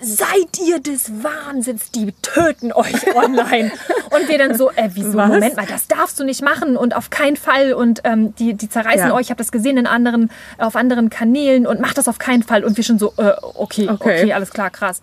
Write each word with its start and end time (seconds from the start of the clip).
seid 0.00 0.58
ihr 0.66 0.80
des 0.80 1.10
Wahnsinns, 1.22 1.90
die 1.90 2.12
töten 2.22 2.72
euch 2.72 2.94
online. 3.14 3.72
und 4.10 4.28
wir 4.28 4.38
dann 4.38 4.56
so, 4.56 4.70
äh, 4.70 4.90
wieso, 4.92 5.14
Was? 5.14 5.28
Moment 5.28 5.56
mal, 5.56 5.66
das 5.66 5.88
darfst 5.88 6.18
du 6.20 6.24
nicht 6.24 6.42
machen 6.42 6.76
und 6.76 6.94
auf 6.94 7.10
keinen 7.10 7.36
Fall 7.36 7.72
und 7.72 8.00
ähm, 8.04 8.34
die, 8.36 8.54
die 8.54 8.68
zerreißen 8.68 9.08
ja. 9.08 9.14
euch, 9.14 9.22
ich 9.22 9.30
habe 9.30 9.38
das 9.38 9.52
gesehen 9.52 9.76
in 9.76 9.86
anderen, 9.86 10.30
auf 10.58 10.76
anderen 10.76 11.10
Kanälen 11.10 11.66
und 11.66 11.80
mach 11.80 11.94
das 11.94 12.08
auf 12.08 12.18
keinen 12.18 12.42
Fall. 12.42 12.64
Und 12.64 12.76
wir 12.76 12.84
schon 12.84 12.98
so, 12.98 13.14
äh, 13.16 13.32
okay, 13.54 13.88
okay, 13.88 13.90
okay, 13.90 14.32
alles 14.32 14.50
klar, 14.50 14.70
krass. 14.70 15.00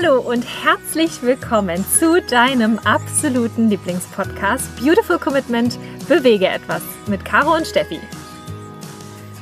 Hallo 0.00 0.20
und 0.20 0.44
herzlich 0.64 1.22
willkommen 1.22 1.84
zu 1.98 2.22
deinem 2.22 2.78
absoluten 2.80 3.68
Lieblingspodcast 3.68 4.76
Beautiful 4.76 5.18
Commitment 5.18 5.76
Bewege 6.08 6.46
etwas 6.46 6.82
mit 7.08 7.24
Caro 7.24 7.56
und 7.56 7.66
Steffi. 7.66 7.98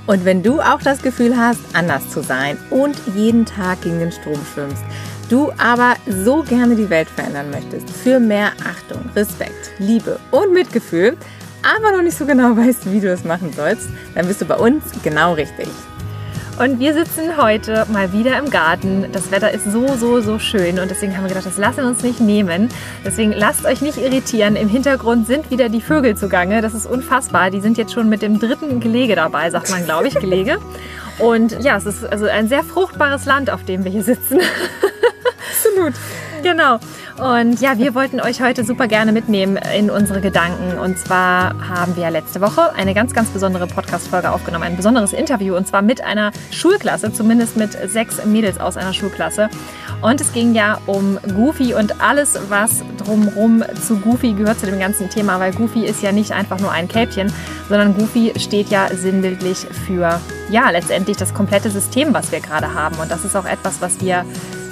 Und 0.07 0.25
wenn 0.25 0.43
du 0.43 0.61
auch 0.61 0.81
das 0.81 1.03
Gefühl 1.03 1.37
hast, 1.37 1.61
anders 1.75 2.09
zu 2.09 2.23
sein 2.23 2.57
und 2.71 2.97
jeden 3.15 3.45
Tag 3.45 3.83
gegen 3.83 3.99
den 3.99 4.13
Strom 4.13 4.41
schwimmst, 4.55 4.83
du 5.29 5.53
aber 5.59 5.97
so 6.07 6.43
gerne 6.43 6.75
die 6.75 6.89
Welt 6.89 7.11
verändern 7.11 7.51
möchtest 7.51 7.91
für 7.91 8.19
mehr 8.19 8.53
Achtung, 8.65 9.11
Respekt, 9.15 9.73
Liebe 9.79 10.19
und 10.31 10.55
Mitgefühl, 10.55 11.19
aber 11.63 11.95
noch 11.95 12.03
nicht 12.03 12.17
so 12.17 12.25
genau 12.25 12.57
weißt, 12.57 12.91
wie 12.91 13.01
du 13.01 13.13
es 13.13 13.25
machen 13.25 13.53
sollst, 13.53 13.91
dann 14.15 14.27
bist 14.27 14.41
du 14.41 14.47
bei 14.47 14.57
uns 14.57 14.85
genau 15.03 15.35
richtig. 15.35 15.69
Und 16.59 16.81
wir 16.81 16.95
sitzen 16.95 17.37
heute 17.37 17.87
mal 17.93 18.15
wieder 18.15 18.39
im 18.39 18.49
Garten. 18.49 19.13
Das 19.13 19.31
Wetter 19.31 19.51
ist 19.51 19.71
so, 19.71 19.89
so, 19.97 20.23
so 20.23 20.39
schön 20.39 20.79
und 20.79 20.91
deswegen 20.91 21.15
haben 21.15 21.25
wir 21.25 21.29
gedacht, 21.29 21.45
das 21.45 21.59
lassen 21.59 21.79
wir 21.79 21.87
uns 21.87 22.03
nicht 22.03 22.19
nehmen. 22.19 22.71
Deswegen 23.05 23.33
lasst 23.33 23.67
euch 23.67 23.83
nicht 23.83 23.99
irritieren. 23.99 24.57
Im 24.57 24.69
Hintergrund 24.69 25.27
sind 25.27 25.51
wieder 25.51 25.69
die 25.69 25.83
Vögel 25.83 26.17
zugange. 26.17 26.63
Das 26.63 26.73
ist 26.73 26.87
unfassbar. 26.87 27.51
Die 27.51 27.61
sind 27.61 27.77
jetzt 27.77 27.93
schon 27.93 28.09
mit 28.09 28.23
dem 28.23 28.39
dritten 28.39 28.81
Gelege 28.81 29.17
dabei, 29.17 29.51
sagt 29.51 29.71
man, 29.71 29.85
glaube 29.85 30.09
ich, 30.09 30.15
Gelege. 30.15 30.57
Und 31.19 31.63
ja, 31.63 31.77
es 31.77 31.85
ist 31.85 32.05
also 32.05 32.25
ein 32.25 32.49
sehr 32.49 32.65
fruchtbares 32.65 33.27
Land, 33.27 33.51
auf 33.51 33.65
dem 33.65 33.85
wir 33.85 33.91
hier 33.91 34.05
sitzen. 34.05 34.41
Absolut. 35.51 35.93
Genau. 36.47 36.79
Und 37.19 37.61
ja, 37.61 37.77
wir 37.77 37.97
wollten 37.97 38.21
euch 38.21 38.41
heute 38.41 38.65
super 38.65 38.87
gerne 38.87 39.11
mitnehmen 39.11 39.59
in 39.77 39.91
unsere 39.91 40.21
Gedanken. 40.21 40.79
Und 40.79 40.97
zwar 40.97 41.69
haben 41.69 41.97
wir 41.97 42.09
letzte 42.09 42.41
Woche 42.41 42.73
eine 42.75 42.95
ganz, 42.95 43.13
ganz 43.13 43.31
besondere 43.31 43.67
Podcast-Folge 43.67 44.31
aufgenommen, 44.31 44.63
ein 44.63 44.77
besonderes 44.77 45.13
Interview 45.13 45.57
und 45.57 45.67
zwar 45.67 45.83
mit 45.83 46.05
einer 46.05 46.31
Schulklasse, 46.53 47.13
zumindest 47.13 47.57
mit 47.57 47.73
sechs 47.91 48.25
Mädels 48.25 48.61
aus 48.61 48.77
einer 48.77 48.93
Schulklasse. 48.93 49.49
Und 50.03 50.21
es 50.21 50.33
ging 50.33 50.55
ja 50.55 50.79
um 50.87 51.19
Goofy 51.35 51.75
und 51.75 52.01
alles, 52.01 52.39
was 52.49 52.85
drumherum 52.99 53.65
zu 53.85 53.97
Goofy 53.99 54.35
gehört 54.35 54.61
zu 54.61 54.67
dem 54.67 54.79
ganzen 54.79 55.11
Thema, 55.11 55.41
weil 55.41 55.53
Goofy 55.53 55.85
ist 55.85 56.01
ja 56.01 56.13
nicht 56.13 56.31
einfach 56.31 56.61
nur 56.61 56.71
ein 56.71 56.87
Kälbchen, 56.87 57.33
sondern 57.69 57.97
Goofy 57.97 58.35
steht 58.37 58.69
ja 58.69 58.89
sinnbildlich 58.95 59.67
für, 59.87 60.21
ja, 60.49 60.71
letztendlich 60.71 61.17
das 61.17 61.35
komplette 61.35 61.71
System, 61.71 62.15
was 62.15 62.31
wir 62.31 62.39
gerade 62.39 62.73
haben. 62.73 62.95
Und 62.97 63.11
das 63.11 63.25
ist 63.25 63.35
auch 63.35 63.47
etwas, 63.47 63.81
was 63.81 64.01
wir 64.01 64.25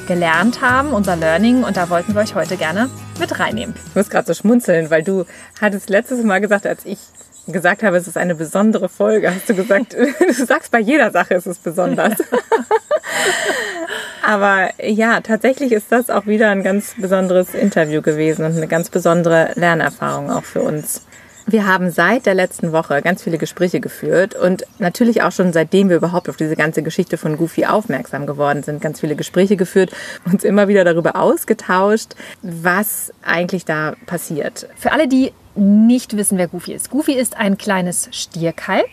gelernt 0.06 0.60
haben, 0.60 0.92
unser 0.92 1.16
Learning. 1.16 1.64
Und 1.64 1.76
da 1.76 1.90
wollten 1.90 2.14
wir 2.14 2.20
euch 2.20 2.34
heute 2.34 2.56
gerne 2.56 2.88
mit 3.18 3.38
reinnehmen. 3.38 3.74
Ich 3.90 3.94
muss 3.94 4.10
gerade 4.10 4.26
so 4.26 4.34
schmunzeln, 4.34 4.90
weil 4.90 5.02
du 5.02 5.24
hattest 5.60 5.90
letztes 5.90 6.22
Mal 6.22 6.40
gesagt, 6.40 6.66
als 6.66 6.84
ich 6.84 6.98
gesagt 7.46 7.82
habe, 7.82 7.96
es 7.96 8.08
ist 8.08 8.16
eine 8.16 8.34
besondere 8.34 8.88
Folge, 8.88 9.34
hast 9.34 9.48
du 9.48 9.54
gesagt, 9.54 9.94
du 10.18 10.32
sagst 10.32 10.70
bei 10.70 10.80
jeder 10.80 11.10
Sache 11.10 11.34
ist 11.34 11.46
es 11.46 11.58
besonders. 11.58 12.14
Aber 14.26 14.70
ja, 14.82 15.20
tatsächlich 15.20 15.72
ist 15.72 15.92
das 15.92 16.08
auch 16.08 16.26
wieder 16.26 16.48
ein 16.50 16.62
ganz 16.62 16.94
besonderes 16.96 17.54
Interview 17.54 18.00
gewesen 18.00 18.44
und 18.44 18.56
eine 18.56 18.68
ganz 18.68 18.88
besondere 18.88 19.50
Lernerfahrung 19.54 20.30
auch 20.30 20.44
für 20.44 20.62
uns. 20.62 21.02
Wir 21.46 21.66
haben 21.66 21.90
seit 21.90 22.24
der 22.24 22.34
letzten 22.34 22.72
Woche 22.72 23.02
ganz 23.02 23.22
viele 23.22 23.36
Gespräche 23.36 23.80
geführt 23.80 24.34
und 24.34 24.64
natürlich 24.78 25.22
auch 25.22 25.32
schon 25.32 25.52
seitdem 25.52 25.90
wir 25.90 25.96
überhaupt 25.96 26.30
auf 26.30 26.36
diese 26.36 26.56
ganze 26.56 26.82
Geschichte 26.82 27.18
von 27.18 27.36
Goofy 27.36 27.66
aufmerksam 27.66 28.26
geworden 28.26 28.62
sind, 28.62 28.80
ganz 28.80 29.00
viele 29.00 29.14
Gespräche 29.14 29.56
geführt, 29.56 29.90
uns 30.24 30.42
immer 30.42 30.68
wieder 30.68 30.84
darüber 30.84 31.16
ausgetauscht, 31.16 32.14
was 32.42 33.12
eigentlich 33.22 33.64
da 33.66 33.94
passiert. 34.06 34.68
Für 34.76 34.92
alle, 34.92 35.06
die 35.06 35.32
nicht 35.54 36.16
wissen, 36.16 36.38
wer 36.38 36.48
Goofy 36.48 36.72
ist. 36.72 36.90
Goofy 36.90 37.12
ist 37.12 37.36
ein 37.36 37.58
kleines 37.58 38.08
Stierkalb 38.10 38.88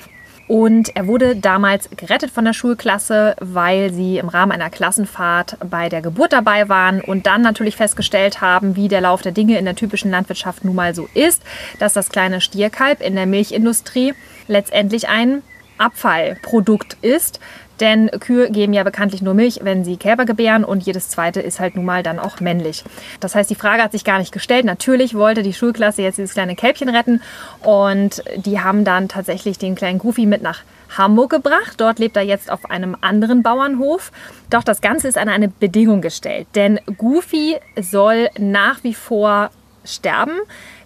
und 0.51 0.97
er 0.97 1.07
wurde 1.07 1.37
damals 1.37 1.89
gerettet 1.95 2.29
von 2.29 2.43
der 2.43 2.51
Schulklasse, 2.51 3.37
weil 3.39 3.93
sie 3.93 4.17
im 4.17 4.27
Rahmen 4.27 4.51
einer 4.51 4.69
Klassenfahrt 4.69 5.55
bei 5.69 5.87
der 5.87 6.01
Geburt 6.01 6.33
dabei 6.33 6.67
waren 6.67 6.99
und 6.99 7.25
dann 7.25 7.41
natürlich 7.41 7.77
festgestellt 7.77 8.41
haben, 8.41 8.75
wie 8.75 8.89
der 8.89 8.99
Lauf 8.99 9.21
der 9.21 9.31
Dinge 9.31 9.57
in 9.57 9.63
der 9.63 9.77
typischen 9.77 10.11
Landwirtschaft 10.11 10.65
nun 10.65 10.75
mal 10.75 10.93
so 10.93 11.07
ist, 11.13 11.41
dass 11.79 11.93
das 11.93 12.09
kleine 12.09 12.41
Stierkalb 12.41 13.01
in 13.01 13.15
der 13.15 13.27
Milchindustrie 13.27 14.13
letztendlich 14.49 15.07
ein 15.07 15.41
Abfallprodukt 15.77 16.97
ist, 17.01 17.39
denn 17.81 18.09
Kühe 18.19 18.49
geben 18.51 18.73
ja 18.73 18.83
bekanntlich 18.83 19.21
nur 19.21 19.33
Milch, 19.33 19.59
wenn 19.63 19.83
sie 19.83 19.97
Kälber 19.97 20.25
gebären 20.25 20.63
und 20.63 20.83
jedes 20.83 21.09
zweite 21.09 21.41
ist 21.41 21.59
halt 21.59 21.75
nun 21.75 21.85
mal 21.85 22.03
dann 22.03 22.19
auch 22.19 22.39
männlich. 22.39 22.83
Das 23.19 23.35
heißt, 23.35 23.49
die 23.49 23.55
Frage 23.55 23.83
hat 23.83 23.91
sich 23.91 24.03
gar 24.03 24.19
nicht 24.19 24.31
gestellt. 24.31 24.65
Natürlich 24.65 25.15
wollte 25.15 25.43
die 25.43 25.53
Schulklasse 25.53 26.01
jetzt 26.01 26.17
dieses 26.17 26.33
kleine 26.33 26.55
Kälbchen 26.55 26.89
retten 26.89 27.21
und 27.63 28.23
die 28.37 28.59
haben 28.59 28.85
dann 28.85 29.09
tatsächlich 29.09 29.57
den 29.57 29.75
kleinen 29.75 29.99
Goofy 29.99 30.25
mit 30.25 30.41
nach 30.41 30.61
Hamburg 30.97 31.31
gebracht. 31.31 31.73
Dort 31.77 31.99
lebt 31.99 32.15
er 32.17 32.23
jetzt 32.23 32.51
auf 32.51 32.69
einem 32.69 32.95
anderen 33.01 33.43
Bauernhof. 33.43 34.11
Doch 34.49 34.63
das 34.63 34.81
Ganze 34.81 35.07
ist 35.07 35.17
an 35.17 35.29
eine 35.29 35.47
Bedingung 35.47 36.01
gestellt, 36.01 36.47
denn 36.55 36.79
Goofy 36.97 37.57
soll 37.79 38.29
nach 38.37 38.83
wie 38.83 38.93
vor 38.93 39.49
sterben, 39.83 40.37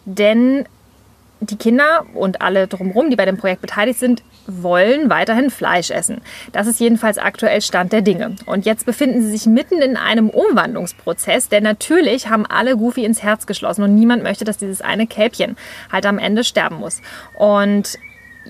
denn 0.06 0.66
die 1.52 1.58
Kinder 1.58 2.06
und 2.14 2.42
alle 2.42 2.68
drumherum, 2.68 3.10
die 3.10 3.16
bei 3.16 3.26
dem 3.26 3.38
Projekt 3.38 3.62
beteiligt 3.62 4.00
sind, 4.00 4.24
wollen 4.48 5.10
weiterhin 5.10 5.50
Fleisch 5.50 5.92
essen. 5.92 6.22
Das 6.52 6.68
ist 6.68 6.80
jedenfalls 6.80 7.18
aktuell 7.18 7.62
Stand 7.62 7.94
der 7.94 8.02
Dinge. 8.02 8.36
Und 8.46 8.66
jetzt 8.66 8.86
befinden 8.86 9.22
sie 9.22 9.32
sich 9.32 9.46
mitten 9.46 9.82
in 9.82 9.98
einem 9.98 10.30
Umwandlungsprozess, 10.30 11.50
denn 11.50 11.64
natürlich 11.64 12.30
haben 12.30 12.46
alle 12.46 12.78
Goofy 12.78 13.06
ins 13.06 13.24
Herz 13.24 13.46
geschlossen 13.46 13.84
und 13.84 13.96
niemand 13.96 14.24
möchte, 14.24 14.46
dass 14.46 14.58
dieses 14.58 14.82
eine 14.82 15.08
Kälbchen 15.08 15.58
halt 15.92 16.06
am 16.06 16.18
Ende 16.18 16.44
sterben 16.44 16.78
muss. 16.78 17.02
Und 17.38 17.98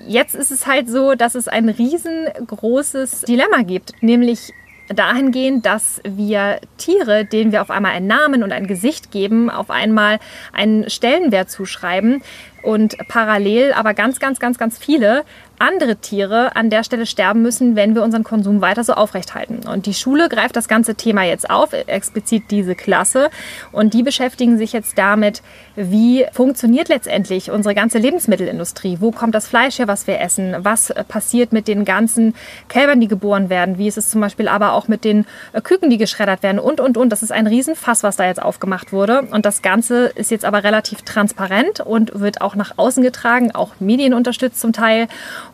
jetzt 0.06 0.34
ist 0.34 0.50
es 0.50 0.66
halt 0.66 0.88
so, 0.88 1.14
dass 1.14 1.34
es 1.34 1.48
ein 1.48 1.68
riesengroßes 1.68 3.22
Dilemma 3.22 3.62
gibt, 3.62 4.02
nämlich 4.02 4.52
dahingehend, 4.88 5.66
dass 5.66 6.00
wir 6.04 6.60
Tiere, 6.78 7.24
denen 7.24 7.52
wir 7.52 7.62
auf 7.62 7.70
einmal 7.70 7.92
einen 7.92 8.06
Namen 8.06 8.42
und 8.42 8.52
ein 8.52 8.66
Gesicht 8.66 9.10
geben, 9.10 9.50
auf 9.50 9.70
einmal 9.70 10.18
einen 10.52 10.88
Stellenwert 10.90 11.50
zuschreiben 11.50 12.22
und 12.62 12.96
parallel 13.08 13.72
aber 13.72 13.94
ganz, 13.94 14.18
ganz, 14.18 14.40
ganz, 14.40 14.58
ganz 14.58 14.78
viele 14.78 15.24
andere 15.58 15.96
Tiere 15.96 16.56
an 16.56 16.70
der 16.70 16.84
Stelle 16.84 17.06
sterben 17.06 17.42
müssen, 17.42 17.76
wenn 17.76 17.94
wir 17.94 18.02
unseren 18.02 18.24
Konsum 18.24 18.60
weiter 18.60 18.84
so 18.84 18.94
aufrechthalten. 18.94 19.60
Und 19.66 19.86
die 19.86 19.94
Schule 19.94 20.28
greift 20.28 20.56
das 20.56 20.68
ganze 20.68 20.94
Thema 20.94 21.24
jetzt 21.24 21.48
auf, 21.48 21.72
explizit 21.72 22.50
diese 22.50 22.74
Klasse. 22.74 23.30
Und 23.72 23.94
die 23.94 24.02
beschäftigen 24.02 24.58
sich 24.58 24.72
jetzt 24.72 24.98
damit, 24.98 25.42
wie 25.74 26.26
funktioniert 26.32 26.88
letztendlich 26.88 27.50
unsere 27.50 27.74
ganze 27.74 27.98
Lebensmittelindustrie? 27.98 28.98
Wo 29.00 29.10
kommt 29.10 29.34
das 29.34 29.46
Fleisch 29.46 29.78
her, 29.78 29.88
was 29.88 30.06
wir 30.06 30.20
essen? 30.20 30.56
Was 30.60 30.92
passiert 31.08 31.52
mit 31.52 31.68
den 31.68 31.84
ganzen 31.84 32.34
Kälbern, 32.68 33.00
die 33.00 33.08
geboren 33.08 33.50
werden? 33.50 33.78
Wie 33.78 33.88
ist 33.88 33.98
es 33.98 34.10
zum 34.10 34.20
Beispiel 34.20 34.48
aber 34.48 34.72
auch 34.72 34.88
mit 34.88 35.04
den 35.04 35.26
Küken, 35.62 35.90
die 35.90 35.98
geschreddert 35.98 36.42
werden? 36.42 36.58
Und, 36.58 36.80
und, 36.80 36.96
und. 36.96 37.10
Das 37.10 37.22
ist 37.22 37.32
ein 37.32 37.46
Riesenfass, 37.46 38.02
was 38.02 38.16
da 38.16 38.24
jetzt 38.24 38.42
aufgemacht 38.42 38.92
wurde. 38.92 39.22
Und 39.22 39.46
das 39.46 39.62
Ganze 39.62 40.06
ist 40.06 40.30
jetzt 40.30 40.44
aber 40.44 40.64
relativ 40.64 41.02
transparent 41.02 41.80
und 41.80 42.18
wird 42.18 42.40
auch 42.40 42.54
nach 42.54 42.74
außen 42.76 43.02
getragen, 43.02 43.54
auch 43.54 43.72
medienunterstützt 43.80 44.60
zum 44.60 44.72
Teil. 44.72 45.08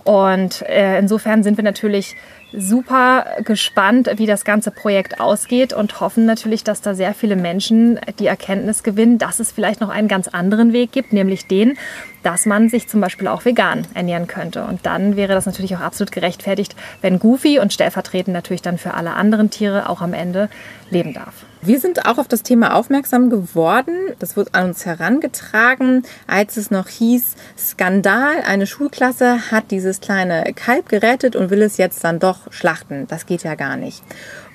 Und 0.04 0.62
äh, 0.62 0.98
insofern 0.98 1.42
sind 1.42 1.56
wir 1.56 1.64
natürlich 1.64 2.16
super 2.52 3.24
gespannt, 3.44 4.10
wie 4.16 4.26
das 4.26 4.44
ganze 4.44 4.70
Projekt 4.70 5.20
ausgeht 5.20 5.72
und 5.72 6.00
hoffen 6.00 6.26
natürlich, 6.26 6.64
dass 6.64 6.82
da 6.82 6.94
sehr 6.94 7.14
viele 7.14 7.36
Menschen 7.36 7.98
die 8.18 8.26
Erkenntnis 8.26 8.82
gewinnen, 8.82 9.18
dass 9.18 9.40
es 9.40 9.52
vielleicht 9.52 9.80
noch 9.80 9.88
einen 9.88 10.08
ganz 10.08 10.28
anderen 10.28 10.72
Weg 10.72 10.92
gibt, 10.92 11.12
nämlich 11.12 11.46
den, 11.46 11.78
dass 12.22 12.46
man 12.46 12.68
sich 12.68 12.88
zum 12.88 13.00
Beispiel 13.00 13.28
auch 13.28 13.44
vegan 13.44 13.86
ernähren 13.94 14.26
könnte. 14.26 14.64
Und 14.64 14.86
dann 14.86 15.16
wäre 15.16 15.34
das 15.34 15.46
natürlich 15.46 15.76
auch 15.76 15.80
absolut 15.80 16.12
gerechtfertigt, 16.12 16.76
wenn 17.00 17.18
Goofy 17.18 17.58
und 17.58 17.72
stellvertretend 17.72 18.34
natürlich 18.34 18.62
dann 18.62 18.78
für 18.78 18.94
alle 18.94 19.14
anderen 19.14 19.50
Tiere 19.50 19.88
auch 19.88 20.00
am 20.00 20.14
Ende 20.14 20.48
leben 20.90 21.14
darf. 21.14 21.44
Wir 21.64 21.78
sind 21.78 22.06
auch 22.06 22.18
auf 22.18 22.26
das 22.26 22.42
Thema 22.42 22.74
aufmerksam 22.74 23.30
geworden. 23.30 23.94
Das 24.18 24.36
wurde 24.36 24.52
an 24.52 24.70
uns 24.70 24.84
herangetragen, 24.84 26.02
als 26.26 26.56
es 26.56 26.72
noch 26.72 26.88
hieß, 26.88 27.36
Skandal, 27.56 28.42
eine 28.44 28.66
Schulklasse 28.66 29.52
hat 29.52 29.70
dieses 29.70 30.00
kleine 30.00 30.52
Kalb 30.54 30.88
gerettet 30.88 31.36
und 31.36 31.50
will 31.50 31.62
es 31.62 31.76
jetzt 31.76 32.02
dann 32.02 32.18
doch 32.18 32.52
schlachten. 32.52 33.06
Das 33.06 33.26
geht 33.26 33.44
ja 33.44 33.54
gar 33.54 33.76
nicht. 33.76 34.02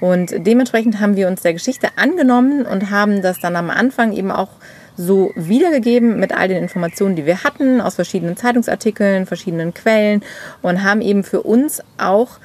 Und 0.01 0.33
dementsprechend 0.45 0.99
haben 0.99 1.15
wir 1.15 1.29
uns 1.29 1.41
der 1.41 1.53
Geschichte 1.53 1.87
angenommen 1.95 2.65
und 2.65 2.91
haben 2.91 3.21
das 3.21 3.39
dann 3.39 3.55
am 3.55 3.69
Anfang 3.69 4.11
eben 4.11 4.31
auch 4.31 4.49
so 4.97 5.31
wiedergegeben 5.35 6.19
mit 6.19 6.33
all 6.33 6.47
den 6.47 6.61
Informationen, 6.61 7.15
die 7.15 7.25
wir 7.25 7.43
hatten 7.43 7.79
aus 7.81 7.95
verschiedenen 7.95 8.35
Zeitungsartikeln, 8.35 9.25
verschiedenen 9.25 9.73
Quellen 9.73 10.23
und 10.61 10.83
haben 10.83 11.01
eben 11.01 11.23
für 11.23 11.43
uns 11.43 11.81
auch 11.97 12.39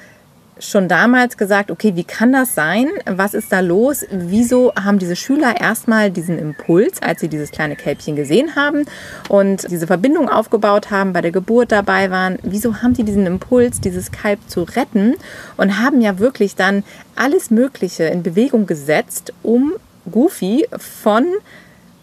schon 0.59 0.87
damals 0.87 1.37
gesagt, 1.37 1.71
okay, 1.71 1.95
wie 1.95 2.03
kann 2.03 2.31
das 2.31 2.55
sein? 2.55 2.87
Was 3.05 3.33
ist 3.33 3.51
da 3.51 3.59
los? 3.59 4.05
Wieso 4.11 4.73
haben 4.75 4.99
diese 4.99 5.15
Schüler 5.15 5.59
erstmal 5.59 6.11
diesen 6.11 6.37
Impuls, 6.39 7.01
als 7.01 7.21
sie 7.21 7.27
dieses 7.27 7.51
kleine 7.51 7.75
Kälbchen 7.75 8.15
gesehen 8.15 8.55
haben 8.55 8.85
und 9.29 9.69
diese 9.69 9.87
Verbindung 9.87 10.29
aufgebaut 10.29 10.91
haben, 10.91 11.13
bei 11.13 11.21
der 11.21 11.31
Geburt 11.31 11.71
dabei 11.71 12.11
waren, 12.11 12.39
wieso 12.43 12.81
haben 12.81 12.93
die 12.93 13.03
diesen 13.03 13.25
Impuls, 13.25 13.81
dieses 13.81 14.11
Kalb 14.11 14.39
zu 14.47 14.63
retten 14.63 15.15
und 15.57 15.79
haben 15.79 16.01
ja 16.01 16.19
wirklich 16.19 16.55
dann 16.55 16.83
alles 17.15 17.49
Mögliche 17.49 18.05
in 18.05 18.23
Bewegung 18.23 18.65
gesetzt, 18.65 19.33
um 19.41 19.73
Goofy 20.09 20.67
von 20.77 21.25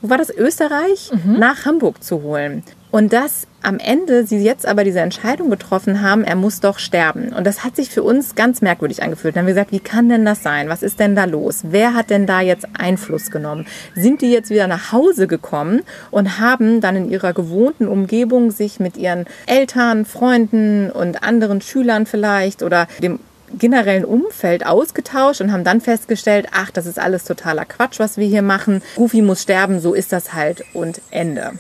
wo 0.03 0.11
war 0.11 0.19
das, 0.19 0.31
Österreich, 0.31 1.11
mhm. 1.13 1.39
nach 1.39 1.65
Hamburg 1.65 2.03
zu 2.03 2.23
holen. 2.23 2.63
Und 2.91 3.13
dass 3.13 3.47
am 3.63 3.79
Ende 3.79 4.27
sie 4.27 4.43
jetzt 4.43 4.67
aber 4.67 4.85
diese 4.85 5.01
Entscheidung 5.01 5.51
getroffen 5.51 6.03
haben, 6.03 6.25
er 6.25 6.35
muss 6.35 6.61
doch 6.61 6.79
sterben. 6.79 7.33
Und 7.33 7.47
das 7.47 7.63
hat 7.63 7.77
sich 7.77 7.91
für 7.91 8.03
uns 8.03 8.35
ganz 8.35 8.63
merkwürdig 8.63 9.03
angefühlt. 9.03 9.37
Dann 9.37 9.43
haben 9.43 9.47
wir 9.47 9.55
gesagt, 9.55 9.73
wie 9.73 9.81
kann 9.81 10.09
denn 10.09 10.25
das 10.25 10.43
sein? 10.43 10.69
Was 10.69 10.83
ist 10.83 10.99
denn 10.99 11.15
da 11.15 11.25
los? 11.25 11.61
Wer 11.65 11.95
hat 11.95 12.11
denn 12.11 12.27
da 12.27 12.41
jetzt 12.41 12.67
Einfluss 12.77 13.31
genommen? 13.31 13.67
Sind 13.95 14.23
die 14.23 14.33
jetzt 14.33 14.51
wieder 14.51 14.67
nach 14.67 14.93
Hause 14.93 15.27
gekommen 15.27 15.83
und 16.11 16.41
haben 16.41 16.81
dann 16.81 16.97
in 16.97 17.11
ihrer 17.11 17.33
gewohnten 17.33 17.87
Umgebung 17.87 18.51
sich 18.51 18.81
mit 18.81 18.97
ihren 18.97 19.27
Eltern, 19.47 20.05
Freunden 20.05 20.91
und 20.91 21.23
anderen 21.23 21.61
Schülern 21.61 22.07
vielleicht 22.07 22.63
oder 22.63 22.89
dem 23.03 23.21
generellen 23.59 24.05
Umfeld 24.05 24.67
ausgetauscht 24.67 25.41
und 25.41 25.53
haben 25.53 25.65
dann 25.65 25.81
festgestellt, 25.81 26.49
ach, 26.53 26.71
das 26.71 26.87
ist 26.87 26.99
alles 26.99 27.25
totaler 27.25 27.65
Quatsch, 27.65 27.99
was 27.99 28.17
wir 28.17 28.27
hier 28.27 28.43
machen. 28.43 28.83
Goofy 28.97 29.23
muss 29.23 29.43
sterben, 29.43 29.81
so 29.81 29.95
ist 29.95 30.13
das 30.13 30.33
halt 30.33 30.65
und 30.73 31.01
Ende. 31.11 31.53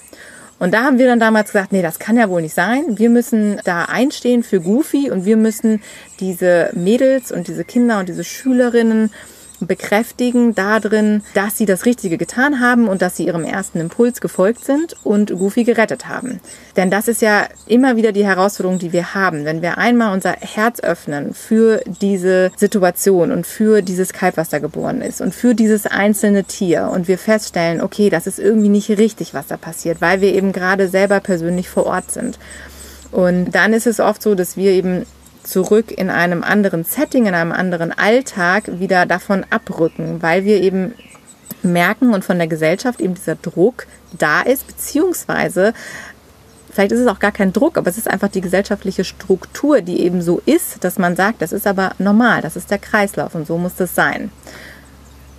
Und 0.58 0.74
da 0.74 0.82
haben 0.82 0.98
wir 0.98 1.06
dann 1.06 1.20
damals 1.20 1.52
gesagt, 1.52 1.72
nee, 1.72 1.80
das 1.80 1.98
kann 1.98 2.18
ja 2.18 2.28
wohl 2.28 2.42
nicht 2.42 2.54
sein. 2.54 2.98
Wir 2.98 3.08
müssen 3.08 3.60
da 3.64 3.86
einstehen 3.86 4.42
für 4.42 4.60
Goofy 4.60 5.10
und 5.10 5.24
wir 5.24 5.38
müssen 5.38 5.80
diese 6.20 6.70
Mädels 6.74 7.32
und 7.32 7.48
diese 7.48 7.64
Kinder 7.64 7.98
und 7.98 8.10
diese 8.10 8.24
Schülerinnen 8.24 9.10
bekräftigen 9.66 10.54
darin, 10.54 11.22
dass 11.34 11.56
sie 11.56 11.66
das 11.66 11.86
Richtige 11.86 12.18
getan 12.18 12.60
haben 12.60 12.88
und 12.88 13.02
dass 13.02 13.16
sie 13.16 13.26
ihrem 13.26 13.44
ersten 13.44 13.80
Impuls 13.80 14.20
gefolgt 14.20 14.64
sind 14.64 14.94
und 15.04 15.30
Goofy 15.30 15.64
gerettet 15.64 16.08
haben. 16.08 16.40
Denn 16.76 16.90
das 16.90 17.08
ist 17.08 17.22
ja 17.22 17.46
immer 17.66 17.96
wieder 17.96 18.12
die 18.12 18.24
Herausforderung, 18.24 18.78
die 18.78 18.92
wir 18.92 19.14
haben. 19.14 19.44
Wenn 19.44 19.62
wir 19.62 19.78
einmal 19.78 20.12
unser 20.12 20.32
Herz 20.32 20.80
öffnen 20.80 21.34
für 21.34 21.82
diese 22.00 22.50
Situation 22.56 23.32
und 23.32 23.46
für 23.46 23.82
dieses 23.82 24.12
Kalb, 24.12 24.36
was 24.36 24.48
da 24.48 24.58
geboren 24.58 25.02
ist 25.02 25.20
und 25.20 25.34
für 25.34 25.54
dieses 25.54 25.86
einzelne 25.86 26.44
Tier 26.44 26.90
und 26.92 27.08
wir 27.08 27.18
feststellen, 27.18 27.80
okay, 27.80 28.10
das 28.10 28.26
ist 28.26 28.38
irgendwie 28.38 28.68
nicht 28.68 28.88
richtig, 28.90 29.34
was 29.34 29.46
da 29.46 29.56
passiert, 29.56 30.00
weil 30.00 30.20
wir 30.20 30.34
eben 30.34 30.52
gerade 30.52 30.88
selber 30.88 31.20
persönlich 31.20 31.68
vor 31.68 31.86
Ort 31.86 32.10
sind. 32.10 32.38
Und 33.12 33.52
dann 33.52 33.72
ist 33.72 33.86
es 33.86 34.00
oft 34.00 34.22
so, 34.22 34.34
dass 34.34 34.56
wir 34.56 34.70
eben 34.70 35.04
zurück 35.42 35.90
in 35.90 36.10
einem 36.10 36.42
anderen 36.42 36.84
Setting, 36.84 37.26
in 37.26 37.34
einem 37.34 37.52
anderen 37.52 37.92
Alltag 37.92 38.78
wieder 38.80 39.06
davon 39.06 39.44
abrücken, 39.50 40.22
weil 40.22 40.44
wir 40.44 40.60
eben 40.60 40.94
merken 41.62 42.14
und 42.14 42.24
von 42.24 42.38
der 42.38 42.46
Gesellschaft 42.46 43.00
eben 43.00 43.14
dieser 43.14 43.34
Druck 43.34 43.86
da 44.18 44.42
ist, 44.42 44.66
beziehungsweise 44.66 45.74
vielleicht 46.70 46.92
ist 46.92 47.00
es 47.00 47.06
auch 47.06 47.18
gar 47.18 47.32
kein 47.32 47.52
Druck, 47.52 47.76
aber 47.76 47.90
es 47.90 47.98
ist 47.98 48.08
einfach 48.08 48.28
die 48.28 48.40
gesellschaftliche 48.40 49.04
Struktur, 49.04 49.80
die 49.80 50.00
eben 50.00 50.22
so 50.22 50.40
ist, 50.46 50.82
dass 50.84 50.98
man 50.98 51.16
sagt, 51.16 51.42
das 51.42 51.52
ist 51.52 51.66
aber 51.66 51.92
normal, 51.98 52.42
das 52.42 52.56
ist 52.56 52.70
der 52.70 52.78
Kreislauf 52.78 53.34
und 53.34 53.46
so 53.46 53.58
muss 53.58 53.74
das 53.74 53.94
sein. 53.94 54.30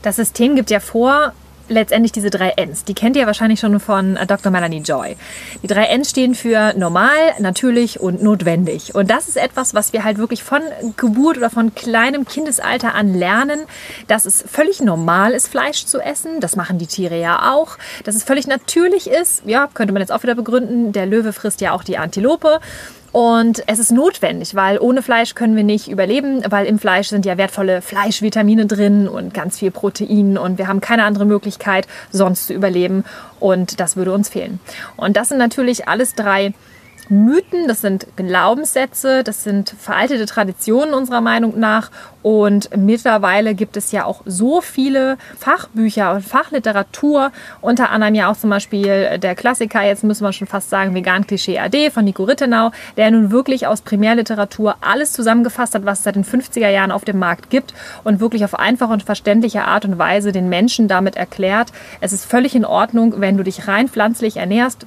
Das 0.01 0.17
System 0.17 0.55
gibt 0.55 0.71
ja 0.71 0.79
vor, 0.79 1.33
letztendlich 1.71 2.11
diese 2.11 2.29
drei 2.29 2.53
Ns. 2.57 2.83
Die 2.83 2.93
kennt 2.93 3.15
ihr 3.15 3.25
wahrscheinlich 3.25 3.59
schon 3.59 3.79
von 3.79 4.17
äh, 4.17 4.27
Dr. 4.27 4.51
Melanie 4.51 4.81
Joy. 4.81 5.15
Die 5.63 5.67
drei 5.67 5.85
Ns 5.97 6.09
stehen 6.09 6.35
für 6.35 6.73
normal, 6.77 7.17
natürlich 7.39 7.99
und 7.99 8.21
notwendig. 8.21 8.93
Und 8.93 9.09
das 9.09 9.27
ist 9.27 9.37
etwas, 9.37 9.73
was 9.73 9.93
wir 9.93 10.03
halt 10.03 10.17
wirklich 10.17 10.43
von 10.43 10.61
Geburt 10.97 11.37
oder 11.37 11.49
von 11.49 11.73
kleinem 11.73 12.25
Kindesalter 12.25 12.93
an 12.93 13.13
lernen, 13.13 13.61
dass 14.07 14.25
es 14.25 14.43
völlig 14.47 14.81
normal 14.81 15.31
ist, 15.31 15.47
Fleisch 15.47 15.85
zu 15.85 15.99
essen. 15.99 16.39
Das 16.39 16.55
machen 16.55 16.77
die 16.77 16.87
Tiere 16.87 17.19
ja 17.19 17.53
auch. 17.53 17.77
Dass 18.03 18.15
es 18.15 18.23
völlig 18.23 18.47
natürlich 18.47 19.09
ist, 19.09 19.43
ja, 19.45 19.67
könnte 19.73 19.93
man 19.93 20.01
jetzt 20.01 20.11
auch 20.11 20.23
wieder 20.23 20.35
begründen. 20.35 20.91
Der 20.91 21.05
Löwe 21.05 21.33
frisst 21.33 21.61
ja 21.61 21.71
auch 21.71 21.83
die 21.83 21.97
Antilope. 21.97 22.59
Und 23.11 23.63
es 23.67 23.79
ist 23.79 23.91
notwendig, 23.91 24.55
weil 24.55 24.79
ohne 24.79 25.01
Fleisch 25.01 25.35
können 25.35 25.55
wir 25.55 25.65
nicht 25.65 25.89
überleben, 25.89 26.43
weil 26.49 26.65
im 26.65 26.79
Fleisch 26.79 27.09
sind 27.09 27.25
ja 27.25 27.37
wertvolle 27.37 27.81
Fleischvitamine 27.81 28.67
drin 28.67 29.07
und 29.07 29.33
ganz 29.33 29.59
viel 29.59 29.71
Protein 29.71 30.37
und 30.37 30.57
wir 30.57 30.67
haben 30.67 30.79
keine 30.79 31.03
andere 31.03 31.25
Möglichkeit, 31.25 31.87
sonst 32.11 32.47
zu 32.47 32.53
überleben 32.53 33.03
und 33.39 33.81
das 33.81 33.97
würde 33.97 34.13
uns 34.13 34.29
fehlen. 34.29 34.61
Und 34.95 35.17
das 35.17 35.29
sind 35.29 35.39
natürlich 35.39 35.89
alles 35.89 36.15
drei 36.15 36.53
Mythen, 37.11 37.67
das 37.67 37.81
sind 37.81 38.07
Glaubenssätze, 38.15 39.25
das 39.25 39.43
sind 39.43 39.75
veraltete 39.77 40.25
Traditionen 40.25 40.93
unserer 40.93 41.19
Meinung 41.19 41.59
nach. 41.59 41.91
Und 42.23 42.69
mittlerweile 42.77 43.53
gibt 43.53 43.75
es 43.75 43.91
ja 43.91 44.05
auch 44.05 44.21
so 44.25 44.61
viele 44.61 45.17
Fachbücher 45.37 46.13
und 46.13 46.23
Fachliteratur, 46.23 47.33
unter 47.59 47.89
anderem 47.89 48.15
ja 48.15 48.31
auch 48.31 48.37
zum 48.37 48.49
Beispiel 48.49 49.19
der 49.19 49.35
Klassiker, 49.35 49.81
jetzt 49.81 50.05
müssen 50.05 50.23
wir 50.23 50.31
schon 50.31 50.47
fast 50.47 50.69
sagen, 50.69 50.95
Vegan 50.95 51.27
Klischee 51.27 51.59
AD 51.59 51.89
von 51.89 52.05
Nico 52.05 52.23
Rittenau, 52.23 52.71
der 52.95 53.11
nun 53.11 53.29
wirklich 53.29 53.67
aus 53.67 53.81
Primärliteratur 53.81 54.77
alles 54.79 55.11
zusammengefasst 55.11 55.75
hat, 55.75 55.83
was 55.83 55.99
es 55.99 56.03
seit 56.05 56.15
den 56.15 56.23
50er 56.23 56.69
Jahren 56.69 56.91
auf 56.91 57.03
dem 57.03 57.19
Markt 57.19 57.49
gibt 57.49 57.73
und 58.05 58.21
wirklich 58.21 58.45
auf 58.45 58.57
einfache 58.57 58.93
und 58.93 59.03
verständliche 59.03 59.65
Art 59.65 59.83
und 59.83 59.97
Weise 59.99 60.31
den 60.31 60.47
Menschen 60.47 60.87
damit 60.87 61.17
erklärt, 61.17 61.73
es 61.99 62.13
ist 62.13 62.23
völlig 62.23 62.55
in 62.55 62.63
Ordnung, 62.63 63.15
wenn 63.17 63.35
du 63.35 63.43
dich 63.43 63.67
rein 63.67 63.89
pflanzlich 63.89 64.37
ernährst, 64.37 64.85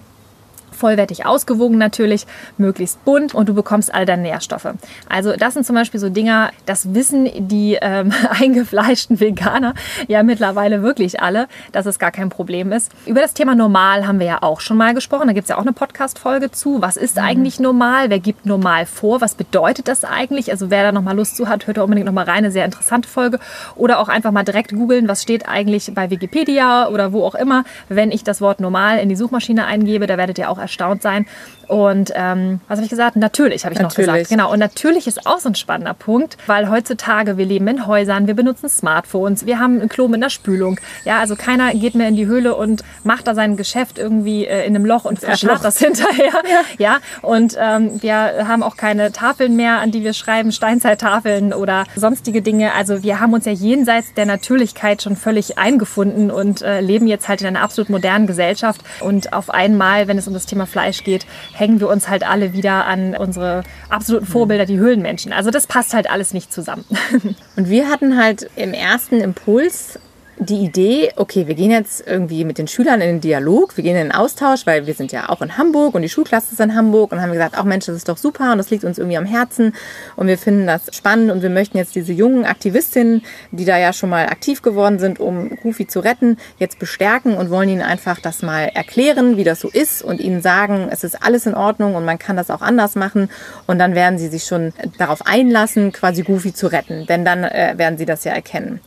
vollwertig 0.75 1.27
ausgewogen 1.27 1.79
natürlich, 1.79 2.27
möglichst 2.59 3.05
bunt 3.05 3.35
und 3.35 3.49
du 3.49 3.55
bekommst 3.55 3.95
all 3.95 4.07
deine 4.07 4.23
Nährstoffe. 4.23 4.69
Also 5.09 5.35
das 5.37 5.55
sind 5.55 5.65
zum 5.65 5.77
Beispiel 5.77 6.01
so 6.01 6.09
Dinger, 6.09 6.51
das 6.67 6.95
wissen 6.95 7.29
die 7.49 7.79
ähm, 7.81 8.13
eingefleischten 8.31 9.21
Veganer 9.21 9.75
ja 10.09 10.23
mittlerweile 10.23 10.83
wirklich 10.83 11.21
alle, 11.21 11.49
dass 11.73 11.87
es 11.87 11.99
gar 11.99 12.11
kein 12.11 12.29
Problem 12.29 12.73
ist. 12.73 12.93
Über 13.07 13.21
das 13.21 13.35
Thema 13.35 13.55
normal 13.55 14.07
haben 14.07 14.19
wir 14.19 14.27
ja 14.27 14.43
auch 14.43 14.61
schon 14.61 14.77
mal 14.77 14.95
gesprochen. 14.95 15.27
Da 15.27 15.33
gibt 15.33 15.45
es 15.45 15.49
ja 15.51 15.57
auch 15.57 15.63
eine 15.63 15.73
Podcast-Folge 15.73 16.51
zu. 16.51 16.83
Was 16.83 16.97
ist 16.97 17.17
mhm. 17.17 17.25
eigentlich 17.25 17.61
normal? 17.61 18.11
Wer 18.11 18.19
gibt 18.19 18.47
normal 18.47 18.87
vor? 18.87 19.21
Was 19.21 19.35
bedeutet 19.35 19.89
das 19.89 20.05
eigentlich? 20.05 20.51
Also 20.51 20.71
wer 20.71 20.83
da 20.83 20.93
nochmal 20.93 21.17
Lust 21.17 21.37
zu 21.37 21.49
hat, 21.49 21.67
hört 21.67 21.77
da 21.77 21.83
unbedingt 21.83 22.07
nochmal 22.07 22.25
rein. 22.25 22.39
Eine 22.39 22.51
sehr 22.51 22.65
interessante 22.65 23.09
Folge. 23.09 23.39
Oder 23.77 24.01
auch 24.01 24.09
einfach 24.09 24.33
mal 24.33 24.43
direkt 24.43 24.73
googeln, 24.73 25.09
was 25.09 25.23
steht 25.23 25.49
eigentlich 25.49 25.93
bei 25.95 26.11
Wikipedia 26.11 26.89
oder 26.89 27.13
wo 27.13 27.25
auch 27.25 27.35
immer, 27.35 27.65
wenn 27.89 28.11
ich 28.11 28.25
das 28.25 28.41
Wort 28.41 28.61
normal 28.61 28.99
in 28.99 29.09
die 29.09 29.17
Suchmaschine 29.17 29.67
eingebe. 29.67 30.07
Da 30.07 30.17
werdet 30.17 30.39
ihr 30.39 30.51
auch 30.51 30.59
erstaunt 30.65 31.03
sein. 31.03 31.27
Und 31.69 32.13
ähm, 32.15 32.61
was 32.69 32.79
habe 32.79 32.85
ich 32.85 32.91
gesagt? 32.91 33.17
Natürlich 33.17 33.65
habe 33.65 33.75
ich 33.75 33.81
natürlich. 33.81 34.07
noch 34.07 34.15
gesagt. 34.15 34.31
Genau. 34.31 34.53
Und 34.53 34.59
natürlich 34.59 35.07
ist 35.07 35.27
auch 35.27 35.39
so 35.39 35.49
ein 35.49 35.55
spannender 35.55 35.95
Punkt, 35.95 36.37
weil 36.47 36.69
heutzutage 36.69 37.37
wir 37.37 37.47
leben 37.47 37.67
in 37.69 37.87
Häusern, 37.87 38.27
wir 38.27 38.35
benutzen 38.35 38.69
Smartphones, 38.69 39.47
wir 39.47 39.59
haben 39.59 39.81
ein 39.81 39.89
Klo 39.89 40.09
mit 40.09 40.17
einer 40.17 40.31
Spülung. 40.31 40.79
Ja, 41.05 41.21
also 41.21 41.37
keiner 41.37 41.73
geht 41.75 41.95
mehr 41.95 42.09
in 42.09 42.17
die 42.17 42.27
Höhle 42.27 42.55
und 42.55 42.83
macht 43.03 43.27
da 43.27 43.35
sein 43.35 43.57
Geschäft 43.57 43.99
irgendwie 43.99 44.47
äh, 44.47 44.67
in 44.67 44.75
einem 44.75 44.85
Loch 44.85 45.05
und 45.05 45.19
verscharrt 45.19 45.65
das 45.65 45.79
hinterher. 45.85 46.33
Ja, 46.49 46.61
ja. 46.79 46.99
und 47.23 47.57
ähm, 47.59 48.03
wir 48.03 48.47
haben 48.47 48.63
auch 48.63 48.77
keine 48.77 49.13
Tafeln 49.13 49.57
mehr, 49.57 49.81
an 49.81 49.91
die 49.91 50.03
wir 50.03 50.13
schreiben, 50.13 50.53
Steinzeittafeln 50.53 51.53
oder 51.53 51.85
sonstige 51.97 52.43
Dinge. 52.43 52.73
Also 52.75 53.03
wir 53.03 53.21
haben 53.21 53.33
uns 53.33 53.47
ja 53.47 53.53
jenseits 53.53 54.15
der 54.15 54.27
Natürlichkeit 54.27 55.03
schon 55.03 55.17
völlig 55.17 55.59
eingefunden 55.59 56.31
und 56.31 56.63
äh, 56.63 56.81
leben 56.81 57.07
jetzt 57.07 57.29
halt 57.29 57.41
in 57.41 57.47
einer 57.47 57.63
absolut 57.63 57.91
modernen 57.91 58.27
Gesellschaft. 58.27 58.83
Und 59.01 59.33
auf 59.33 59.51
einmal, 59.51 60.09
wenn 60.09 60.19
es 60.19 60.27
um 60.27 60.35
das 60.35 60.47
Thema 60.47 60.54
Fleisch 60.67 61.05
geht, 61.05 61.27
hängen 61.53 61.81
wir 61.81 61.89
uns 61.89 62.09
halt 62.09 62.29
alle 62.29 62.53
wieder 62.53 62.87
an 62.87 63.17
unsere 63.17 63.63
absoluten 63.89 64.27
Vorbilder, 64.27 64.67
die 64.67 64.79
Höhlenmenschen. 64.79 65.33
Also 65.33 65.51
das 65.51 65.67
passt 65.67 65.95
halt 65.95 66.11
alles 66.11 66.33
nicht 66.35 66.53
zusammen. 66.53 66.85
Und 67.57 67.69
wir 67.69 67.89
hatten 67.89 68.17
halt 68.17 68.49
im 68.57 68.73
ersten 68.73 69.21
Impuls 69.21 69.99
die 70.39 70.65
Idee, 70.65 71.13
okay, 71.17 71.47
wir 71.47 71.55
gehen 71.55 71.71
jetzt 71.71 72.07
irgendwie 72.07 72.45
mit 72.45 72.59
den 72.59 72.67
Schülern 72.67 73.01
in 73.01 73.09
den 73.09 73.21
Dialog, 73.21 73.77
wir 73.77 73.85
gehen 73.85 73.97
in 73.97 74.09
den 74.09 74.13
Austausch, 74.13 74.67
weil 74.67 74.87
wir 74.87 74.95
sind 74.95 75.13
ja 75.13 75.29
auch 75.29 75.41
in 75.43 75.57
Hamburg 75.57 75.95
und 75.95 76.03
die 76.03 76.09
Schulklasse 76.09 76.53
ist 76.53 76.61
in 76.61 76.75
Hamburg 76.75 77.13
und 77.13 77.21
haben 77.21 77.33
gesagt, 77.33 77.57
auch 77.57 77.65
Mensch, 77.65 77.87
das 77.87 77.97
ist 77.97 78.09
doch 78.09 78.17
super 78.17 78.53
und 78.53 78.59
das 78.59 78.71
liegt 78.71 78.85
uns 78.85 78.99
irgendwie 78.99 79.17
am 79.17 79.27
Herzen 79.27 79.75
und 80.17 80.27
wir 80.27 80.37
finden 80.37 80.67
das 80.67 80.83
spannend 80.93 81.31
und 81.31 81.43
wir 81.43 81.51
möchten 81.51 81.79
jetzt 81.79 81.95
diese 81.95 82.13
jungen 82.13 82.45
Aktivistinnen, 82.45 83.23
die 83.53 83.65
da 83.65 83.79
ja 83.79 83.93
schon 83.93 84.11
mal 84.11 84.27
aktiv 84.27 84.63
geworden 84.63 84.99
sind, 84.99 85.21
um 85.21 85.53
Rufi 85.65 85.87
zu 85.87 86.01
retten, 86.01 86.37
jetzt 86.59 86.79
bestärken 86.79 87.37
und 87.37 87.51
wollen 87.51 87.69
ihnen 87.69 87.83
einfach 87.83 88.21
das 88.21 88.43
mal 88.43 88.65
erklären, 88.75 89.37
wie 89.37 89.45
das 89.45 89.61
so 89.61 89.69
ist 89.69 90.03
und 90.03 90.21
ihnen 90.21 90.43
sagen, 90.43 90.89
es 90.91 91.05
ist 91.05 91.23
alles 91.23 91.47
in 91.47 91.55
Ordnung 91.55 91.95
und 91.95 92.05
man 92.05 92.19
kann 92.19 92.37
das 92.37 92.51
auch 92.51 92.63
anders 92.63 92.97
machen 92.97 93.31
und 93.67 93.79
dann 93.79 93.95
werden 93.95 94.19
sie 94.19 94.29
sich 94.29 94.45
schon 94.45 94.73
darauf 94.99 95.27
einlassen, 95.27 95.93
quasi 95.93 96.23
Goofy 96.23 96.53
zu 96.53 96.67
retten, 96.67 97.07
denn 97.07 97.25
dann 97.25 97.45
äh, 97.45 97.75
werden 97.77 97.99
sie 97.99 98.07
das 98.07 98.25
ja 98.25 98.33
erkennen. 98.33 98.81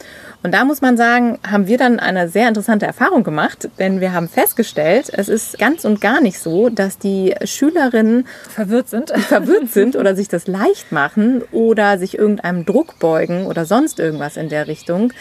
Und 0.43 0.53
da 0.53 0.65
muss 0.65 0.81
man 0.81 0.97
sagen, 0.97 1.39
haben 1.49 1.67
wir 1.67 1.77
dann 1.77 1.99
eine 1.99 2.29
sehr 2.29 2.47
interessante 2.47 2.85
Erfahrung 2.85 3.23
gemacht, 3.23 3.69
denn 3.79 3.99
wir 3.99 4.13
haben 4.13 4.29
festgestellt, 4.29 5.09
es 5.11 5.29
ist 5.29 5.57
ganz 5.57 5.83
und 5.83 5.99
gar 5.99 6.21
nicht 6.21 6.39
so, 6.39 6.69
dass 6.69 6.99
die 6.99 7.33
Schülerinnen 7.43 8.27
verwirrt 8.49 8.87
sind, 8.87 9.09
verwirrt 9.09 9.69
sind 9.71 9.95
oder 9.95 10.15
sich 10.15 10.27
das 10.27 10.47
leicht 10.47 10.91
machen 10.91 11.41
oder 11.51 11.97
sich 11.97 12.17
irgendeinem 12.17 12.65
Druck 12.65 12.99
beugen 12.99 13.47
oder 13.47 13.65
sonst 13.65 13.99
irgendwas 13.99 14.37
in 14.37 14.49
der 14.49 14.67
Richtung. 14.67 15.11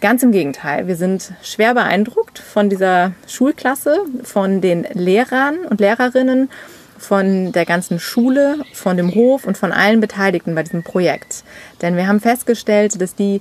Ganz 0.00 0.22
im 0.22 0.32
Gegenteil, 0.32 0.86
wir 0.86 0.96
sind 0.96 1.32
schwer 1.42 1.72
beeindruckt 1.72 2.38
von 2.38 2.68
dieser 2.68 3.12
Schulklasse, 3.26 4.00
von 4.22 4.60
den 4.60 4.86
Lehrern 4.92 5.60
und 5.70 5.80
Lehrerinnen 5.80 6.50
von 6.98 7.52
der 7.52 7.64
ganzen 7.64 7.98
Schule, 7.98 8.58
von 8.72 8.96
dem 8.96 9.14
Hof 9.14 9.46
und 9.46 9.58
von 9.58 9.72
allen 9.72 10.00
Beteiligten 10.00 10.54
bei 10.54 10.62
diesem 10.62 10.82
Projekt. 10.82 11.44
Denn 11.82 11.96
wir 11.96 12.06
haben 12.06 12.20
festgestellt, 12.20 13.00
dass 13.00 13.14
die 13.14 13.40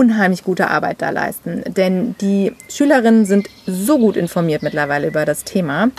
unheimlich 0.00 0.44
gute 0.44 0.68
Arbeit 0.68 1.02
da 1.02 1.10
leisten. 1.10 1.62
Denn 1.66 2.14
die 2.22 2.52
Schülerinnen 2.70 3.26
sind 3.26 3.48
so 3.66 3.98
gut 3.98 4.16
informiert 4.16 4.62
mittlerweile 4.62 5.08
über 5.08 5.26
das 5.26 5.44
Thema. 5.44 5.90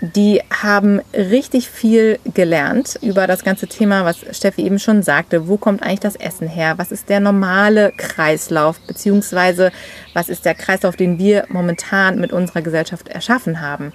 Die 0.00 0.42
haben 0.62 1.00
richtig 1.14 1.70
viel 1.70 2.20
gelernt 2.34 2.98
über 3.02 3.26
das 3.26 3.42
ganze 3.42 3.66
Thema, 3.66 4.04
was 4.04 4.18
Steffi 4.36 4.62
eben 4.62 4.78
schon 4.78 5.02
sagte. 5.02 5.48
Wo 5.48 5.56
kommt 5.56 5.82
eigentlich 5.82 6.00
das 6.00 6.14
Essen 6.14 6.46
her? 6.46 6.74
Was 6.76 6.92
ist 6.92 7.08
der 7.08 7.20
normale 7.20 7.92
Kreislauf? 7.96 8.78
Beziehungsweise 8.86 9.72
was 10.12 10.28
ist 10.28 10.44
der 10.44 10.54
Kreislauf, 10.54 10.94
den 10.94 11.18
wir 11.18 11.46
momentan 11.48 12.20
mit 12.20 12.32
unserer 12.32 12.62
Gesellschaft 12.62 13.08
erschaffen 13.08 13.60
haben? 13.62 13.92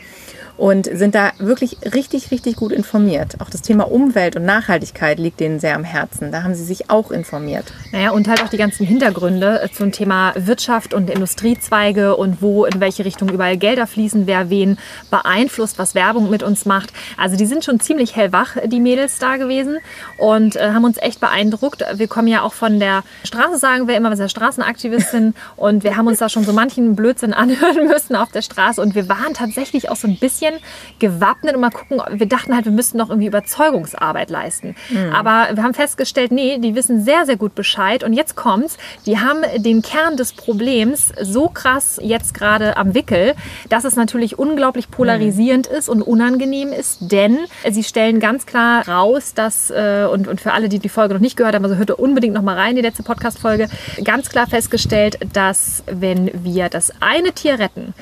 Und 0.57 0.85
sind 0.85 1.15
da 1.15 1.31
wirklich 1.39 1.77
richtig, 1.93 2.31
richtig 2.31 2.55
gut 2.55 2.71
informiert. 2.71 3.41
Auch 3.41 3.49
das 3.49 3.61
Thema 3.61 3.89
Umwelt 3.89 4.35
und 4.35 4.45
Nachhaltigkeit 4.45 5.17
liegt 5.17 5.39
denen 5.39 5.59
sehr 5.59 5.75
am 5.75 5.83
Herzen. 5.83 6.31
Da 6.31 6.43
haben 6.43 6.53
sie 6.53 6.63
sich 6.63 6.89
auch 6.89 7.11
informiert. 7.11 7.65
Naja, 7.91 8.11
und 8.11 8.27
halt 8.27 8.43
auch 8.43 8.49
die 8.49 8.57
ganzen 8.57 8.85
Hintergründe 8.85 9.61
äh, 9.61 9.71
zum 9.71 9.91
Thema 9.91 10.33
Wirtschaft 10.35 10.93
und 10.93 11.09
Industriezweige 11.09 12.15
und 12.15 12.41
wo, 12.41 12.65
in 12.65 12.79
welche 12.79 13.03
Richtung 13.05 13.29
überall 13.29 13.57
Gelder 13.57 13.87
fließen, 13.87 14.27
wer 14.27 14.49
wen 14.49 14.77
beeinflusst, 15.09 15.79
was 15.79 15.95
Werbung 15.95 16.29
mit 16.29 16.43
uns 16.43 16.65
macht. 16.65 16.93
Also 17.17 17.35
die 17.35 17.45
sind 17.45 17.65
schon 17.65 17.79
ziemlich 17.79 18.15
hellwach, 18.15 18.57
die 18.65 18.79
Mädels 18.79 19.17
da 19.17 19.37
gewesen 19.37 19.79
und 20.17 20.55
äh, 20.55 20.71
haben 20.71 20.85
uns 20.85 20.97
echt 20.97 21.19
beeindruckt. 21.19 21.83
Wir 21.95 22.07
kommen 22.07 22.27
ja 22.27 22.41
auch 22.41 22.53
von 22.53 22.79
der 22.79 23.03
Straße, 23.23 23.57
sagen 23.57 23.87
wir 23.87 23.95
immer, 23.95 24.09
wir 24.09 24.17
sind 24.17 24.29
Straßenaktivistin 24.29 25.33
und 25.55 25.83
wir 25.83 25.97
haben 25.97 26.07
uns 26.07 26.19
da 26.19 26.29
schon 26.29 26.43
so 26.43 26.53
manchen 26.53 26.95
Blödsinn 26.95 27.33
anhören 27.33 27.87
müssen 27.87 28.15
auf 28.15 28.31
der 28.31 28.41
Straße 28.41 28.81
und 28.81 28.93
wir 28.93 29.09
waren 29.09 29.33
tatsächlich 29.33 29.89
auch 29.89 29.95
so 29.95 30.07
ein 30.07 30.17
bisschen 30.17 30.42
bisschen 30.43 30.59
gewappnet 30.99 31.55
und 31.55 31.61
mal 31.61 31.69
gucken. 31.69 32.01
Wir 32.11 32.27
dachten 32.27 32.55
halt, 32.55 32.65
wir 32.65 32.71
müssten 32.71 32.97
noch 32.97 33.09
irgendwie 33.09 33.27
Überzeugungsarbeit 33.27 34.29
leisten. 34.29 34.75
Mhm. 34.89 35.13
Aber 35.13 35.49
wir 35.53 35.63
haben 35.63 35.73
festgestellt, 35.73 36.31
nee, 36.31 36.57
die 36.59 36.75
wissen 36.75 37.03
sehr, 37.03 37.25
sehr 37.25 37.35
gut 37.35 37.55
Bescheid. 37.55 38.03
Und 38.03 38.13
jetzt 38.13 38.35
kommt's. 38.35 38.77
Die 39.05 39.19
haben 39.19 39.41
den 39.57 39.81
Kern 39.81 40.17
des 40.17 40.33
Problems 40.33 41.11
so 41.21 41.49
krass 41.49 41.99
jetzt 42.01 42.33
gerade 42.33 42.77
am 42.77 42.93
Wickel, 42.93 43.33
dass 43.69 43.83
es 43.83 43.95
natürlich 43.95 44.39
unglaublich 44.39 44.89
polarisierend 44.89 45.69
mhm. 45.69 45.77
ist 45.77 45.89
und 45.89 46.01
unangenehm 46.01 46.71
ist, 46.71 47.11
denn 47.11 47.39
sie 47.69 47.83
stellen 47.83 48.19
ganz 48.19 48.45
klar 48.45 48.87
raus, 48.87 49.33
dass, 49.33 49.69
äh, 49.69 50.07
und, 50.11 50.27
und 50.27 50.41
für 50.41 50.53
alle, 50.53 50.69
die 50.69 50.79
die 50.79 50.89
Folge 50.89 51.13
noch 51.13 51.21
nicht 51.21 51.37
gehört 51.37 51.55
haben, 51.55 51.63
also 51.63 51.75
hört 51.75 51.91
unbedingt 51.91 52.33
noch 52.33 52.41
mal 52.41 52.57
rein, 52.57 52.75
die 52.75 52.81
letzte 52.81 53.03
Podcast-Folge, 53.03 53.67
ganz 54.03 54.29
klar 54.29 54.47
festgestellt, 54.47 55.17
dass 55.33 55.83
wenn 55.87 56.31
wir 56.33 56.69
das 56.69 56.91
eine 57.01 57.33
Tier 57.33 57.59
retten, 57.59 57.93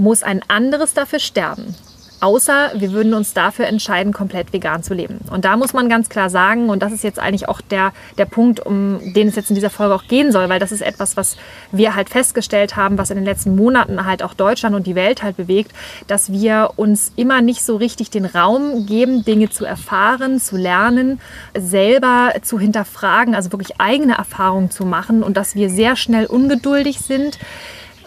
muss 0.00 0.22
ein 0.22 0.42
anderes 0.48 0.94
dafür 0.94 1.20
sterben. 1.20 1.74
Außer 2.22 2.72
wir 2.74 2.92
würden 2.92 3.14
uns 3.14 3.32
dafür 3.32 3.66
entscheiden, 3.66 4.12
komplett 4.12 4.52
vegan 4.52 4.82
zu 4.82 4.92
leben. 4.92 5.20
Und 5.30 5.46
da 5.46 5.56
muss 5.56 5.72
man 5.72 5.88
ganz 5.88 6.10
klar 6.10 6.28
sagen, 6.28 6.68
und 6.68 6.82
das 6.82 6.92
ist 6.92 7.02
jetzt 7.02 7.18
eigentlich 7.18 7.48
auch 7.48 7.62
der, 7.62 7.94
der 8.18 8.26
Punkt, 8.26 8.60
um 8.60 9.00
den 9.14 9.28
es 9.28 9.36
jetzt 9.36 9.48
in 9.48 9.54
dieser 9.54 9.70
Folge 9.70 9.94
auch 9.94 10.04
gehen 10.04 10.30
soll, 10.30 10.50
weil 10.50 10.60
das 10.60 10.70
ist 10.70 10.82
etwas, 10.82 11.16
was 11.16 11.38
wir 11.72 11.94
halt 11.94 12.10
festgestellt 12.10 12.76
haben, 12.76 12.98
was 12.98 13.08
in 13.08 13.16
den 13.16 13.24
letzten 13.24 13.56
Monaten 13.56 14.04
halt 14.04 14.22
auch 14.22 14.34
Deutschland 14.34 14.76
und 14.76 14.86
die 14.86 14.94
Welt 14.94 15.22
halt 15.22 15.38
bewegt, 15.38 15.72
dass 16.08 16.30
wir 16.30 16.72
uns 16.76 17.10
immer 17.16 17.40
nicht 17.40 17.64
so 17.64 17.76
richtig 17.76 18.10
den 18.10 18.26
Raum 18.26 18.84
geben, 18.84 19.24
Dinge 19.24 19.48
zu 19.48 19.64
erfahren, 19.64 20.40
zu 20.40 20.58
lernen, 20.58 21.20
selber 21.56 22.34
zu 22.42 22.60
hinterfragen, 22.60 23.34
also 23.34 23.50
wirklich 23.50 23.80
eigene 23.80 24.18
Erfahrungen 24.18 24.70
zu 24.70 24.84
machen 24.84 25.22
und 25.22 25.38
dass 25.38 25.54
wir 25.54 25.70
sehr 25.70 25.96
schnell 25.96 26.26
ungeduldig 26.26 26.98
sind, 26.98 27.38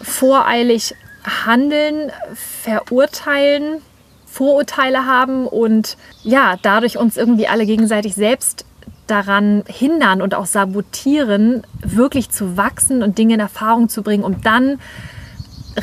voreilig 0.00 0.94
handeln, 1.24 2.12
verurteilen, 2.34 3.80
Vorurteile 4.26 5.06
haben 5.06 5.46
und 5.46 5.96
ja, 6.22 6.56
dadurch 6.62 6.98
uns 6.98 7.16
irgendwie 7.16 7.46
alle 7.46 7.66
gegenseitig 7.66 8.14
selbst 8.14 8.64
daran 9.06 9.64
hindern 9.66 10.22
und 10.22 10.34
auch 10.34 10.46
sabotieren, 10.46 11.62
wirklich 11.80 12.30
zu 12.30 12.56
wachsen 12.56 13.02
und 13.02 13.18
Dinge 13.18 13.34
in 13.34 13.40
Erfahrung 13.40 13.88
zu 13.88 14.02
bringen, 14.02 14.24
um 14.24 14.40
dann 14.40 14.80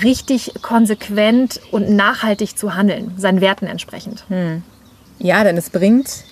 richtig 0.04 0.54
konsequent 0.62 1.62
und 1.72 1.90
nachhaltig 1.90 2.58
zu 2.58 2.76
handeln, 2.76 3.14
seinen 3.18 3.42
Werten 3.42 3.68
entsprechend. 3.68 4.26
Hm. 4.30 4.64
Ja, 5.20 5.44
denn 5.44 5.58
es 5.58 5.70
bringt 5.70 6.24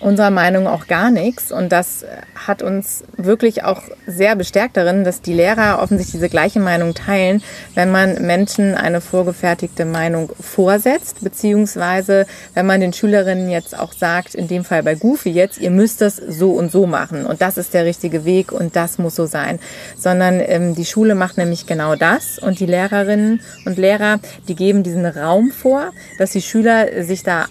unserer 0.00 0.30
Meinung 0.30 0.66
auch 0.66 0.86
gar 0.86 1.10
nichts. 1.10 1.52
Und 1.52 1.70
das 1.70 2.04
hat 2.34 2.62
uns 2.62 3.04
wirklich 3.16 3.64
auch 3.64 3.82
sehr 4.06 4.34
bestärkt 4.34 4.76
darin, 4.76 5.04
dass 5.04 5.20
die 5.20 5.34
Lehrer 5.34 5.80
offensichtlich 5.82 6.20
diese 6.20 6.28
gleiche 6.28 6.60
Meinung 6.60 6.94
teilen, 6.94 7.42
wenn 7.74 7.90
man 7.90 8.26
Menschen 8.26 8.74
eine 8.74 9.00
vorgefertigte 9.00 9.84
Meinung 9.84 10.30
vorsetzt, 10.40 11.22
beziehungsweise 11.22 12.26
wenn 12.54 12.66
man 12.66 12.80
den 12.80 12.92
Schülerinnen 12.92 13.50
jetzt 13.50 13.78
auch 13.78 13.92
sagt, 13.92 14.34
in 14.34 14.48
dem 14.48 14.64
Fall 14.64 14.82
bei 14.82 14.94
Goofy 14.94 15.30
jetzt, 15.30 15.58
ihr 15.58 15.70
müsst 15.70 16.00
das 16.00 16.16
so 16.16 16.52
und 16.52 16.72
so 16.72 16.86
machen 16.86 17.26
und 17.26 17.40
das 17.40 17.58
ist 17.58 17.74
der 17.74 17.84
richtige 17.84 18.24
Weg 18.24 18.52
und 18.52 18.76
das 18.76 18.98
muss 18.98 19.14
so 19.14 19.26
sein. 19.26 19.58
Sondern 19.96 20.40
ähm, 20.40 20.74
die 20.74 20.84
Schule 20.84 21.14
macht 21.14 21.38
nämlich 21.38 21.66
genau 21.66 21.94
das 21.94 22.38
und 22.38 22.60
die 22.60 22.66
Lehrerinnen 22.66 23.40
und 23.66 23.78
Lehrer, 23.78 24.18
die 24.48 24.54
geben 24.54 24.82
diesen 24.82 25.06
Raum 25.06 25.50
vor, 25.50 25.90
dass 26.18 26.32
die 26.32 26.42
Schüler 26.42 27.04
sich 27.04 27.22
da 27.22 27.46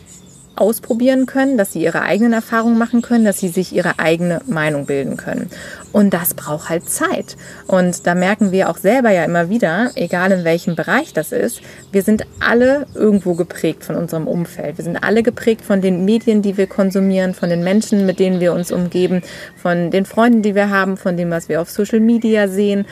ausprobieren 0.60 1.26
können, 1.26 1.58
dass 1.58 1.74
sie 1.74 1.84
ihre 1.84 2.02
eigenen 2.02 2.34
Erfahrungen 2.34 2.78
machen 2.78 3.02
können, 3.02 3.26
dass 3.26 3.40
sie 3.40 3.50
sich 3.50 3.74
ihre 3.74 4.00
eigene 4.00 4.42
Meinung 4.48 4.86
bilden 4.86 5.18
können. 5.18 5.50
Und 5.92 6.14
das 6.14 6.34
braucht 6.34 6.70
halt 6.70 6.90
Zeit. 6.90 7.38
Und 7.68 8.06
da 8.06 8.16
merken 8.16 8.52
wir 8.52 8.70
auch 8.70 8.78
selber 8.78 9.12
ja 9.12 9.24
immer 9.24 9.50
wieder, 9.50 9.92
egal 9.96 10.32
in 10.32 10.44
welchem 10.44 10.76
Bereich 10.76 11.14
das 11.14 11.32
ist, 11.32 11.62
wir 11.92 12.04
sind 12.04 12.26
alle 12.40 12.86
irgendwo 12.94 13.34
geprägt 13.34 13.84
von 13.84 13.96
unserem 13.96 14.28
Umfeld. 14.28 14.78
Wir 14.78 14.86
sind 14.86 15.04
alle 15.04 15.24
geprägt 15.24 15.62
von 15.62 15.82
den 15.82 16.06
Medien, 16.06 16.42
die 16.42 16.58
wir 16.58 16.68
konsumieren, 16.68 17.34
von 17.34 17.50
den 17.50 17.64
Menschen, 17.64 18.06
mit 18.06 18.20
denen 18.20 18.40
wir 18.40 18.54
uns 18.54 18.72
umgeben, 18.72 19.22
von 19.56 19.92
den 19.92 20.06
Freunden, 20.06 20.42
die 20.42 20.56
wir 20.56 20.70
haben, 20.70 20.98
von 20.98 21.18
dem, 21.18 21.32
was 21.32 21.50
wir 21.50 21.62
auf 21.62 21.70
Social 21.70 22.00
Media 22.00 22.48
sehen. 22.48 22.86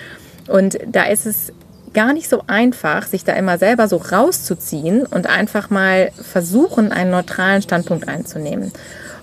Und 0.47 0.77
da 0.87 1.03
ist 1.03 1.25
es 1.25 1.51
gar 1.97 2.13
nicht 2.13 2.29
so 2.29 2.43
einfach, 2.45 3.07
sich 3.07 3.23
da 3.23 3.33
immer 3.33 3.57
selber 3.57 3.87
so 3.87 3.97
rauszuziehen 3.97 5.07
und 5.07 5.25
einfach 5.25 5.71
mal 5.71 6.11
versuchen, 6.21 6.91
einen 6.91 7.09
neutralen 7.09 7.63
Standpunkt 7.63 8.07
einzunehmen. 8.07 8.71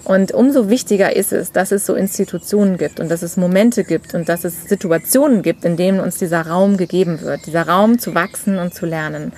Und 0.02 0.32
umso 0.32 0.68
wichtiger 0.68 1.14
ist 1.14 1.32
es, 1.32 1.52
dass 1.52 1.70
es 1.70 1.86
so 1.86 1.94
Institutionen 1.94 2.76
gibt 2.76 2.98
und 2.98 3.12
dass 3.12 3.22
es 3.22 3.36
Momente 3.36 3.84
gibt 3.84 4.14
und 4.14 4.28
dass 4.28 4.42
es 4.42 4.64
Situationen 4.64 5.42
gibt, 5.42 5.64
in 5.64 5.76
denen 5.76 6.00
uns 6.00 6.18
dieser 6.18 6.48
Raum 6.48 6.76
gegeben 6.76 7.20
wird, 7.20 7.46
dieser 7.46 7.68
Raum 7.68 8.00
zu 8.00 8.16
wachsen 8.16 8.58
und 8.58 8.74
zu 8.74 8.86
lernen. 8.86 9.32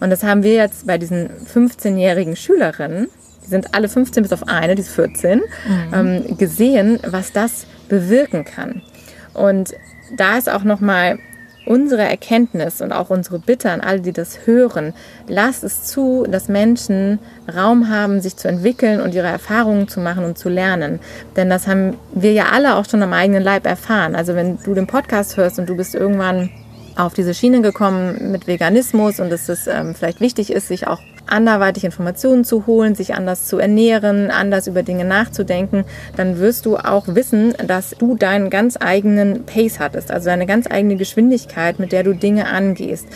Und 0.00 0.10
das 0.10 0.24
haben 0.24 0.42
wir 0.42 0.54
jetzt 0.54 0.84
bei 0.88 0.98
diesen 0.98 1.30
15-jährigen 1.54 2.34
Schülerinnen, 2.34 3.06
die 3.44 3.50
sind 3.50 3.72
alle 3.72 3.88
15 3.88 4.24
bis 4.24 4.32
auf 4.32 4.48
eine, 4.48 4.74
die 4.74 4.82
ist 4.82 4.90
14, 4.90 5.38
mhm. 5.38 5.44
ähm, 5.94 6.38
gesehen, 6.38 6.98
was 7.06 7.30
das 7.30 7.66
bewirken 7.88 8.44
kann. 8.44 8.82
Und 9.32 9.74
da 10.16 10.36
ist 10.36 10.50
auch 10.50 10.64
nochmal 10.64 11.20
unsere 11.66 12.02
Erkenntnis 12.02 12.80
und 12.80 12.92
auch 12.92 13.10
unsere 13.10 13.38
Bitte 13.38 13.70
an 13.70 13.80
alle, 13.80 14.00
die 14.00 14.12
das 14.12 14.46
hören, 14.46 14.94
lasst 15.28 15.64
es 15.64 15.84
zu, 15.84 16.26
dass 16.28 16.48
Menschen 16.48 17.18
Raum 17.54 17.88
haben, 17.88 18.20
sich 18.20 18.36
zu 18.36 18.48
entwickeln 18.48 19.00
und 19.00 19.14
ihre 19.14 19.28
Erfahrungen 19.28 19.88
zu 19.88 20.00
machen 20.00 20.24
und 20.24 20.38
zu 20.38 20.48
lernen. 20.48 21.00
Denn 21.36 21.50
das 21.50 21.66
haben 21.66 21.96
wir 22.12 22.32
ja 22.32 22.46
alle 22.52 22.76
auch 22.76 22.84
schon 22.88 23.02
am 23.02 23.12
eigenen 23.12 23.42
Leib 23.42 23.66
erfahren. 23.66 24.14
Also 24.14 24.34
wenn 24.34 24.58
du 24.62 24.74
den 24.74 24.86
Podcast 24.86 25.36
hörst 25.36 25.58
und 25.58 25.68
du 25.68 25.76
bist 25.76 25.94
irgendwann 25.94 26.50
auf 26.96 27.14
diese 27.14 27.34
Schiene 27.34 27.62
gekommen 27.62 28.32
mit 28.32 28.46
Veganismus 28.46 29.20
und 29.20 29.30
dass 29.30 29.48
es 29.48 29.66
ähm, 29.66 29.94
vielleicht 29.94 30.20
wichtig 30.20 30.52
ist, 30.52 30.68
sich 30.68 30.86
auch 30.86 31.00
anderweitig 31.26 31.84
Informationen 31.84 32.44
zu 32.44 32.66
holen, 32.66 32.94
sich 32.94 33.14
anders 33.14 33.46
zu 33.46 33.58
ernähren, 33.58 34.30
anders 34.30 34.66
über 34.66 34.82
Dinge 34.82 35.04
nachzudenken, 35.04 35.84
dann 36.16 36.38
wirst 36.38 36.66
du 36.66 36.76
auch 36.76 37.06
wissen, 37.08 37.54
dass 37.66 37.90
du 37.90 38.16
deinen 38.16 38.50
ganz 38.50 38.76
eigenen 38.80 39.44
Pace 39.44 39.78
hattest, 39.78 40.10
also 40.10 40.26
deine 40.26 40.46
ganz 40.46 40.66
eigene 40.70 40.96
Geschwindigkeit, 40.96 41.78
mit 41.78 41.92
der 41.92 42.02
du 42.02 42.14
Dinge 42.14 42.46
angehst 42.46 43.06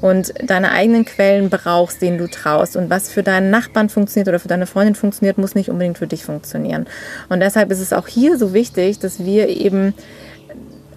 und 0.00 0.34
deine 0.42 0.72
eigenen 0.72 1.04
Quellen 1.04 1.50
brauchst, 1.50 2.02
denen 2.02 2.18
du 2.18 2.28
traust. 2.28 2.76
Und 2.76 2.90
was 2.90 3.10
für 3.10 3.22
deinen 3.22 3.50
Nachbarn 3.50 3.88
funktioniert 3.88 4.28
oder 4.28 4.38
für 4.38 4.48
deine 4.48 4.66
Freundin 4.66 4.94
funktioniert, 4.94 5.38
muss 5.38 5.54
nicht 5.54 5.70
unbedingt 5.70 5.98
für 5.98 6.06
dich 6.06 6.24
funktionieren. 6.24 6.86
Und 7.28 7.40
deshalb 7.40 7.70
ist 7.70 7.80
es 7.80 7.92
auch 7.92 8.06
hier 8.06 8.38
so 8.38 8.52
wichtig, 8.52 8.98
dass 8.98 9.24
wir 9.24 9.48
eben 9.48 9.94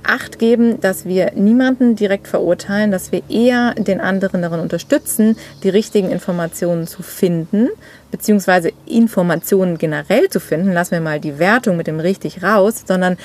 Acht 0.03 0.39
geben, 0.39 0.79
dass 0.81 1.05
wir 1.05 1.31
niemanden 1.35 1.95
direkt 1.95 2.27
verurteilen, 2.27 2.91
dass 2.91 3.11
wir 3.11 3.23
eher 3.29 3.73
den 3.75 4.01
anderen 4.01 4.41
darin 4.41 4.59
unterstützen, 4.59 5.37
die 5.63 5.69
richtigen 5.69 6.09
Informationen 6.11 6.87
zu 6.87 7.03
finden, 7.03 7.69
beziehungsweise 8.11 8.71
Informationen 8.85 9.77
generell 9.77 10.29
zu 10.29 10.39
finden. 10.39 10.73
Lassen 10.73 10.91
wir 10.91 11.01
mal 11.01 11.19
die 11.19 11.39
Wertung 11.39 11.77
mit 11.77 11.87
dem 11.87 11.99
richtig 11.99 12.43
raus, 12.43 12.83
sondern 12.85 13.17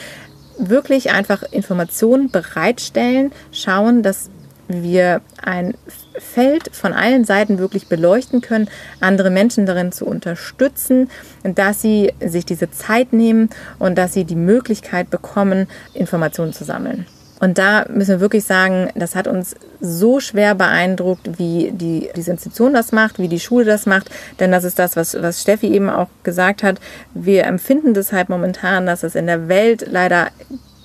wirklich 0.58 1.10
einfach 1.10 1.42
Informationen 1.50 2.30
bereitstellen, 2.30 3.32
schauen, 3.52 4.02
dass 4.02 4.30
wir 4.68 5.20
ein 5.42 5.74
Feld 6.18 6.74
von 6.74 6.92
allen 6.92 7.24
Seiten 7.24 7.58
wirklich 7.58 7.88
beleuchten 7.88 8.40
können, 8.40 8.68
andere 9.00 9.30
Menschen 9.30 9.66
darin 9.66 9.92
zu 9.92 10.06
unterstützen, 10.06 11.10
dass 11.42 11.82
sie 11.82 12.12
sich 12.24 12.44
diese 12.44 12.70
Zeit 12.70 13.12
nehmen 13.12 13.50
und 13.78 13.96
dass 13.96 14.12
sie 14.12 14.24
die 14.24 14.36
Möglichkeit 14.36 15.10
bekommen, 15.10 15.68
Informationen 15.94 16.52
zu 16.52 16.64
sammeln. 16.64 17.06
Und 17.42 17.58
da 17.58 17.86
müssen 17.88 18.10
wir 18.10 18.20
wirklich 18.20 18.44
sagen, 18.44 18.90
das 18.94 19.16
hat 19.16 19.26
uns 19.26 19.56
so 19.80 20.20
schwer 20.20 20.54
beeindruckt, 20.54 21.40
wie 21.40 21.72
die, 21.72 22.08
diese 22.14 22.30
Institution 22.30 22.72
das 22.72 22.92
macht, 22.92 23.18
wie 23.18 23.26
die 23.26 23.40
Schule 23.40 23.64
das 23.64 23.84
macht. 23.84 24.10
Denn 24.38 24.52
das 24.52 24.62
ist 24.62 24.78
das, 24.78 24.94
was, 24.94 25.20
was 25.20 25.42
Steffi 25.42 25.66
eben 25.66 25.90
auch 25.90 26.06
gesagt 26.22 26.62
hat. 26.62 26.78
Wir 27.14 27.42
empfinden 27.46 27.94
deshalb 27.94 28.28
momentan, 28.28 28.86
dass 28.86 29.02
es 29.02 29.16
in 29.16 29.26
der 29.26 29.48
Welt 29.48 29.86
leider 29.90 30.28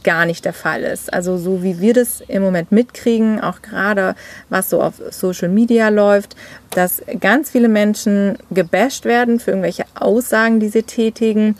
gar 0.07 0.25
nicht 0.25 0.45
der 0.45 0.53
Fall 0.53 0.83
ist. 0.83 1.13
Also 1.13 1.35
so 1.37 1.63
wie 1.63 1.81
wir 1.81 1.93
das 1.93 2.23
im 2.29 2.41
Moment 2.41 2.71
mitkriegen, 2.71 3.41
auch 3.41 3.61
gerade 3.61 4.15
was 4.47 4.69
so 4.69 4.81
auf 4.81 5.01
Social 5.09 5.49
Media 5.49 5.89
läuft, 5.89 6.37
dass 6.71 7.01
ganz 7.19 7.49
viele 7.49 7.67
Menschen 7.67 8.37
gebasht 8.49 9.03
werden 9.03 9.41
für 9.41 9.51
irgendwelche 9.51 9.83
Aussagen, 9.95 10.61
die 10.61 10.69
sie 10.69 10.83
tätigen, 10.83 11.57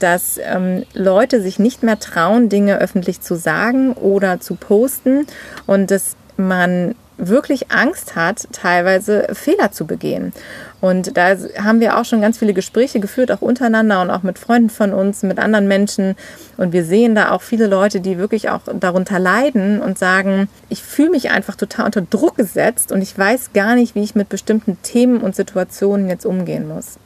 dass 0.00 0.38
ähm, 0.38 0.84
Leute 0.92 1.40
sich 1.40 1.58
nicht 1.58 1.82
mehr 1.82 1.98
trauen, 1.98 2.50
Dinge 2.50 2.78
öffentlich 2.78 3.22
zu 3.22 3.36
sagen 3.36 3.94
oder 3.94 4.38
zu 4.38 4.56
posten 4.56 5.26
und 5.66 5.90
dass 5.90 6.14
man 6.36 6.94
wirklich 7.18 7.70
Angst 7.70 8.16
hat, 8.16 8.48
teilweise 8.52 9.28
Fehler 9.34 9.72
zu 9.72 9.86
begehen. 9.86 10.32
Und 10.80 11.16
da 11.16 11.36
haben 11.60 11.80
wir 11.80 11.98
auch 11.98 12.04
schon 12.04 12.20
ganz 12.20 12.38
viele 12.38 12.54
Gespräche 12.54 13.00
geführt, 13.00 13.32
auch 13.32 13.42
untereinander 13.42 14.00
und 14.00 14.10
auch 14.10 14.22
mit 14.22 14.38
Freunden 14.38 14.70
von 14.70 14.94
uns, 14.94 15.24
mit 15.24 15.38
anderen 15.38 15.66
Menschen. 15.66 16.14
Und 16.56 16.72
wir 16.72 16.84
sehen 16.84 17.16
da 17.16 17.32
auch 17.32 17.42
viele 17.42 17.66
Leute, 17.66 18.00
die 18.00 18.18
wirklich 18.18 18.48
auch 18.48 18.60
darunter 18.78 19.18
leiden 19.18 19.82
und 19.82 19.98
sagen, 19.98 20.48
ich 20.68 20.82
fühle 20.84 21.10
mich 21.10 21.30
einfach 21.30 21.56
total 21.56 21.86
unter 21.86 22.02
Druck 22.02 22.36
gesetzt 22.36 22.92
und 22.92 23.02
ich 23.02 23.18
weiß 23.18 23.50
gar 23.52 23.74
nicht, 23.74 23.96
wie 23.96 24.04
ich 24.04 24.14
mit 24.14 24.28
bestimmten 24.28 24.80
Themen 24.82 25.20
und 25.20 25.34
Situationen 25.34 26.08
jetzt 26.08 26.24
umgehen 26.24 26.68
muss. 26.68 26.98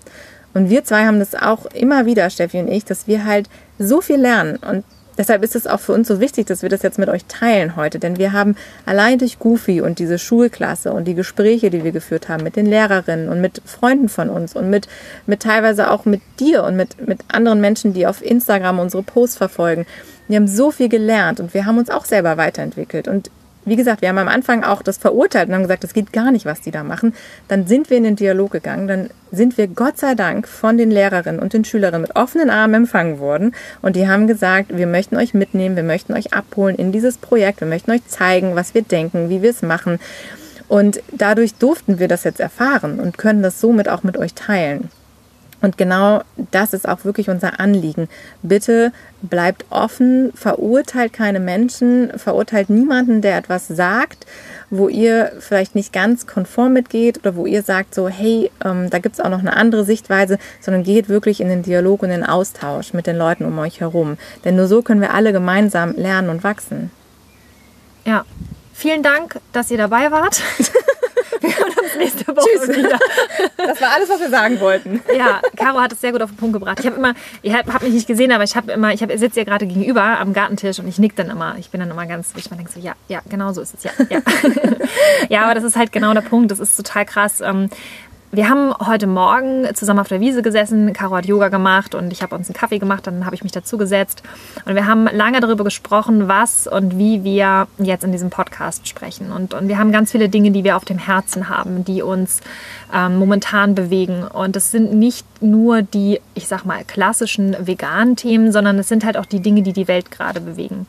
Und 0.55 0.69
wir 0.69 0.85
zwei 0.85 1.07
haben 1.07 1.19
das 1.19 1.35
auch 1.35 1.65
immer 1.67 2.05
wieder, 2.05 2.29
Steffi 2.29 2.59
und 2.61 2.69
ich, 2.69 2.85
dass 2.85 3.07
wir 3.07 3.25
halt 3.25 3.49
so 3.79 4.03
viel 4.03 4.21
lernen 4.21 4.57
und 4.57 4.85
Deshalb 5.23 5.45
ist 5.45 5.55
es 5.55 5.69
auch 5.69 5.79
für 5.79 5.93
uns 5.93 6.09
so 6.09 6.19
wichtig, 6.19 6.49
dass 6.49 6.63
wir 6.63 6.69
das 6.69 6.83
jetzt 6.83 6.99
mit 6.99 7.09
euch 7.09 7.27
teilen 7.27 7.77
heute, 7.77 8.01
denn 8.01 8.19
wir 8.19 8.33
haben 8.33 8.57
allein 8.87 9.21
durch 9.21 9.39
Goofy 9.39 9.81
und 9.81 10.01
diese 10.01 10.19
Schulklasse 10.19 10.93
und 10.93 11.05
die 11.05 11.15
Gespräche, 11.15 11.71
die 11.71 11.85
wir 11.85 11.93
geführt 11.93 12.29
haben 12.29 12.43
mit 12.43 12.57
den 12.57 12.67
Lehrerinnen 12.67 13.29
und 13.29 13.41
mit 13.41 13.63
Freunden 13.65 14.09
von 14.09 14.29
uns 14.29 14.57
und 14.57 14.69
mit, 14.69 14.89
mit 15.29 15.39
teilweise 15.39 15.93
auch 15.93 16.07
mit 16.07 16.23
dir 16.41 16.65
und 16.65 16.75
mit, 16.75 17.07
mit 17.07 17.21
anderen 17.29 17.61
Menschen, 17.61 17.93
die 17.93 18.09
auf 18.09 18.21
Instagram 18.21 18.81
unsere 18.81 19.05
Posts 19.05 19.37
verfolgen. 19.37 19.87
Wir 20.27 20.39
haben 20.39 20.49
so 20.49 20.73
viel 20.73 20.89
gelernt 20.89 21.39
und 21.39 21.55
wir 21.55 21.67
haben 21.67 21.79
uns 21.79 21.89
auch 21.89 22.05
selber 22.05 22.37
weiterentwickelt. 22.37 23.07
Und 23.07 23.31
wie 23.65 23.77
gesagt, 23.77 24.03
wir 24.03 24.09
haben 24.09 24.19
am 24.19 24.29
Anfang 24.29 24.65
auch 24.65 24.83
das 24.83 24.99
verurteilt 24.99 25.49
und 25.49 25.55
haben 25.55 25.63
gesagt, 25.63 25.85
das 25.85 25.95
geht 25.95 26.13
gar 26.13 26.33
nicht, 26.33 26.47
was 26.47 26.61
die 26.61 26.71
da 26.71 26.83
machen. 26.83 27.15
Dann 27.49 27.67
sind 27.67 27.91
wir 27.91 27.97
in 27.97 28.05
den 28.05 28.17
Dialog 28.17 28.51
gegangen. 28.51 28.89
Dann 28.89 29.11
sind 29.31 29.57
wir 29.57 29.69
Gott 29.69 29.99
sei 29.99 30.15
Dank 30.15 30.49
von 30.49 30.77
den 30.77 30.91
Lehrerinnen 30.91 31.41
und 31.41 31.53
den 31.53 31.65
Schülerinnen 31.65 32.03
mit 32.03 32.17
offenen 32.17 32.51
Armen 32.51 32.75
empfangen 32.75 33.19
worden. 33.19 33.55
Und 33.81 33.97
die 33.97 34.09
haben 34.09 34.27
gesagt, 34.27 34.77
wir 34.77 34.87
möchten 34.87 35.17
euch 35.17 35.33
mitnehmen, 35.33 35.77
wir 35.77 35.83
möchten 35.83 36.13
euch 36.13 36.33
abholen 36.33 36.77
in 36.77 36.93
dieses 36.93 37.19
Projekt, 37.19 37.61
wir 37.61 37.69
möchten 37.69 37.93
euch 37.93 38.07
zeigen, 38.07 38.57
was 38.57 38.75
wir 38.75 38.83
denken, 38.83 39.31
wie 39.31 39.43
wir 39.43 39.51
es 39.51 39.63
machen. 39.63 40.01
Und 40.69 41.03
dadurch 41.13 41.55
durften 41.55 41.99
wir 41.99 42.09
das 42.09 42.25
jetzt 42.25 42.41
erfahren 42.41 42.99
und 42.99 43.19
können 43.19 43.43
das 43.43 43.61
somit 43.61 43.89
auch 43.89 44.03
mit 44.03 44.17
euch 44.17 44.35
teilen. 44.35 44.91
Und 45.63 45.79
genau 45.79 46.23
das 46.51 46.75
ist 46.75 46.89
auch 46.89 47.05
wirklich 47.05 47.31
unser 47.31 47.61
Anliegen. 47.61 48.09
Bitte 48.43 48.93
bleibt 49.23 49.65
offen, 49.71 50.33
verurteilt 50.35 51.13
keine 51.13 51.39
Menschen, 51.41 52.13
verurteilt 52.19 52.69
niemanden, 52.69 53.23
der 53.23 53.39
etwas 53.39 53.69
sagt, 53.69 54.27
wo 54.71 54.89
ihr 54.89 55.33
vielleicht 55.39 55.75
nicht 55.77 55.93
ganz 55.93 56.27
konform 56.27 56.73
mitgeht 56.73 57.19
oder 57.19 57.37
wo 57.37 57.47
ihr 57.47 57.63
sagt 57.63 57.95
so, 57.95 58.09
hey, 58.09 58.51
ähm, 58.65 58.91
da 58.91 58.99
gibt 58.99 59.15
es 59.15 59.21
auch 59.21 59.31
noch 59.31 59.39
eine 59.39 59.57
andere 59.57 59.85
Sichtweise, 59.85 60.39
sondern 60.61 60.83
geht 60.83 61.09
wirklich 61.09 61.41
in 61.41 61.49
den 61.49 61.63
Dialog 61.63 62.03
und 62.03 62.09
den 62.09 62.25
Austausch 62.25 62.93
mit 62.93 63.07
den 63.07 63.17
Leuten 63.17 63.45
um 63.45 63.57
euch 63.59 63.81
herum. 63.81 64.19
Denn 64.45 64.57
nur 64.57 64.67
so 64.67 64.83
können 64.83 65.01
wir 65.01 65.15
alle 65.15 65.33
gemeinsam 65.33 65.93
lernen 65.93 66.29
und 66.29 66.43
wachsen. 66.43 66.91
Ja, 68.05 68.25
vielen 68.73 69.05
Dank, 69.05 69.39
dass 69.53 69.71
ihr 69.71 69.79
dabei 69.79 70.11
wart. 70.11 70.43
Uns 71.83 71.97
nächste 71.97 72.27
Woche 72.29 72.49
Tschüss. 72.59 72.77
wieder. 72.77 72.99
Das 73.57 73.81
war 73.81 73.93
alles, 73.93 74.09
was 74.09 74.21
wir 74.21 74.29
sagen 74.29 74.61
wollten. 74.61 75.03
Ja, 75.17 75.41
Caro 75.57 75.81
hat 75.81 75.93
es 75.93 76.01
sehr 76.01 76.13
gut 76.13 76.21
auf 76.21 76.31
den 76.31 76.37
Punkt 76.37 76.53
gebracht. 76.55 76.81
Ich 76.81 76.87
habe 76.87 76.97
immer, 76.97 77.15
ich 77.43 77.55
habe 77.55 77.73
hab 77.73 77.83
mich 77.83 77.93
nicht 77.93 78.07
gesehen, 78.07 78.33
aber 78.33 78.45
ich 78.45 78.57
habe 78.57 78.73
immer, 78.73 78.93
ich 78.93 79.03
hab, 79.03 79.11
sitze 79.13 79.41
ja 79.41 79.45
gerade 79.45 79.67
gegenüber 79.67 80.03
am 80.03 80.33
Gartentisch 80.33 80.79
und 80.79 80.89
ich 80.89 80.99
nick 80.99 81.17
dann 81.17 81.31
immer. 81.31 81.57
Ich 81.59 81.71
bin 81.71 81.81
dann 81.81 81.91
immer 81.91 82.07
ganz, 82.07 82.33
ich 82.37 82.49
denke 82.49 82.71
so, 82.71 82.81
ja, 82.81 82.95
ja, 83.09 83.21
genau 83.29 83.53
so 83.53 83.61
ist 83.61 83.75
es, 83.75 83.85
ja, 83.85 83.93
ja. 84.11 84.21
ja, 85.29 85.45
aber 85.45 85.55
das 85.55 85.65
ist 85.65 85.77
halt 85.77 85.93
genau 85.93 86.13
der 86.13 86.23
Punkt. 86.23 86.51
Das 86.51 86.59
ist 86.59 86.77
total 86.77 87.07
krass. 87.07 87.41
Ähm, 87.41 87.69
wir 88.35 88.49
haben 88.49 88.73
heute 88.79 89.07
Morgen 89.07 89.67
zusammen 89.75 90.01
auf 90.01 90.09
der 90.09 90.21
Wiese 90.21 90.41
gesessen. 90.41 90.95
Caro 90.95 91.17
hat 91.17 91.27
Yoga 91.27 91.49
gemacht 91.49 91.95
und 91.95 92.15
ich 92.15 92.23
habe 92.23 92.35
uns 92.35 92.49
einen 92.49 92.55
Kaffee 92.55 92.79
gemacht. 92.79 93.07
Dann 93.07 93.27
habe 93.27 93.35
ich 93.35 93.43
mich 93.43 93.53
dazu 93.53 93.77
gesetzt. 93.77 94.23
Und 94.65 94.75
wir 94.75 94.87
haben 94.87 95.05
lange 95.05 95.41
darüber 95.41 95.65
gesprochen, 95.65 96.29
was 96.29 96.67
und 96.67 96.97
wie 96.97 97.25
wir 97.25 97.69
jetzt 97.77 98.05
in 98.05 98.11
diesem 98.11 98.31
Podcast 98.31 98.89
sprechen. 98.89 99.33
Und, 99.33 99.53
und 99.53 99.69
wir 99.69 99.77
haben 99.77 99.93
ganz 99.93 100.13
viele 100.13 100.31
Dinge, 100.31 100.51
die 100.51 100.65
wir 100.65 100.79
auf 100.79 100.87
dem 100.87 100.97
Herzen 100.97 101.51
haben, 101.51 101.85
die 101.85 102.01
uns 102.01 102.41
ähm, 102.95 103.19
momentan 103.19 103.75
bewegen. 103.75 104.25
Und 104.25 104.57
es 104.57 104.71
sind 104.71 104.95
nicht 104.95 105.27
nur 105.43 105.83
die, 105.83 106.21
ich 106.35 106.49
sag 106.49 106.65
mal, 106.65 106.85
klassischen 106.85 107.57
veganen 107.67 108.17
Themen, 108.17 108.53
sondern 108.53 108.79
es 108.79 108.89
sind 108.89 109.05
halt 109.05 109.17
auch 109.17 109.27
die 109.27 109.41
Dinge, 109.41 109.63
die 109.63 109.73
die 109.73 109.89
Welt 109.89 110.11
gerade 110.11 110.41
bewegen. 110.41 110.87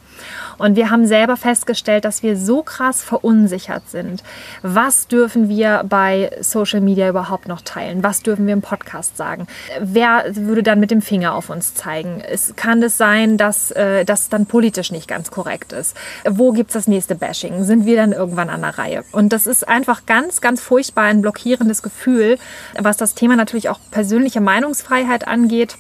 Und 0.58 0.76
wir 0.76 0.90
haben 0.90 1.06
selber 1.06 1.38
festgestellt, 1.38 2.06
dass 2.06 2.24
wir 2.24 2.38
so 2.38 2.62
krass 2.62 3.04
verunsichert 3.04 3.90
sind. 3.90 4.24
Was 4.62 5.08
dürfen 5.08 5.50
wir 5.50 5.84
bei 5.88 6.32
Social 6.42 6.82
Media 6.82 7.10
überhaupt 7.10 7.48
noch 7.48 7.62
teilen? 7.62 8.04
Was 8.04 8.22
dürfen 8.22 8.46
wir 8.46 8.54
im 8.54 8.62
Podcast 8.62 9.18
sagen? 9.18 9.48
Wer 9.82 10.26
würde 10.36 10.64
dann 10.64 10.80
mit 10.80 10.92
dem 10.92 11.02
Finger 11.02 11.34
auf 11.36 11.50
uns 11.50 11.74
zeigen? 11.74 12.22
Es 12.22 12.56
kann 12.56 12.82
es 12.84 12.98
sein, 12.98 13.38
dass 13.38 13.72
äh, 13.72 14.06
das 14.06 14.30
dann 14.30 14.46
politisch 14.46 14.92
nicht 14.92 15.08
ganz 15.08 15.32
korrekt 15.32 15.74
ist. 15.74 15.98
Wo 16.30 16.52
gibt 16.52 16.70
es 16.70 16.74
das 16.74 16.88
nächste 16.88 17.16
Bashing? 17.16 17.64
Sind 17.64 17.86
wir 17.86 17.96
dann 17.96 18.12
irgendwann 18.12 18.50
an 18.50 18.62
der 18.62 18.78
Reihe? 18.78 19.04
Und 19.12 19.34
das 19.34 19.48
ist 19.48 19.68
einfach 19.68 20.06
ganz, 20.06 20.42
ganz 20.42 20.62
furchtbar 20.62 21.06
ein 21.06 21.22
blockierendes 21.22 21.82
Gefühl, 21.82 22.38
was 22.80 22.98
das 22.98 23.16
Thema 23.16 23.36
natürlich 23.36 23.70
auch 23.70 23.80
persönliche 23.92 24.42
Meinungsfreiheit 24.44 25.28
angeht 25.28 25.78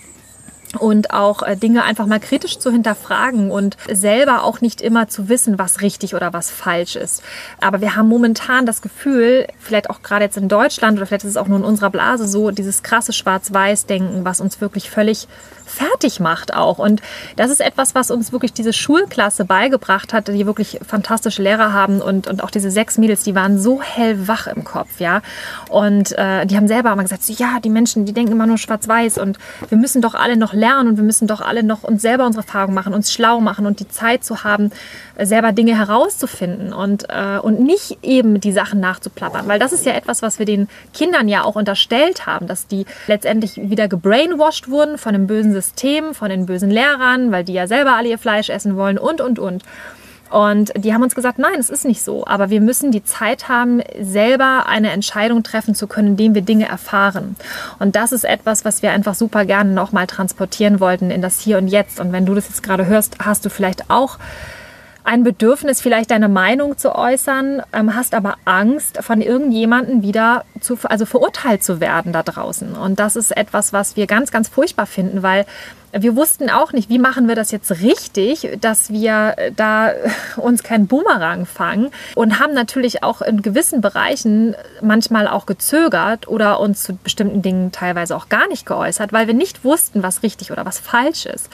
und 0.79 1.11
auch 1.11 1.43
äh, 1.43 1.55
Dinge 1.55 1.83
einfach 1.83 2.05
mal 2.05 2.19
kritisch 2.19 2.59
zu 2.59 2.71
hinterfragen 2.71 3.51
und 3.51 3.77
selber 3.91 4.43
auch 4.43 4.61
nicht 4.61 4.81
immer 4.81 5.07
zu 5.07 5.29
wissen, 5.29 5.59
was 5.59 5.81
richtig 5.81 6.15
oder 6.15 6.33
was 6.33 6.51
falsch 6.51 6.95
ist. 6.95 7.23
Aber 7.61 7.81
wir 7.81 7.95
haben 7.95 8.07
momentan 8.07 8.65
das 8.65 8.81
Gefühl, 8.81 9.47
vielleicht 9.59 9.89
auch 9.89 10.01
gerade 10.01 10.25
jetzt 10.25 10.37
in 10.37 10.47
Deutschland 10.47 10.97
oder 10.97 11.05
vielleicht 11.05 11.23
ist 11.23 11.31
es 11.31 11.37
auch 11.37 11.47
nur 11.47 11.59
in 11.59 11.65
unserer 11.65 11.89
Blase 11.89 12.27
so, 12.27 12.51
dieses 12.51 12.83
krasse 12.83 13.13
Schwarz-Weiß-Denken, 13.13 14.25
was 14.25 14.41
uns 14.41 14.61
wirklich 14.61 14.89
völlig 14.89 15.27
fertig 15.65 16.19
macht 16.19 16.53
auch. 16.53 16.77
Und 16.77 17.01
das 17.35 17.49
ist 17.49 17.61
etwas, 17.61 17.95
was 17.95 18.11
uns 18.11 18.31
wirklich 18.31 18.53
diese 18.53 18.73
Schulklasse 18.73 19.45
beigebracht 19.45 20.13
hat, 20.13 20.27
die 20.27 20.45
wirklich 20.45 20.79
fantastische 20.85 21.41
Lehrer 21.41 21.73
haben 21.73 22.01
und, 22.01 22.27
und 22.27 22.43
auch 22.43 22.51
diese 22.51 22.69
sechs 22.69 22.97
Mädels, 22.97 23.23
die 23.23 23.35
waren 23.35 23.59
so 23.59 23.81
hellwach 23.81 24.47
im 24.47 24.63
Kopf, 24.63 24.99
ja. 24.99 25.21
Und 25.69 26.11
äh, 26.17 26.45
die 26.45 26.57
haben 26.57 26.67
selber 26.67 26.91
immer 26.91 27.03
gesagt, 27.03 27.23
so, 27.23 27.33
ja, 27.33 27.59
die 27.63 27.69
Menschen, 27.69 28.05
die 28.05 28.13
denken 28.13 28.33
immer 28.33 28.47
nur 28.47 28.57
schwarz-weiß 28.57 29.17
und 29.17 29.37
wir 29.69 29.77
müssen 29.77 30.01
doch 30.01 30.13
alle 30.13 30.37
noch 30.37 30.53
lernen 30.53 30.62
und 30.71 30.97
wir 30.97 31.03
müssen 31.03 31.27
doch 31.27 31.41
alle 31.41 31.63
noch 31.63 31.83
uns 31.83 32.01
selber 32.01 32.25
unsere 32.25 32.45
Erfahrungen 32.45 32.73
machen, 32.73 32.93
uns 32.93 33.13
schlau 33.13 33.39
machen 33.39 33.65
und 33.65 33.79
die 33.79 33.87
Zeit 33.87 34.23
zu 34.23 34.43
haben, 34.43 34.71
äh, 35.15 35.25
selber 35.25 35.51
Dinge 35.51 35.77
herauszufinden 35.77 36.73
und, 36.73 37.05
äh, 37.09 37.37
und 37.41 37.59
nicht 37.59 37.97
eben 38.01 38.39
die 38.39 38.51
Sachen 38.51 38.79
nachzuplappern. 38.79 39.47
Weil 39.47 39.59
das 39.59 39.73
ist 39.73 39.85
ja 39.85 39.93
etwas, 39.93 40.21
was 40.21 40.39
wir 40.39 40.45
den 40.45 40.67
Kindern 40.93 41.27
ja 41.27 41.43
auch 41.43 41.55
unterstellt 41.55 42.25
haben, 42.25 42.47
dass 42.47 42.67
die 42.67 42.85
letztendlich 43.07 43.57
wieder 43.57 43.87
gebrainwashed 43.87 44.69
wurden 44.69 44.97
von 44.97 45.13
dem 45.13 45.27
bösen 45.27 45.53
System, 45.53 46.13
von 46.13 46.29
den 46.29 46.45
bösen 46.45 46.71
Lehrern, 46.71 47.31
weil 47.31 47.43
die 47.43 47.53
ja 47.53 47.67
selber 47.67 47.95
alle 47.95 48.09
ihr 48.09 48.17
Fleisch 48.17 48.49
essen 48.49 48.75
wollen 48.75 48.97
und, 48.97 49.21
und, 49.21 49.39
und. 49.39 49.63
Und 50.29 50.73
die 50.75 50.93
haben 50.93 51.03
uns 51.03 51.13
gesagt, 51.13 51.37
nein, 51.37 51.59
es 51.59 51.69
ist 51.69 51.85
nicht 51.85 52.01
so. 52.01 52.25
Aber 52.25 52.49
wir 52.49 52.59
müssen 52.59 52.91
die 52.91 53.03
Zeit 53.03 53.49
haben, 53.49 53.81
selber 54.01 54.65
eine 54.67 54.91
Entscheidung 54.91 55.43
treffen 55.43 55.75
zu 55.75 55.87
können, 55.87 56.09
indem 56.09 56.33
wir 56.33 56.41
Dinge 56.41 56.67
erfahren. 56.67 57.35
Und 57.79 57.95
das 57.95 58.11
ist 58.11 58.23
etwas, 58.23 58.65
was 58.65 58.81
wir 58.81 58.91
einfach 58.91 59.13
super 59.13 59.45
gerne 59.45 59.71
nochmal 59.71 60.07
transportieren 60.07 60.79
wollten 60.79 61.11
in 61.11 61.21
das 61.21 61.39
Hier 61.39 61.57
und 61.59 61.67
Jetzt. 61.67 61.99
Und 61.99 62.11
wenn 62.11 62.25
du 62.25 62.33
das 62.33 62.47
jetzt 62.49 62.63
gerade 62.63 62.87
hörst, 62.87 63.17
hast 63.19 63.45
du 63.45 63.49
vielleicht 63.49 63.89
auch 63.89 64.17
ein 65.03 65.23
Bedürfnis, 65.23 65.81
vielleicht 65.81 66.11
deine 66.11 66.29
Meinung 66.29 66.77
zu 66.77 66.95
äußern, 66.95 67.61
ähm, 67.73 67.95
hast 67.95 68.13
aber 68.13 68.35
Angst, 68.45 69.03
von 69.03 69.21
irgendjemandem 69.21 70.01
wieder 70.01 70.45
zu, 70.63 70.77
also 70.83 71.05
verurteilt 71.05 71.63
zu 71.63 71.79
werden 71.79 72.13
da 72.13 72.23
draußen. 72.23 72.75
Und 72.75 72.99
das 72.99 73.15
ist 73.15 73.35
etwas, 73.35 73.73
was 73.73 73.95
wir 73.95 74.07
ganz, 74.07 74.31
ganz 74.31 74.47
furchtbar 74.47 74.85
finden, 74.85 75.23
weil 75.23 75.45
wir 75.95 76.15
wussten 76.15 76.49
auch 76.49 76.73
nicht, 76.73 76.89
wie 76.89 76.97
machen 76.97 77.27
wir 77.27 77.35
das 77.35 77.51
jetzt 77.51 77.69
richtig, 77.81 78.57
dass 78.59 78.91
wir 78.91 79.35
da 79.55 79.91
uns 80.37 80.63
keinen 80.63 80.87
Boomerang 80.87 81.45
fangen 81.45 81.91
und 82.15 82.39
haben 82.39 82.53
natürlich 82.53 83.03
auch 83.03 83.21
in 83.21 83.41
gewissen 83.41 83.81
Bereichen 83.81 84.55
manchmal 84.81 85.27
auch 85.27 85.45
gezögert 85.45 86.27
oder 86.27 86.59
uns 86.59 86.83
zu 86.83 86.95
bestimmten 86.95 87.41
Dingen 87.41 87.71
teilweise 87.71 88.15
auch 88.15 88.29
gar 88.29 88.47
nicht 88.47 88.65
geäußert, 88.65 89.13
weil 89.13 89.27
wir 89.27 89.33
nicht 89.33 89.63
wussten, 89.63 90.03
was 90.03 90.23
richtig 90.23 90.51
oder 90.51 90.65
was 90.65 90.79
falsch 90.79 91.25
ist. 91.25 91.49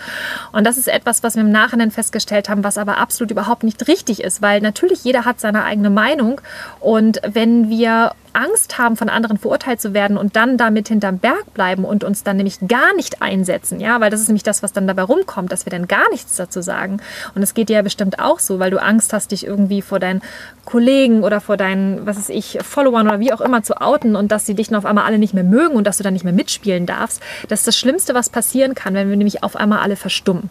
Und 0.51 0.65
das 0.65 0.77
ist 0.77 0.87
etwas, 0.87 1.21
was 1.23 1.35
wir 1.35 1.41
im 1.41 1.51
Nachhinein 1.51 1.91
festgestellt 1.91 2.49
haben, 2.49 2.63
was 2.63 2.77
aber 2.77 2.97
absolut 2.97 3.31
überhaupt 3.31 3.63
nicht 3.63 3.87
richtig 3.87 4.23
ist, 4.23 4.41
weil 4.41 4.61
natürlich 4.61 5.03
jeder 5.03 5.25
hat 5.25 5.39
seine 5.39 5.65
eigene 5.65 5.89
Meinung 5.89 6.39
und 6.79 7.19
wenn 7.27 7.69
wir 7.69 8.13
Angst 8.33 8.77
haben, 8.77 8.95
von 8.95 9.09
anderen 9.09 9.37
verurteilt 9.37 9.81
zu 9.81 9.93
werden 9.93 10.17
und 10.17 10.35
dann 10.35 10.57
damit 10.57 10.87
hinterm 10.87 11.19
Berg 11.19 11.53
bleiben 11.53 11.85
und 11.85 12.03
uns 12.03 12.23
dann 12.23 12.37
nämlich 12.37 12.59
gar 12.67 12.95
nicht 12.95 13.21
einsetzen, 13.21 13.79
ja, 13.79 13.99
weil 14.01 14.09
das 14.09 14.21
ist 14.21 14.27
nämlich 14.27 14.43
das, 14.43 14.63
was 14.63 14.73
dann 14.73 14.87
dabei 14.87 15.03
rumkommt, 15.03 15.51
dass 15.51 15.65
wir 15.65 15.71
dann 15.71 15.87
gar 15.87 16.09
nichts 16.11 16.35
dazu 16.35 16.61
sagen. 16.61 17.01
Und 17.35 17.43
es 17.43 17.53
geht 17.53 17.69
dir 17.69 17.77
ja 17.77 17.81
bestimmt 17.81 18.19
auch 18.19 18.39
so, 18.39 18.59
weil 18.59 18.71
du 18.71 18.81
Angst 18.81 19.13
hast, 19.13 19.31
dich 19.31 19.45
irgendwie 19.45 19.81
vor 19.81 19.99
deinen 19.99 20.21
Kollegen 20.65 21.23
oder 21.23 21.41
vor 21.41 21.57
deinen, 21.57 22.05
was 22.05 22.17
weiß 22.17 22.29
ich, 22.29 22.59
Followern 22.61 23.07
oder 23.07 23.19
wie 23.19 23.33
auch 23.33 23.41
immer 23.41 23.63
zu 23.63 23.81
outen 23.81 24.15
und 24.15 24.31
dass 24.31 24.45
sie 24.45 24.53
dich 24.53 24.69
dann 24.69 24.77
auf 24.77 24.85
einmal 24.85 25.05
alle 25.05 25.17
nicht 25.17 25.33
mehr 25.33 25.43
mögen 25.43 25.75
und 25.75 25.85
dass 25.85 25.97
du 25.97 26.03
dann 26.03 26.13
nicht 26.13 26.25
mehr 26.25 26.33
mitspielen 26.33 26.85
darfst. 26.85 27.21
Das 27.47 27.59
ist 27.59 27.67
das 27.67 27.77
Schlimmste, 27.77 28.13
was 28.13 28.29
passieren 28.29 28.75
kann, 28.75 28.93
wenn 28.93 29.09
wir 29.09 29.17
nämlich 29.17 29.43
auf 29.43 29.55
einmal 29.55 29.79
alle 29.79 29.95
verstummen. 29.95 30.49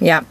Ja, 0.00 0.22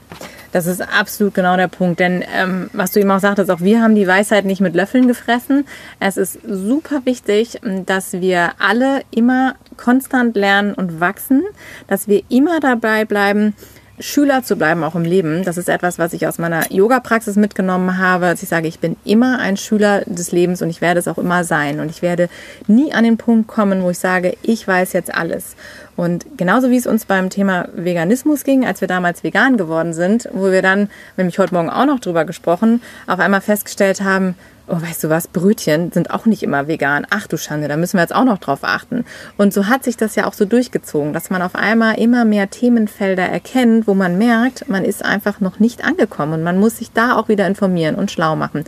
das 0.51 0.65
ist 0.65 0.81
absolut 0.81 1.33
genau 1.33 1.55
der 1.57 1.67
Punkt. 1.67 1.99
Denn 1.99 2.23
ähm, 2.35 2.69
was 2.73 2.91
du 2.91 2.99
eben 2.99 3.11
auch 3.11 3.19
sagtest, 3.19 3.51
auch 3.51 3.61
wir 3.61 3.81
haben 3.81 3.95
die 3.95 4.07
Weisheit 4.07 4.45
nicht 4.45 4.61
mit 4.61 4.75
Löffeln 4.75 5.07
gefressen. 5.07 5.65
Es 5.99 6.17
ist 6.17 6.39
super 6.47 7.01
wichtig, 7.05 7.59
dass 7.85 8.13
wir 8.13 8.51
alle 8.59 9.01
immer 9.11 9.55
konstant 9.77 10.35
lernen 10.35 10.73
und 10.73 10.99
wachsen, 10.99 11.43
dass 11.87 12.07
wir 12.07 12.23
immer 12.29 12.59
dabei 12.59 13.05
bleiben, 13.05 13.53
Schüler 14.01 14.43
zu 14.43 14.55
bleiben, 14.55 14.83
auch 14.83 14.95
im 14.95 15.03
Leben. 15.03 15.43
Das 15.43 15.57
ist 15.57 15.67
etwas, 15.67 15.99
was 15.99 16.13
ich 16.13 16.25
aus 16.25 16.37
meiner 16.37 16.71
Yoga-Praxis 16.71 17.35
mitgenommen 17.35 17.97
habe. 17.97 18.27
Dass 18.27 18.41
ich 18.41 18.49
sage, 18.49 18.67
ich 18.67 18.79
bin 18.79 18.95
immer 19.03 19.39
ein 19.39 19.57
Schüler 19.57 20.03
des 20.05 20.31
Lebens 20.31 20.61
und 20.61 20.69
ich 20.69 20.81
werde 20.81 20.99
es 20.99 21.07
auch 21.07 21.17
immer 21.17 21.43
sein. 21.43 21.79
Und 21.79 21.91
ich 21.91 22.01
werde 22.01 22.29
nie 22.67 22.93
an 22.93 23.03
den 23.03 23.17
Punkt 23.17 23.47
kommen, 23.47 23.83
wo 23.83 23.89
ich 23.89 23.99
sage, 23.99 24.37
ich 24.41 24.65
weiß 24.65 24.93
jetzt 24.93 25.13
alles. 25.13 25.55
Und 25.99 26.37
genauso 26.37 26.71
wie 26.71 26.77
es 26.77 26.87
uns 26.87 27.03
beim 27.03 27.29
Thema 27.29 27.67
Veganismus 27.73 28.45
ging, 28.45 28.65
als 28.65 28.79
wir 28.79 28.87
damals 28.87 29.21
vegan 29.21 29.57
geworden 29.57 29.91
sind, 29.91 30.29
wo 30.31 30.49
wir 30.49 30.61
dann, 30.61 30.89
mich 31.17 31.39
heute 31.39 31.53
Morgen 31.53 31.69
auch 31.69 31.85
noch 31.85 31.99
drüber 31.99 32.23
gesprochen, 32.23 32.81
auf 33.05 33.19
einmal 33.19 33.41
festgestellt 33.41 34.01
haben, 34.01 34.35
oh, 34.69 34.81
weißt 34.81 35.03
du 35.03 35.09
was, 35.09 35.27
Brötchen 35.27 35.91
sind 35.91 36.11
auch 36.11 36.25
nicht 36.25 36.41
immer 36.41 36.69
vegan. 36.69 37.05
Ach 37.09 37.27
du 37.27 37.35
Schande, 37.35 37.67
da 37.67 37.75
müssen 37.75 37.97
wir 37.97 38.01
jetzt 38.01 38.15
auch 38.15 38.23
noch 38.23 38.37
drauf 38.37 38.59
achten. 38.61 39.03
Und 39.35 39.53
so 39.53 39.67
hat 39.67 39.83
sich 39.83 39.97
das 39.97 40.15
ja 40.15 40.25
auch 40.25 40.31
so 40.31 40.45
durchgezogen, 40.45 41.11
dass 41.11 41.31
man 41.31 41.41
auf 41.41 41.55
einmal 41.55 41.99
immer 41.99 42.23
mehr 42.23 42.49
Themenfelder 42.49 43.23
erkennt, 43.23 43.85
wo 43.85 43.93
man 43.93 44.17
merkt, 44.17 44.69
man 44.69 44.85
ist 44.85 45.03
einfach 45.03 45.41
noch 45.41 45.59
nicht 45.59 45.83
angekommen 45.83 46.31
und 46.31 46.43
man 46.43 46.61
muss 46.61 46.77
sich 46.77 46.93
da 46.93 47.17
auch 47.17 47.27
wieder 47.27 47.45
informieren 47.45 47.95
und 47.95 48.09
schlau 48.09 48.37
machen. 48.37 48.63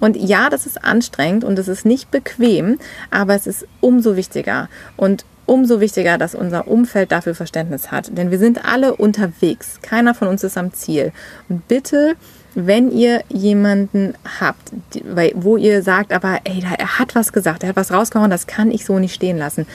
Und 0.00 0.16
ja, 0.16 0.50
das 0.50 0.66
ist 0.66 0.82
anstrengend 0.82 1.44
und 1.44 1.56
es 1.60 1.68
ist 1.68 1.86
nicht 1.86 2.10
bequem, 2.10 2.80
aber 3.12 3.36
es 3.36 3.46
ist 3.46 3.68
umso 3.80 4.16
wichtiger. 4.16 4.68
Und 4.96 5.24
umso 5.46 5.80
wichtiger, 5.80 6.18
dass 6.18 6.34
unser 6.34 6.68
Umfeld 6.68 7.12
dafür 7.12 7.34
Verständnis 7.34 7.90
hat. 7.90 8.16
Denn 8.16 8.30
wir 8.30 8.38
sind 8.38 8.64
alle 8.64 8.94
unterwegs. 8.96 9.80
Keiner 9.82 10.14
von 10.14 10.28
uns 10.28 10.44
ist 10.44 10.56
am 10.56 10.72
Ziel. 10.72 11.12
Und 11.48 11.68
bitte 11.68 12.16
wenn 12.54 12.90
ihr 12.90 13.22
jemanden 13.28 14.14
habt, 14.40 14.72
wo 15.34 15.56
ihr 15.56 15.82
sagt, 15.82 16.12
aber 16.12 16.40
ey, 16.44 16.62
er 16.78 16.98
hat 16.98 17.14
was 17.14 17.32
gesagt, 17.32 17.62
er 17.62 17.70
hat 17.70 17.76
was 17.76 17.92
rausgehauen, 17.92 18.30
das 18.30 18.46
kann 18.46 18.70
ich 18.70 18.84
so 18.84 18.98
nicht 18.98 19.14
stehen 19.14 19.38
lassen. 19.38 19.66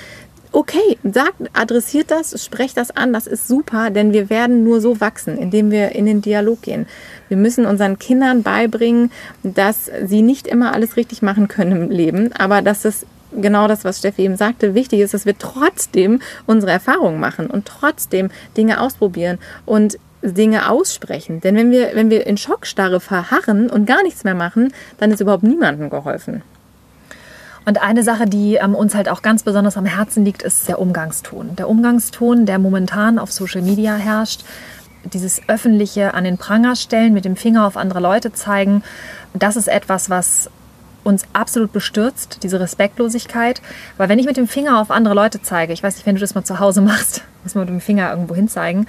Okay, 0.51 0.97
sagt, 1.03 1.35
adressiert 1.53 2.09
das, 2.09 2.43
sprecht 2.43 2.77
das 2.77 2.95
an, 2.95 3.11
das 3.13 3.27
ist 3.27 3.47
super, 3.47 3.89
denn 3.89 4.13
wir 4.13 4.29
werden 4.29 4.63
nur 4.63 4.79
so 4.79 5.01
wachsen, 5.01 5.37
indem 5.37 5.71
wir 5.71 5.91
in 5.91 6.05
den 6.05 6.21
Dialog 6.21 6.61
gehen. 6.61 6.87
Wir 7.27 7.37
müssen 7.37 7.65
unseren 7.65 7.99
Kindern 7.99 8.43
beibringen, 8.43 9.11
dass 9.43 9.91
sie 10.05 10.21
nicht 10.21 10.47
immer 10.47 10.73
alles 10.73 10.95
richtig 10.95 11.21
machen 11.21 11.47
können 11.47 11.83
im 11.83 11.91
Leben, 11.91 12.31
aber 12.33 12.61
dass 12.61 12.85
es 12.85 13.05
genau 13.31 13.67
das, 13.67 13.83
was 13.83 13.99
Steffi 13.99 14.23
eben 14.23 14.37
sagte, 14.37 14.75
wichtig 14.75 15.01
ist, 15.01 15.13
dass 15.13 15.25
wir 15.25 15.37
trotzdem 15.37 16.21
unsere 16.45 16.71
Erfahrungen 16.71 17.19
machen 17.19 17.47
und 17.47 17.65
trotzdem 17.65 18.29
Dinge 18.55 18.81
ausprobieren 18.81 19.37
und 19.65 19.97
Dinge 20.21 20.69
aussprechen. 20.69 21.41
Denn 21.41 21.55
wenn 21.55 21.71
wir, 21.71 21.91
wenn 21.93 22.09
wir 22.09 22.25
in 22.25 22.37
Schockstarre 22.37 22.99
verharren 22.99 23.69
und 23.69 23.85
gar 23.85 24.03
nichts 24.03 24.23
mehr 24.23 24.35
machen, 24.35 24.73
dann 24.97 25.11
ist 25.11 25.21
überhaupt 25.21 25.43
niemandem 25.43 25.89
geholfen. 25.89 26.41
Und 27.65 27.81
eine 27.81 28.01
Sache, 28.01 28.25
die 28.25 28.55
ähm, 28.55 28.75
uns 28.75 28.95
halt 28.95 29.09
auch 29.09 29.21
ganz 29.21 29.43
besonders 29.43 29.75
am 29.75 29.85
Herzen 29.85 30.23
liegt, 30.23 30.41
ist 30.41 30.69
der 30.69 30.79
Umgangston. 30.79 31.57
Der 31.57 31.69
Umgangston, 31.69 32.45
der 32.45 32.59
momentan 32.59 33.19
auf 33.19 33.31
Social 33.31 33.61
Media 33.61 33.95
herrscht, 33.95 34.45
dieses 35.03 35.41
öffentliche 35.47 36.13
an 36.13 36.23
den 36.23 36.37
Pranger 36.37 36.75
stellen, 36.75 37.13
mit 37.13 37.25
dem 37.25 37.35
Finger 37.35 37.67
auf 37.67 37.75
andere 37.75 37.99
Leute 37.99 38.31
zeigen, 38.31 38.83
das 39.33 39.57
ist 39.57 39.67
etwas, 39.67 40.09
was 40.09 40.49
uns 41.07 41.23
absolut 41.31 41.71
bestürzt, 41.71 42.39
diese 42.43 42.59
Respektlosigkeit. 42.59 43.61
Weil 43.95 44.09
wenn 44.09 44.19
ich 44.19 44.25
mit 44.25 44.37
dem 44.37 44.47
Finger 44.47 44.79
auf 44.79 44.91
andere 44.91 45.15
Leute 45.15 45.41
zeige, 45.41 45.73
ich 45.73 45.81
weiß 45.81 45.95
nicht, 45.95 46.05
wenn 46.05 46.15
du 46.15 46.21
das 46.21 46.35
mal 46.35 46.43
zu 46.43 46.59
Hause 46.59 46.81
machst, 46.91 47.23
muss 47.43 47.55
man 47.55 47.65
mit 47.65 47.69
dem 47.69 47.81
Finger 47.81 48.11
irgendwo 48.11 48.35
hin 48.35 48.49
zeigen, 48.49 48.85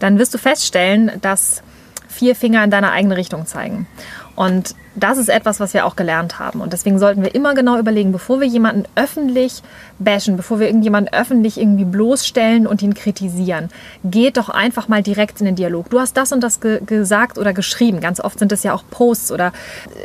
dann 0.00 0.18
wirst 0.18 0.34
du 0.34 0.38
feststellen, 0.38 1.12
dass 1.22 1.62
vier 2.08 2.34
Finger 2.34 2.64
in 2.64 2.70
deine 2.70 2.90
eigene 2.90 3.16
Richtung 3.16 3.46
zeigen. 3.46 3.86
Und 4.34 4.74
das 4.94 5.18
ist 5.18 5.28
etwas, 5.28 5.60
was 5.60 5.72
wir 5.72 5.86
auch 5.86 5.94
gelernt 5.94 6.38
haben. 6.38 6.60
Und 6.60 6.72
deswegen 6.72 6.98
sollten 6.98 7.22
wir 7.22 7.34
immer 7.34 7.54
genau 7.54 7.78
überlegen, 7.78 8.10
bevor 8.12 8.40
wir 8.40 8.46
jemanden 8.46 8.84
öffentlich 8.96 9.62
bashen, 9.98 10.36
bevor 10.36 10.58
wir 10.58 10.66
irgendjemanden 10.66 11.12
öffentlich 11.12 11.60
irgendwie 11.60 11.84
bloßstellen 11.84 12.66
und 12.66 12.82
ihn 12.82 12.94
kritisieren, 12.94 13.68
geht 14.02 14.36
doch 14.36 14.48
einfach 14.48 14.88
mal 14.88 15.02
direkt 15.02 15.40
in 15.40 15.46
den 15.46 15.54
Dialog. 15.54 15.90
Du 15.90 16.00
hast 16.00 16.16
das 16.16 16.32
und 16.32 16.40
das 16.42 16.60
ge 16.60 16.80
gesagt 16.84 17.38
oder 17.38 17.52
geschrieben. 17.52 18.00
Ganz 18.00 18.20
oft 18.20 18.38
sind 18.38 18.50
es 18.52 18.62
ja 18.62 18.74
auch 18.74 18.82
Posts 18.90 19.32
oder 19.32 19.52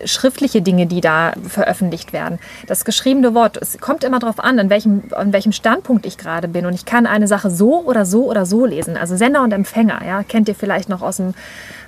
äh, 0.03 0.07
schriftliche 0.07 0.61
Dinge, 0.61 0.85
die 0.85 1.01
da 1.01 1.33
veröffentlicht 1.47 2.13
werden. 2.13 2.39
Das 2.67 2.85
geschriebene 2.85 3.33
Wort, 3.33 3.57
es 3.57 3.79
kommt 3.79 4.03
immer 4.03 4.19
darauf 4.19 4.39
an, 4.39 4.59
an 4.59 4.69
welchem, 4.69 5.03
an 5.11 5.33
welchem 5.33 5.51
Standpunkt 5.51 6.05
ich 6.05 6.17
gerade 6.17 6.47
bin. 6.47 6.65
Und 6.65 6.73
ich 6.73 6.85
kann 6.85 7.07
eine 7.07 7.27
Sache 7.27 7.49
so 7.49 7.83
oder 7.85 8.05
so 8.05 8.29
oder 8.29 8.45
so 8.45 8.65
lesen. 8.65 8.97
Also 8.97 9.15
Sender 9.15 9.41
und 9.41 9.51
Empfänger, 9.51 10.01
ja, 10.05 10.23
kennt 10.23 10.47
ihr 10.47 10.55
vielleicht 10.55 10.89
noch 10.89 11.01
aus, 11.01 11.17
dem, 11.17 11.33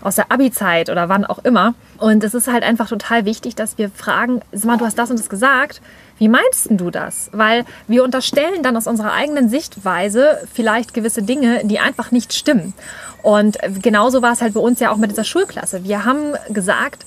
aus 0.01 0.15
der 0.15 0.31
Abi-Zeit 0.31 0.89
oder 0.89 1.09
wann 1.09 1.25
auch 1.25 1.39
immer. 1.43 1.75
Und 1.97 2.23
es 2.23 2.33
ist 2.33 2.47
halt 2.47 2.63
einfach 2.63 2.87
total 2.97 3.25
wichtig, 3.25 3.55
dass 3.55 3.77
wir 3.77 3.89
fragen, 3.89 4.41
du 4.51 4.79
hast 4.81 4.97
das 4.97 5.09
und 5.09 5.19
das 5.19 5.29
gesagt. 5.29 5.81
Wie 6.17 6.29
meinst 6.29 6.67
du 6.69 6.89
das? 6.89 7.29
Weil 7.31 7.63
wir 7.87 8.03
unterstellen 8.03 8.63
dann 8.63 8.75
aus 8.75 8.87
unserer 8.87 9.13
eigenen 9.13 9.49
Sichtweise 9.49 10.39
vielleicht 10.51 10.93
gewisse 10.93 11.21
Dinge, 11.21 11.61
die 11.63 11.79
einfach 11.79 12.11
nicht 12.11 12.33
stimmen. 12.33 12.73
Und 13.21 13.57
genauso 13.81 14.21
war 14.21 14.33
es 14.33 14.41
halt 14.41 14.53
bei 14.53 14.59
uns 14.59 14.79
ja 14.79 14.91
auch 14.91 14.97
mit 14.97 15.11
dieser 15.11 15.23
Schulklasse. 15.23 15.83
Wir 15.83 16.05
haben 16.05 16.33
gesagt, 16.49 17.05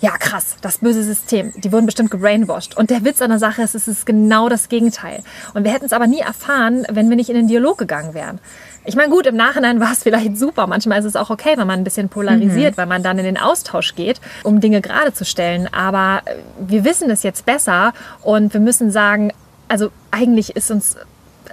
ja 0.00 0.18
krass, 0.18 0.56
das 0.60 0.78
böse 0.78 1.02
System, 1.02 1.52
die 1.56 1.72
wurden 1.72 1.86
bestimmt 1.86 2.10
gebrainwashed. 2.10 2.76
Und 2.76 2.90
der 2.90 3.04
Witz 3.04 3.22
an 3.22 3.30
der 3.30 3.38
Sache 3.38 3.62
ist, 3.62 3.74
es 3.74 3.88
ist 3.88 4.04
genau 4.04 4.48
das 4.48 4.68
Gegenteil. 4.68 5.22
Und 5.54 5.64
wir 5.64 5.72
hätten 5.72 5.86
es 5.86 5.92
aber 5.92 6.06
nie 6.06 6.20
erfahren, 6.20 6.86
wenn 6.90 7.08
wir 7.08 7.16
nicht 7.16 7.30
in 7.30 7.36
den 7.36 7.48
Dialog 7.48 7.78
gegangen 7.78 8.14
wären. 8.14 8.38
Ich 8.84 8.96
meine, 8.96 9.08
gut, 9.08 9.26
im 9.26 9.36
Nachhinein 9.36 9.80
war 9.80 9.92
es 9.92 10.02
vielleicht 10.02 10.36
super. 10.36 10.66
Manchmal 10.66 10.98
ist 10.98 11.06
es 11.06 11.16
auch 11.16 11.30
okay, 11.30 11.54
wenn 11.56 11.66
man 11.66 11.80
ein 11.80 11.84
bisschen 11.84 12.08
polarisiert, 12.08 12.72
mhm. 12.72 12.76
weil 12.76 12.86
man 12.86 13.02
dann 13.02 13.18
in 13.18 13.24
den 13.24 13.38
Austausch 13.38 13.94
geht, 13.94 14.20
um 14.42 14.60
Dinge 14.60 14.80
gerade 14.80 15.12
zu 15.12 15.24
stellen. 15.24 15.68
Aber 15.72 16.22
äh, 16.26 16.34
wir 16.58 16.84
wissen 16.84 17.10
es 17.10 17.22
jetzt 17.22 17.46
besser 17.46 17.92
und 18.22 18.52
wir 18.52 18.60
müssen 18.60 18.90
sagen, 18.90 19.32
also 19.68 19.90
eigentlich 20.10 20.56
ist 20.56 20.70
uns 20.70 20.96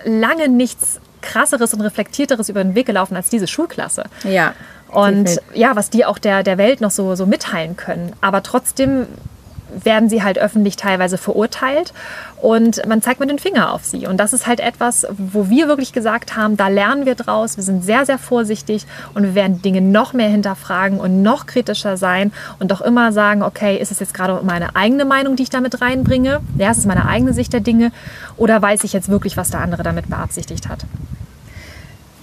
lange 0.04 0.50
nichts 0.50 1.00
krasseres 1.22 1.74
und 1.74 1.82
reflektierteres 1.82 2.50
über 2.50 2.64
den 2.64 2.76
Weg 2.76 2.88
gelaufen 2.88 3.16
als 3.16 3.30
diese 3.30 3.48
Schulklasse. 3.48 4.06
Ja. 4.24 4.54
Und 4.90 5.40
ja, 5.54 5.76
was 5.76 5.90
die 5.90 6.04
auch 6.04 6.18
der, 6.18 6.44
der 6.44 6.58
Welt 6.58 6.82
noch 6.82 6.92
so, 6.92 7.16
so 7.16 7.26
mitteilen 7.26 7.78
können. 7.78 8.14
Aber 8.20 8.44
trotzdem 8.44 9.08
werden 9.84 10.10
sie 10.10 10.24
halt 10.24 10.38
öffentlich 10.38 10.76
teilweise 10.76 11.18
verurteilt 11.18 11.94
und 12.42 12.86
man 12.88 13.02
zeigt 13.02 13.20
mit 13.20 13.30
den 13.30 13.40
Finger 13.40 13.74
auf 13.74 13.86
sie. 13.86 14.08
Und 14.08 14.18
das 14.18 14.34
ist 14.34 14.48
halt 14.48 14.60
etwas, 14.60 15.08
wo 15.18 15.50
wir 15.50 15.68
wirklich 15.68 15.94
gesagt 15.94 16.36
haben, 16.36 16.58
da 16.58 16.68
lernen 16.68 17.06
wir 17.06 17.16
draus, 17.16 17.58
wir 17.58 17.64
sind 17.64 17.84
sehr, 17.84 18.06
sehr 18.06 18.18
vorsichtig 18.18 18.86
und 19.14 19.24
wir 19.24 19.36
werden 19.36 19.62
Dinge 19.62 19.82
noch 19.82 20.14
mehr 20.14 20.30
hinterfragen 20.30 21.00
und 21.00 21.22
noch 21.22 21.46
kritischer 21.46 21.98
sein 21.98 22.32
und 22.60 22.72
doch 22.72 22.82
immer 22.82 23.12
sagen, 23.12 23.44
okay, 23.44 23.78
ist 23.78 23.92
es 23.92 24.00
jetzt 24.00 24.14
gerade 24.14 24.40
meine 24.44 24.76
eigene 24.76 25.06
Meinung, 25.06 25.36
die 25.36 25.44
ich 25.44 25.50
damit 25.50 25.82
reinbringe? 25.82 26.42
Ja, 26.58 26.72
ist 26.72 26.78
es 26.78 26.86
meine 26.86 27.08
eigene 27.08 27.34
Sicht 27.34 27.54
der 27.54 27.62
Dinge 27.62 27.92
oder 28.38 28.62
weiß 28.62 28.84
ich 28.84 28.94
jetzt 28.94 29.10
wirklich, 29.10 29.38
was 29.38 29.52
der 29.52 29.62
andere 29.62 29.84
damit 29.84 30.10
beabsichtigt 30.10 30.68
hat? 30.68 30.86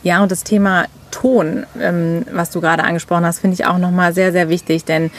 Ja, 0.03 0.23
und 0.23 0.31
das 0.31 0.45
Thema 0.45 0.87
Ton, 1.11 1.67
ähm, 1.81 2.25
was 2.33 2.51
du 2.51 2.61
gerade 2.61 2.85
angesprochen 2.85 3.25
hast, 3.25 3.41
finde 3.41 3.55
ich 3.55 3.67
auch 3.67 3.79
nochmal 3.79 4.13
sehr, 4.13 4.33
sehr 4.33 4.49
wichtig, 4.49 4.85
denn 4.85 5.11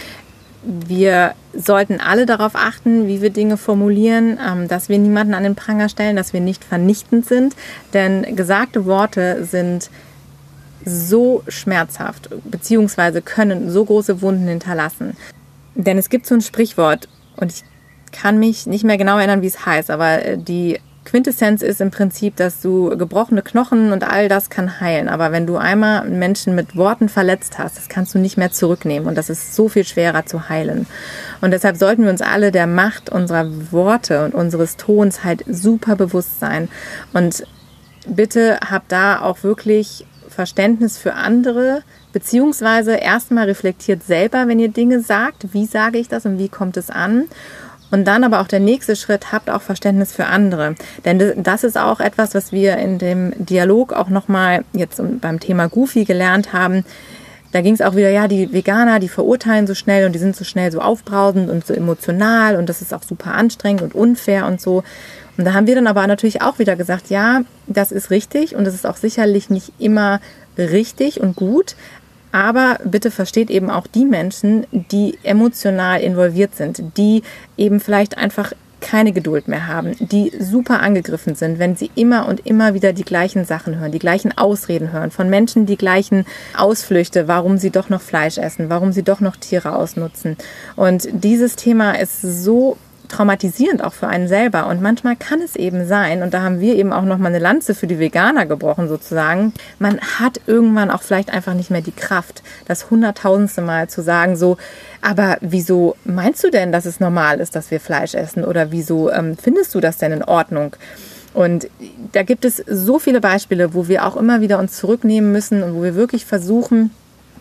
wir 0.64 1.34
sollten 1.54 2.00
alle 2.00 2.26
darauf 2.26 2.56
achten, 2.56 3.08
wie 3.08 3.22
wir 3.22 3.30
Dinge 3.30 3.58
formulieren, 3.58 4.38
ähm, 4.46 4.68
dass 4.68 4.90
wir 4.90 4.98
niemanden 4.98 5.34
an 5.34 5.44
den 5.44 5.56
Pranger 5.56 5.90
stellen, 5.90 6.16
dass 6.16 6.34
wir 6.34 6.42
nicht 6.42 6.64
vernichtend 6.64 7.26
sind, 7.26 7.56
denn 7.94 8.36
gesagte 8.36 8.86
Worte 8.86 9.46
sind 9.46 9.90
so 10.86 11.44
schmerzhaft, 11.48 12.30
beziehungsweise 12.46 13.22
können 13.22 13.70
so 13.70 13.86
große 13.86 14.22
Wunden 14.22 14.48
hinterlassen. 14.48 15.16
Denn 15.76 15.98
es 15.98 16.10
gibt 16.10 16.26
so 16.26 16.36
ein 16.36 16.42
Sprichwort, 16.42 17.08
und 17.38 17.52
ich 17.52 17.64
kann 18.12 18.38
mich 18.38 18.66
nicht 18.66 18.84
mehr 18.84 18.98
genau 18.98 19.18
erinnern, 19.18 19.42
wie 19.42 19.48
es 19.48 19.66
heißt, 19.66 19.92
aber 19.92 20.26
äh, 20.26 20.38
die 20.38 20.80
Quintessenz 21.10 21.64
ist 21.64 21.82
im 21.82 21.90
Prinzip, 21.90 22.36
dass 22.36 22.62
du 22.62 22.96
gebrochene 22.96 23.42
Knochen 23.42 23.92
und 23.92 24.04
all 24.04 24.30
das 24.30 24.52
kann 24.52 24.80
heilen. 24.80 25.10
Aber 25.10 25.32
wenn 25.32 25.48
du 25.48 25.58
einmal 25.58 26.08
Menschen 26.08 26.54
mit 26.54 26.76
Worten 26.76 27.10
verletzt 27.10 27.58
hast, 27.58 27.78
das 27.78 27.90
kannst 27.90 28.14
du 28.14 28.20
nicht 28.20 28.38
mehr 28.38 28.52
zurücknehmen. 28.52 29.08
Und 29.08 29.18
das 29.18 29.32
ist 29.32 29.56
so 29.56 29.70
viel 29.70 29.86
schwerer 29.86 30.28
zu 30.28 30.50
heilen. 30.50 30.86
Und 31.42 31.50
deshalb 31.50 31.78
sollten 31.78 32.04
wir 32.04 32.12
uns 32.12 32.22
alle 32.22 32.52
der 32.52 32.68
Macht 32.68 33.10
unserer 33.10 33.48
Worte 33.72 34.24
und 34.24 34.36
unseres 34.36 34.78
Tons 34.78 35.24
halt 35.24 35.44
super 35.48 35.96
bewusst 35.96 36.40
sein. 36.40 36.70
Und 37.12 37.44
bitte 38.08 38.60
habt 38.70 38.92
da 38.92 39.22
auch 39.22 39.42
wirklich 39.42 40.06
Verständnis 40.28 41.00
für 41.00 41.16
andere, 41.16 41.82
beziehungsweise 42.14 42.94
erstmal 42.96 43.46
reflektiert 43.46 44.04
selber, 44.04 44.48
wenn 44.48 44.60
ihr 44.60 44.70
Dinge 44.70 45.02
sagt, 45.02 45.54
wie 45.54 45.66
sage 45.66 45.98
ich 45.98 46.08
das 46.08 46.28
und 46.28 46.38
wie 46.38 46.50
kommt 46.50 46.78
es 46.78 46.92
an 46.92 47.26
Und 47.92 48.06
dann 48.06 48.24
aber 48.24 48.42
auch 48.42 48.48
der 48.48 48.60
nächste 48.60 48.96
Schritt, 48.96 49.32
habt 49.32 49.50
auch 49.50 49.62
Verständnis 49.62 50.12
für 50.12 50.26
andere. 50.26 50.76
Denn 51.06 51.44
das 51.44 51.64
ist 51.64 51.78
auch 51.78 52.00
etwas, 52.00 52.36
was 52.36 52.52
wir 52.52 52.78
in 52.78 53.00
dem 53.00 53.34
Dialog 53.38 53.94
auch 53.94 54.10
nochmal 54.10 54.64
jetzt 54.74 55.02
beim 55.22 55.40
Thema 55.40 55.68
Goofy 55.68 56.06
gelernt 56.06 56.54
haben. 56.54 56.86
Da 57.52 57.62
ging 57.62 57.74
es 57.74 57.82
auch 57.82 57.96
wieder, 57.96 58.12
ja, 58.12 58.28
die 58.28 58.54
Veganer, 58.54 59.00
die 59.00 59.10
verurteilen 59.10 59.66
so 59.66 59.74
schnell 59.74 60.06
und 60.06 60.14
die 60.14 60.20
sind 60.20 60.36
so 60.36 60.44
schnell 60.44 60.72
so 60.72 60.82
aufbrausend 60.82 61.50
und 61.50 61.66
so 61.66 61.74
emotional 61.74 62.56
und 62.58 62.70
das 62.70 62.82
ist 62.82 62.94
auch 62.94 63.02
super 63.02 63.34
anstrengend 63.34 63.82
und 63.82 63.96
unfair 63.96 64.46
und 64.46 64.62
so. 64.62 64.84
Und 65.36 65.46
da 65.46 65.54
haben 65.54 65.66
wir 65.66 65.74
dann 65.74 65.88
aber 65.88 66.06
natürlich 66.06 66.44
auch 66.44 66.60
wieder 66.60 66.76
gesagt, 66.76 67.10
ja, 67.10 67.42
das 67.66 67.92
ist 67.92 68.12
richtig 68.12 68.56
und 68.56 68.68
es 68.68 68.76
ist 68.76 68.86
auch 68.86 68.98
sicherlich 68.98 69.50
nicht 69.50 69.72
immer 69.80 70.20
richtig 70.58 71.22
und 71.22 71.36
gut, 71.36 71.76
aber 72.32 72.80
bitte 72.84 73.12
versteht 73.12 73.50
eben 73.50 73.70
auch 73.70 73.88
die 73.88 74.06
Menschen, 74.06 74.66
die 74.72 75.18
emotional 75.24 76.02
involviert 76.02 76.56
sind, 76.56 76.98
die 76.98 77.24
eben 77.58 77.80
vielleicht 77.80 78.18
einfach 78.18 78.54
keine 78.82 79.12
Geduld 79.12 79.48
mehr 79.48 79.68
haben, 79.68 79.96
die 80.00 80.32
super 80.40 80.82
angegriffen 80.82 81.36
sind, 81.36 81.60
wenn 81.60 81.76
sie 81.76 81.92
immer 81.96 82.28
und 82.28 82.46
immer 82.46 82.74
wieder 82.74 82.94
die 82.94 83.04
gleichen 83.04 83.46
Sachen 83.46 83.80
hören, 83.80 83.92
die 83.92 84.00
gleichen 84.00 84.38
Ausreden 84.38 84.92
hören, 84.92 85.12
von 85.12 85.30
Menschen 85.30 85.66
die 85.66 85.78
gleichen 85.78 86.26
Ausflüchte, 86.56 87.28
warum 87.28 87.58
sie 87.58 87.72
doch 87.72 87.90
noch 87.90 88.02
Fleisch 88.02 88.38
essen, 88.38 88.70
warum 88.70 88.92
sie 88.92 89.04
doch 89.04 89.20
noch 89.20 89.36
Tiere 89.36 89.76
ausnutzen. 89.76 90.38
Und 90.76 91.08
dieses 91.12 91.56
Thema 91.56 91.94
ist 91.94 92.22
so 92.22 92.78
traumatisierend 93.10 93.84
auch 93.84 93.94
für 93.94 94.08
einen 94.08 94.28
selber. 94.28 94.68
Und 94.68 94.82
manchmal 94.82 95.16
kann 95.16 95.42
es 95.42 95.56
eben 95.56 95.86
sein, 95.86 96.24
und 96.24 96.34
da 96.34 96.42
haben 96.42 96.60
wir 96.60 96.76
eben 96.76 96.94
auch 96.94 97.04
nochmal 97.04 97.32
eine 97.32 97.40
Lanze 97.40 97.76
für 97.76 97.88
die 97.88 98.00
Veganer 98.00 98.46
gebrochen 98.46 98.88
sozusagen, 98.88 99.54
man 99.80 100.00
hat 100.00 100.40
irgendwann 100.48 100.92
auch 100.92 101.02
vielleicht 101.02 101.32
einfach 101.32 101.54
nicht 101.54 101.72
mehr 101.72 101.82
die 101.82 101.92
Kraft, 101.92 102.44
das 102.68 102.90
hunderttausendste 102.90 103.62
Mal 103.62 103.90
zu 103.90 104.02
sagen, 104.02 104.38
so, 104.38 104.58
aber 105.02 105.38
wieso 105.42 105.96
meinst 106.06 106.44
du 106.44 106.50
denn, 106.50 106.72
dass 106.72 106.86
es 106.86 107.00
normal 107.00 107.40
ist, 107.40 107.56
dass 107.56 107.72
wir 107.72 107.80
Fleisch 107.80 108.16
essen? 108.16 108.46
Oder 108.46 108.72
wieso 108.72 109.12
ähm, 109.12 109.38
findest 109.38 109.76
du 109.76 109.80
das 109.80 109.98
denn 109.98 110.12
in 110.12 110.24
Ordnung? 110.24 110.76
Und 111.34 111.70
da 112.12 112.24
gibt 112.24 112.44
es 112.44 112.58
so 112.58 113.00
viele 113.00 113.22
Beispiele, 113.22 113.74
wo 113.74 113.88
wir 113.88 114.06
auch 114.06 114.18
immer 114.18 114.42
wieder 114.42 114.60
uns 114.60 114.78
zurücknehmen 114.78 115.32
müssen 115.32 115.64
und 115.64 115.76
wo 115.76 115.84
wir 115.84 115.96
wirklich 115.96 116.26
versuchen, 116.26 116.92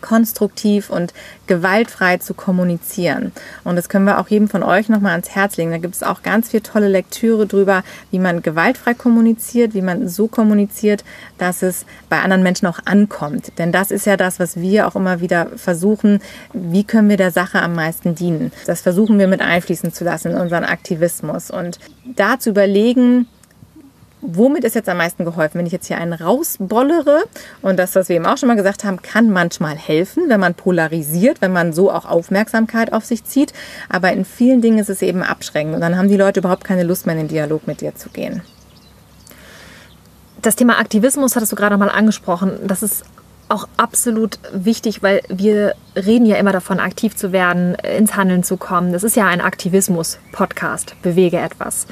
konstruktiv 0.01 0.89
und 0.89 1.13
gewaltfrei 1.47 2.17
zu 2.17 2.33
kommunizieren. 2.33 3.31
Und 3.63 3.75
das 3.75 3.89
können 3.89 4.05
wir 4.05 4.19
auch 4.19 4.27
jedem 4.27 4.47
von 4.47 4.63
euch 4.63 4.89
nochmal 4.89 5.11
ans 5.11 5.29
Herz 5.29 5.57
legen. 5.57 5.71
Da 5.71 5.77
gibt 5.77 5.95
es 5.95 6.03
auch 6.03 6.23
ganz 6.23 6.49
viel 6.49 6.61
tolle 6.61 6.87
Lektüre 6.87 7.47
drüber, 7.47 7.83
wie 8.11 8.19
man 8.19 8.41
gewaltfrei 8.41 8.93
kommuniziert, 8.93 9.73
wie 9.73 9.81
man 9.81 10.07
so 10.07 10.27
kommuniziert, 10.27 11.03
dass 11.37 11.61
es 11.61 11.85
bei 12.09 12.19
anderen 12.21 12.43
Menschen 12.43 12.67
auch 12.67 12.79
ankommt. 12.85 13.51
Denn 13.57 13.71
das 13.71 13.91
ist 13.91 14.05
ja 14.05 14.17
das, 14.17 14.39
was 14.39 14.57
wir 14.59 14.87
auch 14.87 14.95
immer 14.95 15.21
wieder 15.21 15.47
versuchen. 15.55 16.19
Wie 16.53 16.83
können 16.83 17.09
wir 17.09 17.17
der 17.17 17.31
Sache 17.31 17.61
am 17.61 17.75
meisten 17.75 18.15
dienen? 18.15 18.51
Das 18.65 18.81
versuchen 18.81 19.19
wir 19.19 19.27
mit 19.27 19.41
einfließen 19.41 19.93
zu 19.93 20.03
lassen 20.03 20.31
in 20.31 20.37
unseren 20.37 20.63
Aktivismus. 20.63 21.51
Und 21.51 21.79
da 22.05 22.39
zu 22.39 22.51
überlegen, 22.51 23.27
womit 24.21 24.63
ist 24.63 24.75
jetzt 24.75 24.89
am 24.89 24.97
meisten 24.97 25.25
geholfen? 25.25 25.59
Wenn 25.59 25.65
ich 25.65 25.71
jetzt 25.71 25.87
hier 25.87 25.97
einen 25.97 26.13
rausbollere 26.13 27.23
und 27.61 27.77
das, 27.77 27.95
was 27.95 28.09
wir 28.09 28.17
eben 28.17 28.25
auch 28.25 28.37
schon 28.37 28.47
mal 28.47 28.55
gesagt 28.55 28.83
haben, 28.83 29.01
kann 29.01 29.29
manchmal 29.29 29.75
helfen, 29.75 30.23
wenn 30.27 30.39
man 30.39 30.53
polarisiert, 30.53 31.41
wenn 31.41 31.53
man 31.53 31.73
so 31.73 31.91
auch 31.91 32.05
Aufmerksamkeit 32.05 32.93
auf 32.93 33.05
sich 33.05 33.23
zieht. 33.23 33.53
Aber 33.87 34.11
in 34.11 34.25
vielen 34.25 34.61
Dingen 34.61 34.79
ist 34.79 34.89
es 34.89 35.01
eben 35.01 35.23
abschreckend 35.23 35.75
und 35.75 35.81
dann 35.81 35.97
haben 35.97 36.09
die 36.09 36.17
Leute 36.17 36.41
überhaupt 36.41 36.63
keine 36.63 36.83
Lust 36.83 37.05
mehr 37.05 37.15
in 37.15 37.21
den 37.21 37.27
Dialog 37.29 37.67
mit 37.67 37.81
dir 37.81 37.95
zu 37.95 38.09
gehen. 38.09 38.41
Das 40.41 40.55
Thema 40.55 40.79
Aktivismus 40.79 41.35
hattest 41.35 41.51
du 41.51 41.55
gerade 41.55 41.75
noch 41.75 41.85
mal 41.85 41.91
angesprochen. 41.91 42.59
Das 42.65 42.81
ist 42.83 43.03
auch 43.49 43.67
absolut 43.77 44.39
wichtig, 44.53 45.01
weil 45.03 45.21
wir 45.27 45.73
reden 45.95 46.25
ja 46.25 46.37
immer 46.37 46.51
davon, 46.51 46.79
aktiv 46.79 47.15
zu 47.15 47.31
werden, 47.31 47.75
ins 47.75 48.15
Handeln 48.15 48.43
zu 48.43 48.57
kommen. 48.57 48.93
Das 48.93 49.03
ist 49.03 49.15
ja 49.15 49.25
ein 49.25 49.41
Aktivismus-Podcast, 49.41 50.95
bewege 51.01 51.39
etwas. 51.39 51.87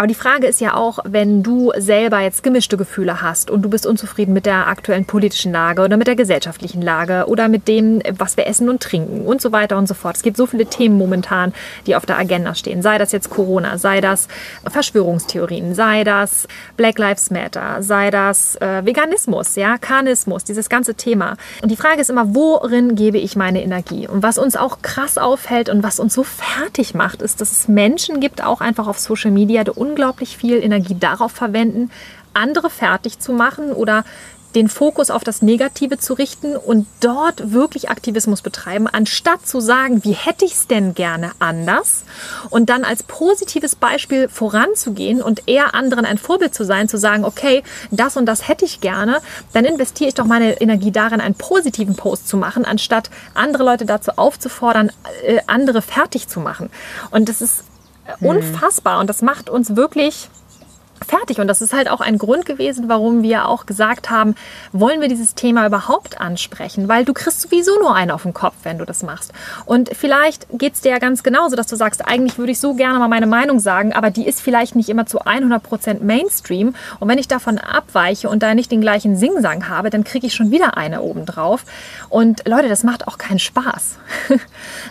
Aber 0.00 0.06
die 0.06 0.14
Frage 0.14 0.46
ist 0.46 0.62
ja 0.62 0.76
auch, 0.76 1.00
wenn 1.04 1.42
du 1.42 1.72
selber 1.76 2.20
jetzt 2.20 2.42
gemischte 2.42 2.78
Gefühle 2.78 3.20
hast 3.20 3.50
und 3.50 3.60
du 3.60 3.68
bist 3.68 3.84
unzufrieden 3.84 4.32
mit 4.32 4.46
der 4.46 4.66
aktuellen 4.66 5.04
politischen 5.04 5.52
Lage 5.52 5.82
oder 5.82 5.98
mit 5.98 6.06
der 6.06 6.16
gesellschaftlichen 6.16 6.80
Lage 6.80 7.26
oder 7.26 7.48
mit 7.48 7.68
dem, 7.68 8.00
was 8.16 8.38
wir 8.38 8.46
essen 8.46 8.70
und 8.70 8.82
trinken 8.82 9.26
und 9.26 9.42
so 9.42 9.52
weiter 9.52 9.76
und 9.76 9.86
so 9.86 9.92
fort. 9.92 10.16
Es 10.16 10.22
gibt 10.22 10.38
so 10.38 10.46
viele 10.46 10.64
Themen 10.64 10.96
momentan, 10.96 11.52
die 11.86 11.96
auf 11.96 12.06
der 12.06 12.16
Agenda 12.16 12.54
stehen. 12.54 12.80
Sei 12.80 12.96
das 12.96 13.12
jetzt 13.12 13.28
Corona, 13.28 13.76
sei 13.76 14.00
das 14.00 14.28
Verschwörungstheorien, 14.66 15.74
sei 15.74 16.02
das 16.02 16.48
Black 16.78 16.98
Lives 16.98 17.30
Matter, 17.30 17.82
sei 17.82 18.10
das 18.10 18.56
äh, 18.56 18.82
Veganismus, 18.86 19.54
ja, 19.56 19.76
Karnismus, 19.76 20.44
dieses 20.44 20.70
ganze 20.70 20.94
Thema. 20.94 21.36
Und 21.60 21.70
die 21.70 21.76
Frage 21.76 22.00
ist 22.00 22.08
immer, 22.08 22.34
worin 22.34 22.94
gebe 22.94 23.18
ich 23.18 23.36
meine 23.36 23.62
Energie? 23.62 24.08
Und 24.08 24.22
was 24.22 24.38
uns 24.38 24.56
auch 24.56 24.80
krass 24.80 25.18
auffällt 25.18 25.68
und 25.68 25.82
was 25.82 26.00
uns 26.00 26.14
so 26.14 26.24
fertig 26.24 26.94
macht, 26.94 27.20
ist, 27.20 27.42
dass 27.42 27.52
es 27.52 27.68
Menschen 27.68 28.20
gibt, 28.20 28.42
auch 28.42 28.62
einfach 28.62 28.88
auf 28.88 28.98
Social 28.98 29.30
Media, 29.30 29.62
die 29.62 29.72
unglaublich 29.90 30.36
viel 30.36 30.62
Energie 30.62 30.96
darauf 30.98 31.32
verwenden, 31.32 31.90
andere 32.32 32.70
fertig 32.70 33.18
zu 33.18 33.32
machen 33.32 33.72
oder 33.72 34.04
den 34.54 34.68
Fokus 34.68 35.10
auf 35.10 35.22
das 35.22 35.42
Negative 35.42 35.98
zu 35.98 36.14
richten 36.14 36.56
und 36.56 36.86
dort 37.00 37.52
wirklich 37.52 37.88
Aktivismus 37.88 38.42
betreiben, 38.42 38.86
anstatt 38.88 39.46
zu 39.46 39.60
sagen, 39.60 40.04
wie 40.04 40.12
hätte 40.12 40.44
ich 40.44 40.52
es 40.52 40.66
denn 40.66 40.94
gerne 40.94 41.32
anders 41.38 42.04
und 42.50 42.68
dann 42.68 42.84
als 42.84 43.02
positives 43.02 43.76
Beispiel 43.76 44.28
voranzugehen 44.28 45.22
und 45.22 45.46
eher 45.46 45.74
anderen 45.74 46.04
ein 46.04 46.18
Vorbild 46.18 46.54
zu 46.54 46.64
sein, 46.64 46.88
zu 46.88 46.98
sagen, 46.98 47.24
okay, 47.24 47.62
das 47.90 48.16
und 48.16 48.26
das 48.26 48.48
hätte 48.48 48.64
ich 48.64 48.80
gerne, 48.80 49.20
dann 49.52 49.64
investiere 49.64 50.08
ich 50.08 50.14
doch 50.14 50.26
meine 50.26 50.60
Energie 50.60 50.90
darin, 50.90 51.20
einen 51.20 51.34
positiven 51.34 51.94
Post 51.94 52.28
zu 52.28 52.36
machen, 52.36 52.64
anstatt 52.64 53.10
andere 53.34 53.62
Leute 53.62 53.86
dazu 53.86 54.12
aufzufordern, 54.16 54.90
äh, 55.24 55.40
andere 55.46 55.82
fertig 55.82 56.28
zu 56.28 56.40
machen. 56.40 56.70
Und 57.10 57.28
das 57.28 57.40
ist. 57.40 57.64
Unfassbar. 58.20 59.00
Und 59.00 59.08
das 59.08 59.22
macht 59.22 59.50
uns 59.50 59.76
wirklich 59.76 60.28
fertig. 61.10 61.40
Und 61.40 61.48
das 61.48 61.60
ist 61.60 61.72
halt 61.72 61.90
auch 61.90 62.00
ein 62.00 62.18
Grund 62.18 62.46
gewesen, 62.46 62.88
warum 62.88 63.22
wir 63.22 63.48
auch 63.48 63.66
gesagt 63.66 64.10
haben, 64.10 64.34
wollen 64.72 65.00
wir 65.00 65.08
dieses 65.08 65.34
Thema 65.34 65.66
überhaupt 65.66 66.20
ansprechen? 66.20 66.88
Weil 66.88 67.04
du 67.04 67.12
kriegst 67.12 67.40
sowieso 67.40 67.78
nur 67.78 67.94
einen 67.94 68.12
auf 68.12 68.22
den 68.22 68.32
Kopf, 68.32 68.54
wenn 68.62 68.78
du 68.78 68.84
das 68.84 69.02
machst. 69.02 69.32
Und 69.66 69.90
vielleicht 69.94 70.46
geht 70.52 70.74
es 70.74 70.80
dir 70.80 70.92
ja 70.92 70.98
ganz 70.98 71.22
genauso, 71.22 71.56
dass 71.56 71.66
du 71.66 71.76
sagst, 71.76 72.06
eigentlich 72.06 72.38
würde 72.38 72.52
ich 72.52 72.60
so 72.60 72.74
gerne 72.74 72.98
mal 72.98 73.08
meine 73.08 73.26
Meinung 73.26 73.58
sagen, 73.58 73.92
aber 73.92 74.10
die 74.10 74.26
ist 74.26 74.40
vielleicht 74.40 74.76
nicht 74.76 74.88
immer 74.88 75.06
zu 75.06 75.20
100% 75.22 76.02
Mainstream. 76.02 76.74
Und 77.00 77.08
wenn 77.08 77.18
ich 77.18 77.28
davon 77.28 77.58
abweiche 77.58 78.28
und 78.28 78.42
da 78.42 78.54
nicht 78.54 78.70
den 78.70 78.80
gleichen 78.80 79.16
Singsang 79.16 79.68
habe, 79.68 79.90
dann 79.90 80.04
kriege 80.04 80.26
ich 80.26 80.34
schon 80.34 80.50
wieder 80.50 80.76
eine 80.76 81.02
obendrauf. 81.02 81.64
Und 82.08 82.46
Leute, 82.46 82.68
das 82.68 82.84
macht 82.84 83.08
auch 83.08 83.18
keinen 83.18 83.40
Spaß. 83.40 83.98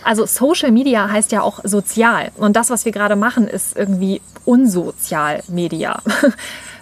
also 0.04 0.26
Social 0.26 0.70
Media 0.70 1.10
heißt 1.10 1.32
ja 1.32 1.40
auch 1.40 1.60
sozial. 1.64 2.30
Und 2.36 2.56
das, 2.56 2.68
was 2.68 2.84
wir 2.84 2.92
gerade 2.92 3.16
machen, 3.16 3.48
ist 3.48 3.76
irgendwie 3.76 4.20
unsozial 4.50 5.42
Media. 5.48 6.02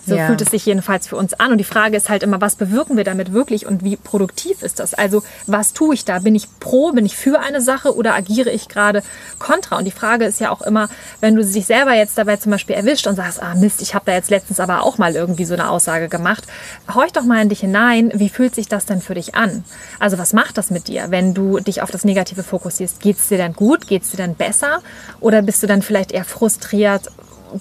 So 0.09 0.17
ja. 0.17 0.27
fühlt 0.27 0.41
es 0.41 0.51
sich 0.51 0.65
jedenfalls 0.65 1.07
für 1.07 1.17
uns 1.17 1.35
an. 1.35 1.53
Und 1.53 1.59
die 1.59 1.65
Frage 1.65 1.97
ist 1.97 2.09
halt 2.09 2.23
immer, 2.23 2.41
was 2.41 2.57
bewirken 2.57 2.97
wir 2.97 3.05
damit 3.05 3.33
wirklich 3.33 3.67
und 3.67 3.85
wie 3.85 3.97
produktiv 3.97 4.63
ist 4.63 4.81
das? 4.81 4.95
Also 4.95 5.23
was 5.47 5.75
tue 5.75 5.95
ich 5.95 6.05
da? 6.05 6.19
Bin 6.21 6.35
ich 6.35 6.49
pro, 6.61 6.93
bin 6.93 7.05
ich 7.05 7.17
für 7.17 7.41
eine 7.41 7.61
Sache 7.61 7.95
oder 7.95 8.15
agiere 8.15 8.51
ich 8.51 8.69
gerade 8.69 9.03
kontra? 9.39 9.77
Und 9.77 9.85
die 9.85 9.91
Frage 9.91 10.25
ist 10.25 10.41
ja 10.41 10.51
auch 10.51 10.63
immer, 10.63 10.89
wenn 11.21 11.37
du 11.37 11.45
dich 11.45 11.67
selber 11.67 11.93
jetzt 11.93 12.17
dabei 12.17 12.37
zum 12.37 12.53
Beispiel 12.53 12.75
erwischt 12.75 13.07
und 13.07 13.17
sagst, 13.17 13.43
ah 13.43 13.55
Mist, 13.55 13.83
ich 13.83 13.95
habe 13.95 14.07
da 14.07 14.13
jetzt 14.13 14.31
letztens 14.31 14.61
aber 14.61 14.83
auch 14.83 14.99
mal 14.99 15.15
irgendwie 15.15 15.45
so 15.45 15.55
eine 15.55 15.69
Aussage 15.69 16.09
gemacht, 16.09 16.45
horch 16.93 17.13
doch 17.13 17.25
mal 17.25 17.43
in 17.43 17.51
dich 17.51 17.61
hinein, 17.61 18.11
wie 18.15 18.31
fühlt 18.31 18.55
sich 18.55 18.69
das 18.69 18.87
denn 18.87 19.03
für 19.03 19.15
dich 19.15 19.35
an? 19.35 19.65
Also 19.99 20.17
was 20.19 20.33
macht 20.33 20.57
das 20.57 20.71
mit 20.71 20.89
dir, 20.89 21.11
wenn 21.11 21.35
du 21.35 21.59
dich 21.59 21.83
auf 21.83 21.91
das 21.91 22.05
Negative 22.05 22.43
fokussierst? 22.43 23.01
Geht 23.01 23.19
es 23.19 23.29
dir 23.29 23.39
dann 23.39 23.53
gut? 23.53 23.87
Geht 23.87 24.05
es 24.05 24.11
dir 24.11 24.17
dann 24.17 24.35
besser? 24.35 24.81
Oder 25.21 25.43
bist 25.43 25.63
du 25.63 25.67
dann 25.67 25.83
vielleicht 25.83 26.13
eher 26.13 26.25
frustriert? 26.25 27.11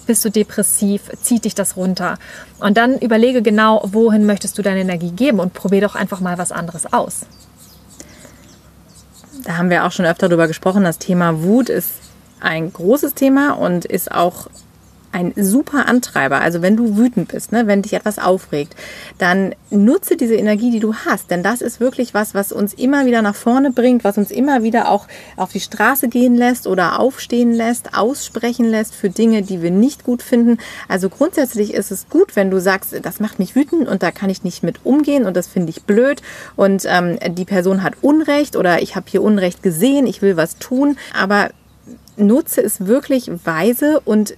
Bist 0.06 0.24
du 0.24 0.30
depressiv, 0.30 1.10
zieht 1.20 1.44
dich 1.44 1.54
das 1.54 1.76
runter. 1.76 2.18
Und 2.60 2.76
dann 2.76 2.98
überlege 2.98 3.42
genau, 3.42 3.82
wohin 3.84 4.26
möchtest 4.26 4.58
du 4.58 4.62
deine 4.62 4.80
Energie 4.80 5.10
geben 5.10 5.40
und 5.40 5.54
probier 5.54 5.80
doch 5.80 5.94
einfach 5.94 6.20
mal 6.20 6.38
was 6.38 6.52
anderes 6.52 6.92
aus. 6.92 7.26
Da 9.44 9.56
haben 9.56 9.70
wir 9.70 9.86
auch 9.86 9.92
schon 9.92 10.06
öfter 10.06 10.28
darüber 10.28 10.48
gesprochen. 10.48 10.84
Das 10.84 10.98
Thema 10.98 11.42
Wut 11.42 11.68
ist 11.68 11.90
ein 12.40 12.72
großes 12.72 13.14
Thema 13.14 13.52
und 13.52 13.84
ist 13.84 14.12
auch 14.12 14.48
ein 15.12 15.32
super 15.36 15.86
Antreiber. 15.86 16.40
Also 16.40 16.62
wenn 16.62 16.76
du 16.76 16.96
wütend 16.96 17.28
bist, 17.28 17.52
ne, 17.52 17.66
wenn 17.66 17.82
dich 17.82 17.94
etwas 17.94 18.18
aufregt, 18.18 18.74
dann 19.18 19.54
nutze 19.70 20.16
diese 20.16 20.34
Energie, 20.34 20.70
die 20.70 20.80
du 20.80 20.94
hast. 20.94 21.30
Denn 21.30 21.42
das 21.42 21.62
ist 21.62 21.80
wirklich 21.80 22.14
was, 22.14 22.34
was 22.34 22.52
uns 22.52 22.74
immer 22.74 23.06
wieder 23.06 23.22
nach 23.22 23.34
vorne 23.34 23.70
bringt, 23.70 24.04
was 24.04 24.18
uns 24.18 24.30
immer 24.30 24.62
wieder 24.62 24.90
auch 24.90 25.06
auf 25.36 25.52
die 25.52 25.60
Straße 25.60 26.08
gehen 26.08 26.34
lässt 26.34 26.66
oder 26.66 26.98
aufstehen 27.00 27.52
lässt, 27.52 27.96
aussprechen 27.96 28.66
lässt 28.66 28.94
für 28.94 29.10
Dinge, 29.10 29.42
die 29.42 29.62
wir 29.62 29.70
nicht 29.70 30.04
gut 30.04 30.22
finden. 30.22 30.58
Also 30.88 31.08
grundsätzlich 31.08 31.74
ist 31.74 31.90
es 31.90 32.08
gut, 32.08 32.36
wenn 32.36 32.50
du 32.50 32.60
sagst, 32.60 32.94
das 33.02 33.20
macht 33.20 33.38
mich 33.38 33.54
wütend 33.54 33.88
und 33.88 34.02
da 34.02 34.10
kann 34.10 34.30
ich 34.30 34.44
nicht 34.44 34.62
mit 34.62 34.84
umgehen 34.84 35.24
und 35.24 35.36
das 35.36 35.48
finde 35.48 35.70
ich 35.70 35.82
blöd 35.84 36.22
und 36.56 36.84
ähm, 36.86 37.18
die 37.34 37.44
Person 37.44 37.82
hat 37.82 37.94
Unrecht 38.02 38.56
oder 38.56 38.82
ich 38.82 38.96
habe 38.96 39.06
hier 39.08 39.22
Unrecht 39.22 39.62
gesehen, 39.62 40.06
ich 40.06 40.22
will 40.22 40.36
was 40.36 40.58
tun. 40.58 40.96
Aber 41.18 41.50
nutze 42.16 42.62
es 42.62 42.86
wirklich 42.86 43.30
weise 43.44 44.00
und 44.00 44.36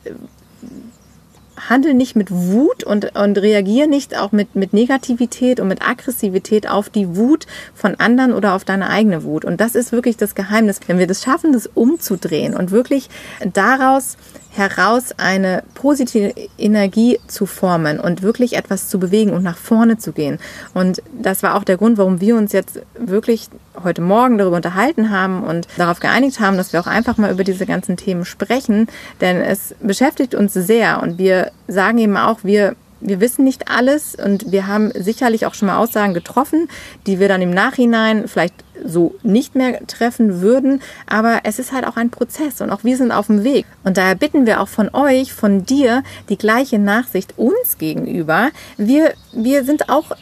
handel 1.69 1.95
nicht 1.95 2.17
mit 2.17 2.31
Wut 2.31 2.85
und, 2.85 3.17
und 3.17 3.39
reagiere 3.39 3.89
nicht 3.89 4.17
auch 4.17 4.33
mit, 4.33 4.55
mit 4.55 4.73
Negativität 4.73 5.61
und 5.61 5.69
mit 5.69 5.87
Aggressivität 5.87 6.69
auf 6.69 6.89
die 6.89 7.17
Wut 7.17 7.47
von 7.75 7.95
anderen 7.97 8.33
oder 8.33 8.55
auf 8.55 8.65
deine 8.65 8.89
eigene 8.89 9.25
Wut. 9.25 9.45
Und 9.45 9.61
das 9.61 9.75
ist 9.75 9.93
wirklich 9.93 10.17
das 10.17 10.35
Geheimnis. 10.35 10.81
Wenn 10.87 10.99
wir 10.99 11.07
das 11.07 11.23
schaffen, 11.23 11.53
das 11.53 11.67
umzudrehen 11.67 12.55
und 12.55 12.71
wirklich 12.71 13.09
daraus 13.53 14.17
heraus 14.51 15.13
eine 15.17 15.63
positive 15.75 16.35
Energie 16.59 17.19
zu 17.29 17.47
formen 17.47 18.01
und 18.01 18.23
wirklich 18.23 18.57
etwas 18.57 18.89
zu 18.89 18.99
bewegen 18.99 19.31
und 19.31 19.45
nach 19.45 19.57
vorne 19.57 19.99
zu 19.99 20.13
gehen. 20.13 20.39
Und 20.75 21.03
das 21.13 21.43
war 21.43 21.55
auch 21.55 21.65
der 21.65 21.77
Grund, 21.77 21.99
warum 21.99 22.21
wir 22.21 22.37
uns 22.37 22.53
jetzt 22.53 22.81
wirklich 22.99 23.49
heute 23.83 24.03
Morgen 24.03 24.39
darüber 24.39 24.57
unterhalten 24.57 25.11
haben 25.11 25.43
und 25.43 25.69
darauf 25.77 26.01
geeinigt 26.01 26.41
haben, 26.41 26.57
dass 26.57 26.73
wir 26.73 26.81
auch 26.81 26.87
einfach 26.87 27.17
mal 27.17 27.31
über 27.31 27.45
diese 27.45 27.67
ganzen 27.67 27.97
Themen 27.97 28.25
sprechen, 28.25 28.89
denn 29.21 29.41
es 29.41 29.75
beschäftigt 29.81 30.35
uns 30.35 30.55
sehr 30.55 31.03
und 31.03 31.19
wir 31.19 31.53
sagen 31.69 31.99
eben 31.99 32.17
auch, 32.17 32.41
wir 32.43 32.75
wir 33.01 33.21
wissen 33.21 33.45
nicht 33.45 33.71
alles 33.71 34.15
und 34.15 34.53
wir 34.53 34.67
haben 34.67 34.93
sicherlich 34.95 35.47
auch 35.47 35.55
schon 35.55 35.67
mal 35.67 35.79
Aussagen 35.79 36.15
getroffen, 36.15 36.69
die 37.07 37.19
wir 37.19 37.29
dann 37.29 37.43
im 37.43 37.51
Nachhinein 37.51 38.29
vielleicht 38.29 38.55
so 38.85 39.15
nicht 39.23 39.55
mehr 39.55 39.87
treffen 39.87 40.41
würden. 40.41 40.81
Aber 41.07 41.41
es 41.45 41.59
ist 41.59 41.73
halt 41.73 41.87
auch 41.87 41.97
ein 41.97 42.11
Prozess 42.11 42.61
und 42.61 42.71
auch 42.71 42.85
wir 42.85 42.97
sind 42.97 43.13
auf 43.13 43.27
dem 43.27 43.45
Weg. 43.45 43.67
Und 43.85 43.97
daher 43.97 44.15
bitten 44.15 44.47
wir 44.47 44.61
auch 44.61 44.69
von 44.69 44.91
euch, 44.95 45.33
von 45.33 45.65
dir, 45.65 46.03
die 46.29 46.39
gleiche 46.39 46.79
Nachsicht 46.79 47.39
uns 47.39 47.79
gegenüber. 47.79 48.51
Wir, 48.77 49.15
wir 49.33 49.65
sind 49.65 49.89
auch 49.89 50.13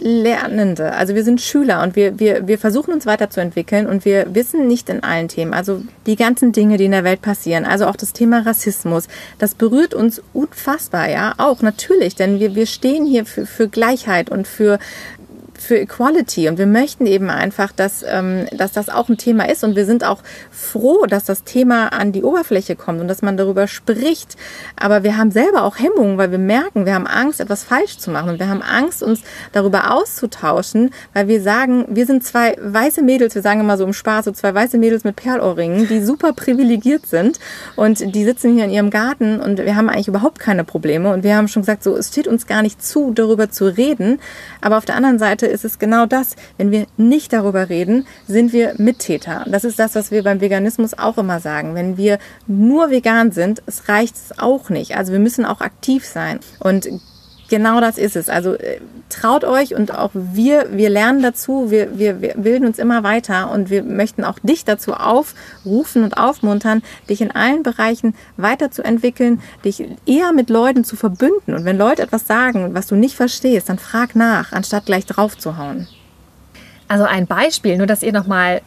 Lernende, 0.00 0.92
also 0.92 1.14
wir 1.14 1.24
sind 1.24 1.40
Schüler 1.40 1.82
und 1.82 1.96
wir, 1.96 2.18
wir, 2.20 2.46
wir 2.46 2.58
versuchen 2.58 2.92
uns 2.92 3.04
weiterzuentwickeln 3.04 3.86
und 3.86 4.04
wir 4.04 4.34
wissen 4.34 4.68
nicht 4.68 4.88
in 4.88 5.02
allen 5.02 5.28
Themen. 5.28 5.52
Also 5.52 5.82
die 6.06 6.16
ganzen 6.16 6.52
Dinge, 6.52 6.76
die 6.76 6.84
in 6.84 6.92
der 6.92 7.04
Welt 7.04 7.20
passieren, 7.20 7.64
also 7.64 7.86
auch 7.86 7.96
das 7.96 8.12
Thema 8.12 8.40
Rassismus, 8.46 9.08
das 9.38 9.54
berührt 9.54 9.94
uns 9.94 10.22
unfassbar, 10.32 11.10
ja, 11.10 11.34
auch 11.38 11.62
natürlich, 11.62 12.14
denn 12.14 12.38
wir, 12.38 12.54
wir 12.54 12.66
stehen 12.66 13.06
hier 13.06 13.26
für, 13.26 13.44
für 13.44 13.68
Gleichheit 13.68 14.30
und 14.30 14.46
für 14.46 14.78
für 15.68 15.78
Equality. 15.78 16.48
Und 16.48 16.58
wir 16.58 16.66
möchten 16.66 17.06
eben 17.06 17.28
einfach, 17.28 17.72
dass, 17.72 18.02
ähm, 18.08 18.46
dass 18.56 18.72
das 18.72 18.88
auch 18.88 19.10
ein 19.10 19.18
Thema 19.18 19.48
ist. 19.48 19.62
Und 19.64 19.76
wir 19.76 19.84
sind 19.84 20.02
auch 20.02 20.22
froh, 20.50 21.04
dass 21.06 21.24
das 21.24 21.44
Thema 21.44 21.92
an 21.92 22.10
die 22.10 22.24
Oberfläche 22.24 22.74
kommt 22.74 23.02
und 23.02 23.08
dass 23.08 23.20
man 23.20 23.36
darüber 23.36 23.68
spricht. 23.68 24.36
Aber 24.76 25.02
wir 25.02 25.18
haben 25.18 25.30
selber 25.30 25.64
auch 25.64 25.78
Hemmungen, 25.78 26.16
weil 26.16 26.30
wir 26.30 26.38
merken, 26.38 26.86
wir 26.86 26.94
haben 26.94 27.06
Angst, 27.06 27.40
etwas 27.40 27.64
falsch 27.64 27.98
zu 27.98 28.10
machen. 28.10 28.30
Und 28.30 28.38
wir 28.38 28.48
haben 28.48 28.62
Angst, 28.62 29.02
uns 29.02 29.20
darüber 29.52 29.92
auszutauschen, 29.94 30.90
weil 31.12 31.28
wir 31.28 31.42
sagen, 31.42 31.84
wir 31.88 32.06
sind 32.06 32.24
zwei 32.24 32.56
weiße 32.58 33.02
Mädels, 33.02 33.34
wir 33.34 33.42
sagen 33.42 33.60
immer 33.60 33.76
so 33.76 33.84
im 33.84 33.92
Spaß, 33.92 34.24
so 34.24 34.32
zwei 34.32 34.54
weiße 34.54 34.78
Mädels 34.78 35.04
mit 35.04 35.16
Perlohrringen, 35.16 35.86
die 35.86 36.02
super 36.02 36.32
privilegiert 36.32 37.06
sind. 37.06 37.38
Und 37.76 38.14
die 38.14 38.24
sitzen 38.24 38.54
hier 38.54 38.64
in 38.64 38.70
ihrem 38.70 38.88
Garten 38.88 39.38
und 39.38 39.58
wir 39.58 39.76
haben 39.76 39.90
eigentlich 39.90 40.08
überhaupt 40.08 40.38
keine 40.38 40.64
Probleme. 40.64 41.12
Und 41.12 41.24
wir 41.24 41.36
haben 41.36 41.46
schon 41.46 41.60
gesagt, 41.60 41.82
so 41.82 41.94
es 41.94 42.08
steht 42.08 42.26
uns 42.26 42.46
gar 42.46 42.62
nicht 42.62 42.82
zu, 42.82 43.12
darüber 43.12 43.50
zu 43.50 43.66
reden. 43.66 44.18
Aber 44.62 44.78
auf 44.78 44.86
der 44.86 44.96
anderen 44.96 45.18
Seite 45.18 45.46
ist 45.46 45.57
es 45.64 45.78
genau 45.78 46.06
das. 46.06 46.36
Wenn 46.56 46.70
wir 46.70 46.86
nicht 46.96 47.32
darüber 47.32 47.68
reden, 47.68 48.06
sind 48.26 48.52
wir 48.52 48.74
Mittäter. 48.78 49.44
Das 49.46 49.64
ist 49.64 49.78
das, 49.78 49.94
was 49.94 50.10
wir 50.10 50.22
beim 50.22 50.40
Veganismus 50.40 50.98
auch 50.98 51.18
immer 51.18 51.40
sagen. 51.40 51.74
Wenn 51.74 51.96
wir 51.96 52.18
nur 52.46 52.90
vegan 52.90 53.32
sind, 53.32 53.62
es 53.66 53.88
reicht 53.88 54.16
es 54.16 54.38
auch 54.38 54.70
nicht. 54.70 54.96
Also 54.96 55.12
wir 55.12 55.20
müssen 55.20 55.44
auch 55.44 55.60
aktiv 55.60 56.04
sein. 56.04 56.40
Und 56.60 56.88
Genau 57.48 57.80
das 57.80 57.96
ist 57.96 58.14
es. 58.14 58.28
Also 58.28 58.54
äh, 58.54 58.80
traut 59.08 59.44
euch 59.44 59.74
und 59.74 59.94
auch 59.94 60.10
wir, 60.12 60.68
wir 60.70 60.90
lernen 60.90 61.22
dazu, 61.22 61.70
wir, 61.70 61.98
wir, 61.98 62.20
wir 62.20 62.34
bilden 62.34 62.66
uns 62.66 62.78
immer 62.78 63.02
weiter 63.02 63.50
und 63.50 63.70
wir 63.70 63.82
möchten 63.82 64.22
auch 64.22 64.38
dich 64.40 64.66
dazu 64.66 64.92
aufrufen 64.92 66.04
und 66.04 66.18
aufmuntern, 66.18 66.82
dich 67.08 67.22
in 67.22 67.30
allen 67.30 67.62
Bereichen 67.62 68.14
weiterzuentwickeln, 68.36 69.40
dich 69.64 69.82
eher 70.04 70.32
mit 70.32 70.50
Leuten 70.50 70.84
zu 70.84 70.96
verbünden. 70.96 71.54
Und 71.54 71.64
wenn 71.64 71.78
Leute 71.78 72.02
etwas 72.02 72.26
sagen, 72.26 72.74
was 72.74 72.86
du 72.86 72.96
nicht 72.96 73.16
verstehst, 73.16 73.70
dann 73.70 73.78
frag 73.78 74.14
nach, 74.14 74.52
anstatt 74.52 74.84
gleich 74.84 75.06
drauf 75.06 75.38
zu 75.38 75.56
hauen. 75.56 75.88
Also 76.86 77.04
ein 77.04 77.26
Beispiel, 77.26 77.78
nur 77.78 77.86
dass 77.86 78.02
ihr 78.02 78.12
nochmal 78.12 78.60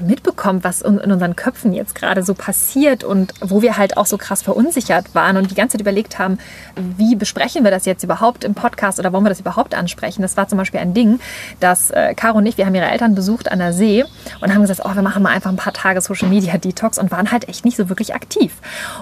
mitbekommt, 0.00 0.64
was 0.64 0.82
in 0.82 0.98
unseren 0.98 1.36
Köpfen 1.36 1.72
jetzt 1.72 1.94
gerade 1.94 2.22
so 2.22 2.34
passiert 2.34 3.04
und 3.04 3.34
wo 3.40 3.62
wir 3.62 3.76
halt 3.76 3.96
auch 3.96 4.06
so 4.06 4.16
krass 4.16 4.42
verunsichert 4.42 5.14
waren 5.14 5.36
und 5.36 5.50
die 5.50 5.54
ganze 5.54 5.72
Zeit 5.72 5.80
überlegt 5.80 6.18
haben, 6.18 6.38
wie 6.76 7.14
besprechen 7.14 7.64
wir 7.64 7.70
das 7.70 7.84
jetzt 7.84 8.02
überhaupt 8.02 8.44
im 8.44 8.54
Podcast 8.54 8.98
oder 8.98 9.12
wollen 9.12 9.24
wir 9.24 9.28
das 9.28 9.40
überhaupt 9.40 9.74
ansprechen. 9.74 10.22
Das 10.22 10.36
war 10.36 10.48
zum 10.48 10.58
Beispiel 10.58 10.80
ein 10.80 10.94
Ding, 10.94 11.20
dass 11.60 11.90
äh, 11.90 12.14
Caro 12.14 12.38
und 12.38 12.46
ich, 12.46 12.56
wir 12.58 12.66
haben 12.66 12.74
ihre 12.74 12.86
Eltern 12.86 13.14
besucht 13.14 13.50
an 13.50 13.58
der 13.58 13.72
See 13.72 14.04
und 14.40 14.54
haben 14.54 14.62
gesagt, 14.62 14.80
oh, 14.84 14.94
wir 14.94 15.02
machen 15.02 15.22
mal 15.22 15.30
einfach 15.30 15.50
ein 15.50 15.56
paar 15.56 15.72
Tage 15.72 16.00
Social 16.00 16.28
Media 16.28 16.56
Detox 16.56 16.98
und 16.98 17.10
waren 17.10 17.30
halt 17.30 17.48
echt 17.48 17.64
nicht 17.64 17.76
so 17.76 17.88
wirklich 17.88 18.14
aktiv 18.14 18.54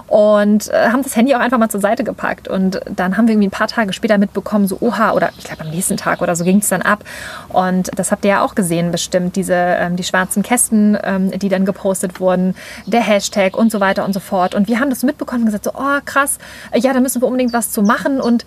und 0.08 0.68
äh, 0.68 0.88
haben 0.88 1.02
das 1.02 1.16
Handy 1.16 1.34
auch 1.34 1.40
einfach 1.40 1.58
mal 1.58 1.68
zur 1.68 1.80
Seite 1.80 2.04
gepackt 2.04 2.48
und 2.48 2.80
dann 2.94 3.16
haben 3.16 3.26
wir 3.26 3.34
irgendwie 3.34 3.48
ein 3.48 3.52
paar 3.52 3.68
Tage 3.68 3.92
später 3.92 4.18
mitbekommen, 4.18 4.66
so 4.66 4.78
oha 4.80 5.12
oder 5.12 5.30
ich 5.38 5.44
glaube 5.44 5.62
am 5.62 5.70
nächsten 5.70 5.96
Tag 5.96 6.22
oder 6.22 6.34
so 6.36 6.44
ging 6.44 6.58
es 6.58 6.68
dann 6.68 6.82
ab 6.82 7.04
und 7.48 7.90
das 7.96 8.10
habt 8.10 8.24
ihr 8.24 8.30
ja 8.30 8.44
auch 8.44 8.54
gesehen 8.54 8.90
bestimmt, 8.90 9.36
diese 9.36 9.54
ähm, 9.54 9.96
die 9.96 10.04
schwarzen 10.04 10.42
Kästen 10.42 10.79
ähm, 11.02 11.30
die 11.38 11.48
dann 11.48 11.64
gepostet 11.64 12.20
wurden, 12.20 12.54
der 12.86 13.02
Hashtag 13.02 13.56
und 13.56 13.70
so 13.72 13.80
weiter 13.80 14.04
und 14.04 14.12
so 14.12 14.20
fort. 14.20 14.54
Und 14.54 14.68
wir 14.68 14.80
haben 14.80 14.90
das 14.90 15.02
mitbekommen 15.02 15.42
und 15.42 15.46
gesagt, 15.46 15.64
so, 15.64 15.72
oh 15.74 16.00
krass, 16.04 16.38
ja, 16.74 16.92
da 16.92 17.00
müssen 17.00 17.22
wir 17.22 17.26
unbedingt 17.26 17.52
was 17.52 17.70
zu 17.70 17.82
machen. 17.82 18.20
Und 18.20 18.44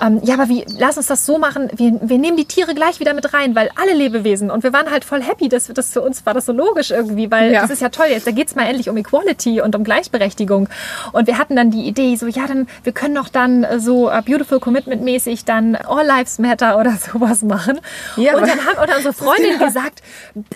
ähm, 0.00 0.20
ja, 0.22 0.34
aber 0.34 0.48
wie, 0.48 0.64
lass 0.78 0.96
uns 0.96 1.06
das 1.06 1.26
so 1.26 1.38
machen, 1.38 1.68
wir, 1.74 1.98
wir 2.00 2.18
nehmen 2.18 2.36
die 2.36 2.44
Tiere 2.44 2.74
gleich 2.74 3.00
wieder 3.00 3.14
mit 3.14 3.32
rein, 3.34 3.54
weil 3.54 3.70
alle 3.80 3.94
Lebewesen 3.94 4.50
und 4.50 4.62
wir 4.62 4.72
waren 4.72 4.90
halt 4.90 5.04
voll 5.04 5.22
happy, 5.22 5.48
dass 5.48 5.66
das 5.66 5.92
für 5.92 6.00
uns 6.00 6.24
war 6.26 6.34
das 6.34 6.46
so 6.46 6.52
logisch 6.52 6.90
irgendwie, 6.90 7.30
weil 7.30 7.52
ja. 7.52 7.62
das 7.62 7.70
ist 7.70 7.82
ja 7.82 7.88
toll 7.88 8.06
jetzt, 8.10 8.26
da 8.26 8.30
geht's 8.30 8.54
mal 8.54 8.64
endlich 8.64 8.88
um 8.88 8.96
Equality 8.96 9.60
und 9.60 9.74
um 9.74 9.84
Gleichberechtigung 9.84 10.68
und 11.12 11.26
wir 11.26 11.38
hatten 11.38 11.56
dann 11.56 11.70
die 11.70 11.86
Idee, 11.86 12.16
so 12.16 12.26
ja, 12.26 12.46
dann, 12.46 12.68
wir 12.84 12.92
können 12.92 13.14
doch 13.14 13.28
dann 13.28 13.66
so 13.78 14.10
uh, 14.10 14.22
Beautiful 14.22 14.60
Commitment 14.60 15.02
mäßig 15.02 15.44
dann 15.44 15.76
All 15.76 16.06
Lives 16.06 16.38
Matter 16.38 16.78
oder 16.78 16.92
sowas 17.12 17.42
machen 17.42 17.80
ja, 18.16 18.36
und 18.36 18.42
dann 18.42 18.64
haben 18.64 18.78
unsere 18.96 19.12
Freundin 19.12 19.58
gesagt, 19.58 20.02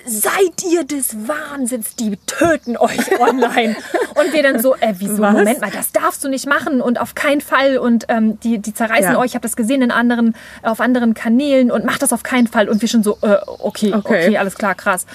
seid 0.05 0.65
ihr 0.71 0.85
des 0.85 1.17
Wahnsinns, 1.29 1.97
die 1.97 2.17
töten 2.27 2.77
euch 2.77 3.21
online 3.21 3.77
und 4.15 4.33
wir 4.33 4.43
dann 4.43 4.61
so, 4.61 4.75
äh, 4.77 4.95
wieso, 4.99 5.23
Was? 5.23 5.33
Moment 5.33 5.61
mal, 5.61 5.71
das 5.71 5.93
darfst 5.93 6.25
du 6.25 6.29
nicht 6.29 6.47
machen 6.47 6.81
und 6.81 7.01
auf 7.01 7.15
keinen 7.15 7.41
Fall 7.41 7.79
und 7.79 8.07
ähm, 8.09 8.39
die, 8.41 8.59
die 8.59 8.75
zerreißen 8.75 9.13
ja. 9.13 9.19
Euch 9.23 9.33
ich 9.33 9.35
habe 9.35 9.43
das 9.43 9.57
gesehen 9.57 9.81
in 9.81 9.91
anderen, 9.91 10.35
auf 10.63 10.81
anderen 10.81 11.15
Kanälen 11.15 11.71
und 11.71 11.87
mach 11.87 11.97
das 11.97 12.13
auf 12.13 12.23
keinen 12.23 12.47
Fall. 12.47 12.69
Und 12.69 12.83
wir 12.83 12.89
schon 12.89 13.03
so, 13.03 13.17
äh, 13.23 13.37
okay, 13.47 13.95
okay, 13.95 14.27
okay, 14.27 14.37
alles 14.37 14.57
klar, 14.57 14.75
krass. 14.75 15.07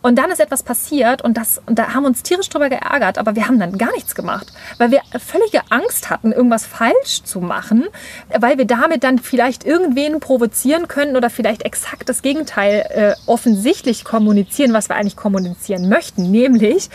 Und 0.00 0.16
dann 0.16 0.30
ist 0.30 0.40
etwas 0.40 0.62
passiert 0.62 1.22
und, 1.22 1.36
das, 1.36 1.60
und 1.66 1.76
da 1.76 1.92
haben 1.92 2.04
wir 2.04 2.08
uns 2.08 2.22
tierisch 2.22 2.48
drüber 2.48 2.68
geärgert, 2.68 3.18
aber 3.18 3.34
wir 3.34 3.48
haben 3.48 3.58
dann 3.58 3.76
gar 3.76 3.90
nichts 3.92 4.14
gemacht, 4.14 4.52
weil 4.78 4.92
wir 4.92 5.00
völlige 5.18 5.62
Angst 5.70 6.08
hatten, 6.08 6.30
irgendwas 6.30 6.66
falsch 6.66 7.24
zu 7.24 7.40
machen, 7.40 7.86
weil 8.38 8.58
wir 8.58 8.64
damit 8.64 9.02
dann 9.02 9.18
vielleicht 9.18 9.64
irgendwen 9.64 10.20
provozieren 10.20 10.86
können 10.86 11.16
oder 11.16 11.28
vielleicht 11.28 11.62
exakt 11.62 12.08
das 12.08 12.22
Gegenteil 12.22 12.86
äh, 12.90 13.14
offensichtlich 13.26 14.04
kommunizieren, 14.04 14.72
was 14.72 14.88
wir 14.88 14.94
eigentlich 14.94 15.16
kommunizieren 15.16 15.88
möchten, 15.88 16.30
nämlich 16.30 16.90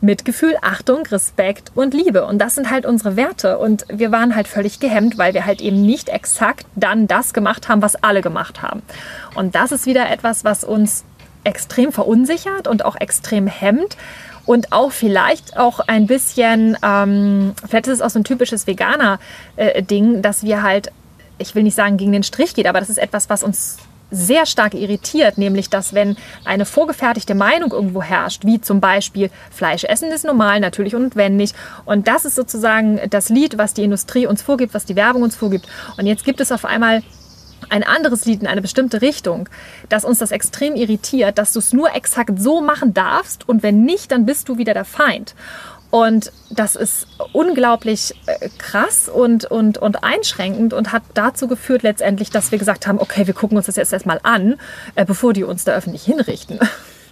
Mitgefühl, 0.00 0.56
Achtung, 0.62 1.06
Respekt 1.06 1.72
und 1.74 1.92
Liebe. 1.94 2.24
Und 2.24 2.38
das 2.38 2.54
sind 2.54 2.70
halt 2.70 2.86
unsere 2.86 3.16
Werte. 3.16 3.58
Und 3.58 3.84
wir 3.88 4.10
waren 4.12 4.34
halt 4.34 4.48
völlig 4.48 4.80
gehemmt, 4.80 5.18
weil 5.18 5.34
wir 5.34 5.44
halt 5.44 5.60
eben 5.60 5.82
nicht 5.82 6.08
exakt 6.08 6.66
dann 6.74 7.06
das 7.06 7.34
gemacht 7.34 7.68
haben, 7.68 7.82
was 7.82 8.02
alle 8.02 8.22
gemacht 8.22 8.62
haben. 8.62 8.82
Und 9.34 9.54
das 9.54 9.72
ist 9.72 9.86
wieder 9.86 10.08
etwas, 10.10 10.44
was 10.44 10.64
uns 10.64 11.04
extrem 11.44 11.92
verunsichert 11.92 12.66
und 12.68 12.84
auch 12.84 12.96
extrem 12.96 13.46
hemmt. 13.46 13.96
Und 14.46 14.72
auch 14.72 14.90
vielleicht 14.90 15.58
auch 15.58 15.80
ein 15.80 16.06
bisschen, 16.06 16.76
ähm, 16.82 17.54
vielleicht 17.68 17.86
ist 17.86 17.94
es 17.94 18.02
auch 18.02 18.10
so 18.10 18.18
ein 18.18 18.24
typisches 18.24 18.66
Veganer-Ding, 18.66 20.16
äh, 20.16 20.20
dass 20.22 20.42
wir 20.42 20.62
halt, 20.62 20.90
ich 21.38 21.54
will 21.54 21.62
nicht 21.62 21.76
sagen 21.76 21.98
gegen 21.98 22.12
den 22.12 22.22
Strich 22.22 22.54
geht, 22.54 22.66
aber 22.66 22.80
das 22.80 22.88
ist 22.88 22.98
etwas, 22.98 23.28
was 23.28 23.42
uns 23.42 23.76
sehr 24.10 24.46
stark 24.46 24.74
irritiert, 24.74 25.38
nämlich 25.38 25.70
dass 25.70 25.94
wenn 25.94 26.16
eine 26.44 26.64
vorgefertigte 26.64 27.34
Meinung 27.34 27.72
irgendwo 27.72 28.02
herrscht, 28.02 28.44
wie 28.44 28.60
zum 28.60 28.80
Beispiel 28.80 29.30
Fleisch 29.50 29.84
essen 29.84 30.10
ist 30.10 30.24
normal, 30.24 30.60
natürlich 30.60 30.94
und 30.94 31.02
notwendig 31.02 31.52
und 31.84 32.08
das 32.08 32.24
ist 32.24 32.34
sozusagen 32.34 33.00
das 33.10 33.28
Lied, 33.28 33.58
was 33.58 33.74
die 33.74 33.84
Industrie 33.84 34.26
uns 34.26 34.42
vorgibt, 34.42 34.74
was 34.74 34.84
die 34.84 34.96
Werbung 34.96 35.22
uns 35.22 35.36
vorgibt 35.36 35.66
und 35.96 36.06
jetzt 36.06 36.24
gibt 36.24 36.40
es 36.40 36.52
auf 36.52 36.64
einmal 36.64 37.02
ein 37.68 37.82
anderes 37.82 38.24
Lied 38.24 38.40
in 38.40 38.46
eine 38.46 38.62
bestimmte 38.62 39.02
Richtung, 39.02 39.48
dass 39.88 40.04
uns 40.04 40.18
das 40.18 40.30
extrem 40.30 40.74
irritiert, 40.74 41.38
dass 41.38 41.52
du 41.52 41.58
es 41.58 41.72
nur 41.72 41.94
exakt 41.94 42.40
so 42.40 42.60
machen 42.60 42.94
darfst 42.94 43.48
und 43.48 43.62
wenn 43.62 43.82
nicht, 43.82 44.12
dann 44.12 44.26
bist 44.26 44.48
du 44.48 44.58
wieder 44.58 44.74
der 44.74 44.84
Feind. 44.84 45.34
Und 45.90 46.32
das 46.50 46.76
ist 46.76 47.08
unglaublich 47.32 48.14
äh, 48.26 48.48
krass 48.58 49.08
und, 49.08 49.44
und, 49.44 49.78
und 49.78 50.04
einschränkend 50.04 50.72
und 50.72 50.92
hat 50.92 51.02
dazu 51.14 51.48
geführt 51.48 51.82
letztendlich, 51.82 52.30
dass 52.30 52.52
wir 52.52 52.58
gesagt 52.58 52.86
haben, 52.86 53.00
okay, 53.00 53.26
wir 53.26 53.34
gucken 53.34 53.56
uns 53.56 53.66
das 53.66 53.76
jetzt 53.76 53.92
erstmal 53.92 54.20
an, 54.22 54.56
äh, 54.94 55.04
bevor 55.04 55.32
die 55.32 55.42
uns 55.42 55.64
da 55.64 55.72
öffentlich 55.72 56.04
hinrichten. 56.04 56.60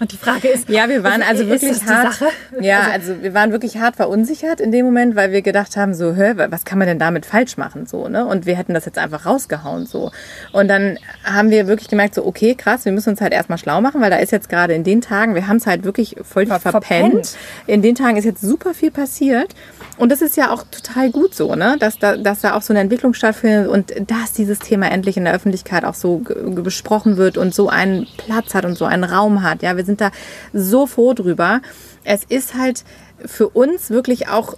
Und 0.01 0.13
die 0.13 0.17
Frage 0.17 0.49
ist, 0.49 0.69
ja, 0.69 0.89
wir 0.89 1.03
waren 1.03 1.23
also 1.23 1.49
wirklich 1.49 1.85
hart. 1.87 2.21
Ja, 2.61 2.81
also, 2.93 3.13
also 3.13 3.23
wir 3.23 3.35
waren 3.35 3.53
wirklich 3.53 3.79
hart 3.79 3.97
verunsichert 3.97 4.61
in 4.61 4.71
dem 4.71 4.87
Moment, 4.87 5.17
weil 5.17 5.33
wir 5.33 5.43
gedacht 5.43 5.77
haben, 5.77 5.95
so, 5.95 6.15
hör, 6.15 6.51
was 6.51 6.65
kann 6.65 6.79
man 6.79 6.87
denn 6.87 6.99
damit 6.99 7.27
falsch 7.27 7.57
machen, 7.57 7.87
so, 7.87 8.09
ne? 8.09 8.25
Und 8.27 8.47
wir 8.47 8.57
hätten 8.57 8.75
das 8.75 8.85
jetzt 8.85 8.99
einfach 8.99 9.27
rausgehauen, 9.27 9.87
so. 9.87 10.11
Und 10.53 10.69
dann 10.69 10.99
haben 11.25 11.51
wir 11.51 11.67
wirklich 11.67 11.89
gemerkt, 11.89 12.15
so, 12.15 12.25
okay, 12.25 12.55
krass, 12.55 12.85
wir 12.85 12.93
müssen 12.93 13.11
uns 13.11 13.21
halt 13.21 13.33
erstmal 13.33 13.59
schlau 13.59 13.81
machen, 13.81 14.01
weil 14.01 14.11
da 14.11 14.17
ist 14.17 14.31
jetzt 14.31 14.49
gerade 14.49 14.75
in 14.75 14.85
den 14.85 15.01
Tagen, 15.01 15.35
wir 15.35 15.49
haben 15.49 15.57
es 15.57 15.67
halt 15.67 15.85
wirklich 15.85 16.17
voll 16.23 16.47
Ver 16.47 16.61
verpennt. 16.61 16.83
verpennt. 16.83 17.37
In 17.67 17.83
den 17.83 17.95
Tagen 17.95 18.17
ist 18.17 18.25
jetzt 18.25 18.41
super 18.41 18.75
viel 18.75 18.91
passiert. 18.91 19.55
Und 19.97 20.13
das 20.13 20.23
ist 20.23 20.37
ja 20.37 20.53
auch 20.53 20.63
total 20.71 21.11
gut 21.11 21.35
so, 21.35 21.57
ne? 21.57 21.77
Dass 21.81 21.99
da, 21.99 22.17
dass 22.17 22.41
da 22.41 22.55
auch 22.55 22.63
so 22.63 22.73
eine 22.73 22.81
Entwicklung 22.81 23.15
stattfindet 23.15 23.69
und 23.69 23.93
dass 24.09 24.33
dieses 24.33 24.61
Thema 24.61 24.91
endlich 24.91 25.17
in 25.17 25.25
der 25.25 25.35
Öffentlichkeit 25.35 25.85
auch 25.85 25.95
so 25.95 26.19
besprochen 26.19 27.17
wird 27.17 27.37
und 27.37 27.53
so 27.53 27.69
einen 27.69 28.07
Platz 28.17 28.55
hat 28.55 28.65
und 28.65 28.77
so 28.77 28.85
einen 28.85 29.03
Raum 29.03 29.43
hat. 29.43 29.63
Ja, 29.63 29.77
wir 29.77 29.85
sind 29.89 30.01
da 30.01 30.11
so 30.53 30.87
froh 30.87 31.15
drüber. 31.15 31.61
Es 32.05 32.25
ist 32.25 32.55
halt 32.55 32.85
für 33.25 33.49
uns 33.49 33.91
wirklich 33.91 34.29
auch 34.29 34.55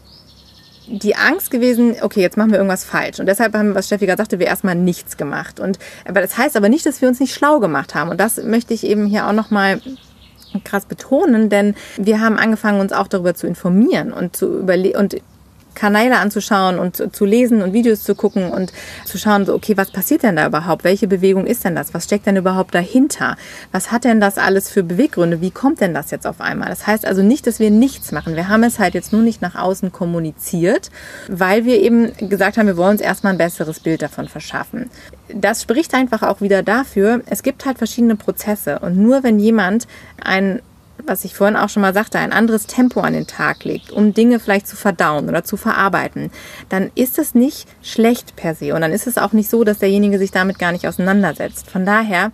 die 0.87 1.15
Angst 1.15 1.51
gewesen, 1.51 1.95
okay, 2.03 2.21
jetzt 2.21 2.37
machen 2.37 2.51
wir 2.51 2.59
irgendwas 2.59 2.85
falsch. 2.85 3.21
Und 3.21 3.27
deshalb 3.27 3.55
haben 3.55 3.75
was 3.75 3.87
Steffi 3.87 4.07
gerade 4.07 4.19
sagte, 4.19 4.39
wir 4.39 4.47
erstmal 4.47 4.75
nichts 4.75 5.17
gemacht. 5.17 5.61
Und, 5.61 5.79
aber 6.07 6.21
das 6.21 6.37
heißt 6.37 6.57
aber 6.57 6.69
nicht, 6.69 6.85
dass 6.85 7.01
wir 7.01 7.09
uns 7.09 7.21
nicht 7.21 7.35
schlau 7.35 7.61
gemacht 7.61 7.95
haben. 7.95 8.11
Und 8.11 8.19
das 8.19 8.43
möchte 8.43 8.75
ich 8.75 8.85
eben 8.85 9.07
hier 9.07 9.27
auch 9.27 9.33
nochmal 9.33 9.81
krass 10.65 10.87
betonen, 10.87 11.49
denn 11.49 11.77
wir 11.97 12.21
haben 12.21 12.37
angefangen, 12.37 12.81
uns 12.81 12.93
auch 12.93 13.07
darüber 13.07 13.35
zu 13.35 13.47
informieren 13.47 14.13
und 14.13 14.35
zu 14.35 14.59
überlegen 14.59 14.99
und 14.99 15.17
Kanäle 15.75 16.19
anzuschauen 16.19 16.79
und 16.79 17.15
zu 17.15 17.25
lesen 17.25 17.63
und 17.63 17.73
Videos 17.73 18.03
zu 18.03 18.15
gucken 18.15 18.51
und 18.51 18.73
zu 19.05 19.19
schauen, 19.19 19.47
so, 19.47 19.55
okay, 19.55 19.77
was 19.77 19.91
passiert 19.91 20.23
denn 20.23 20.37
da 20.37 20.47
überhaupt? 20.47 20.85
Welche 20.85 21.09
Bewegung 21.09 21.47
ist 21.47 21.65
denn 21.65 21.75
das? 21.75 21.95
Was 21.95 22.05
steckt 22.05 22.27
denn 22.27 22.37
überhaupt 22.37 22.75
dahinter? 22.75 23.37
Was 23.73 23.93
hat 23.93 24.05
denn 24.05 24.21
das 24.21 24.39
alles 24.39 24.71
für 24.71 24.83
Beweggründe? 24.83 25.41
Wie 25.41 25.51
kommt 25.51 25.81
denn 25.81 25.95
das 25.95 26.11
jetzt 26.11 26.27
auf 26.27 26.41
einmal? 26.41 26.69
Das 26.69 26.87
heißt 26.87 27.07
also 27.07 27.23
nicht, 27.23 27.47
dass 27.47 27.59
wir 27.59 27.71
nichts 27.71 28.13
machen. 28.13 28.37
Wir 28.37 28.49
haben 28.49 28.63
es 28.65 28.79
halt 28.79 28.95
jetzt 28.95 29.13
nur 29.13 29.23
nicht 29.23 29.43
nach 29.43 29.55
außen 29.55 29.93
kommuniziert, 29.93 30.91
weil 31.29 31.65
wir 31.65 31.81
eben 31.81 32.13
gesagt 32.29 32.57
haben, 32.57 32.67
wir 32.67 32.77
wollen 32.77 32.93
uns 32.93 33.01
erstmal 33.01 33.33
ein 33.33 33.39
besseres 33.39 33.81
Bild 33.81 34.03
davon 34.03 34.29
verschaffen. 34.29 34.91
Das 35.33 35.63
spricht 35.63 35.95
einfach 35.95 36.23
auch 36.23 36.41
wieder 36.41 36.63
dafür, 36.63 37.23
es 37.27 37.43
gibt 37.43 37.65
halt 37.65 37.79
verschiedene 37.79 38.17
Prozesse 38.17 38.81
und 38.81 38.97
nur 38.97 39.23
wenn 39.23 39.39
jemand 39.39 39.87
ein 40.23 40.61
was 41.07 41.25
ich 41.25 41.35
vorhin 41.35 41.57
auch 41.57 41.69
schon 41.69 41.83
mal 41.83 41.95
sagte, 41.95 42.19
ein 42.19 42.33
anderes 42.33 42.67
Tempo 42.67 43.01
an 43.01 43.13
den 43.13 43.27
Tag 43.27 43.65
legt, 43.65 43.91
um 43.91 44.15
Dinge 44.15 44.41
vielleicht 44.41 44.67
zu 44.67 44.77
verdauen 44.77 45.29
oder 45.29 45.45
zu 45.45 45.57
verarbeiten, 45.57 46.31
dann 46.69 46.91
ist 46.95 47.19
es 47.19 47.35
nicht 47.35 47.69
schlecht 47.83 48.37
per 48.37 48.55
se. 48.55 48.75
Und 48.75 48.81
dann 48.81 48.93
ist 48.93 49.07
es 49.07 49.19
auch 49.19 49.33
nicht 49.33 49.51
so, 49.51 49.65
dass 49.65 49.79
derjenige 49.79 50.19
sich 50.19 50.31
damit 50.31 50.59
gar 50.59 50.73
nicht 50.73 50.87
auseinandersetzt. 50.87 51.71
Von 51.71 51.87
daher 51.87 52.33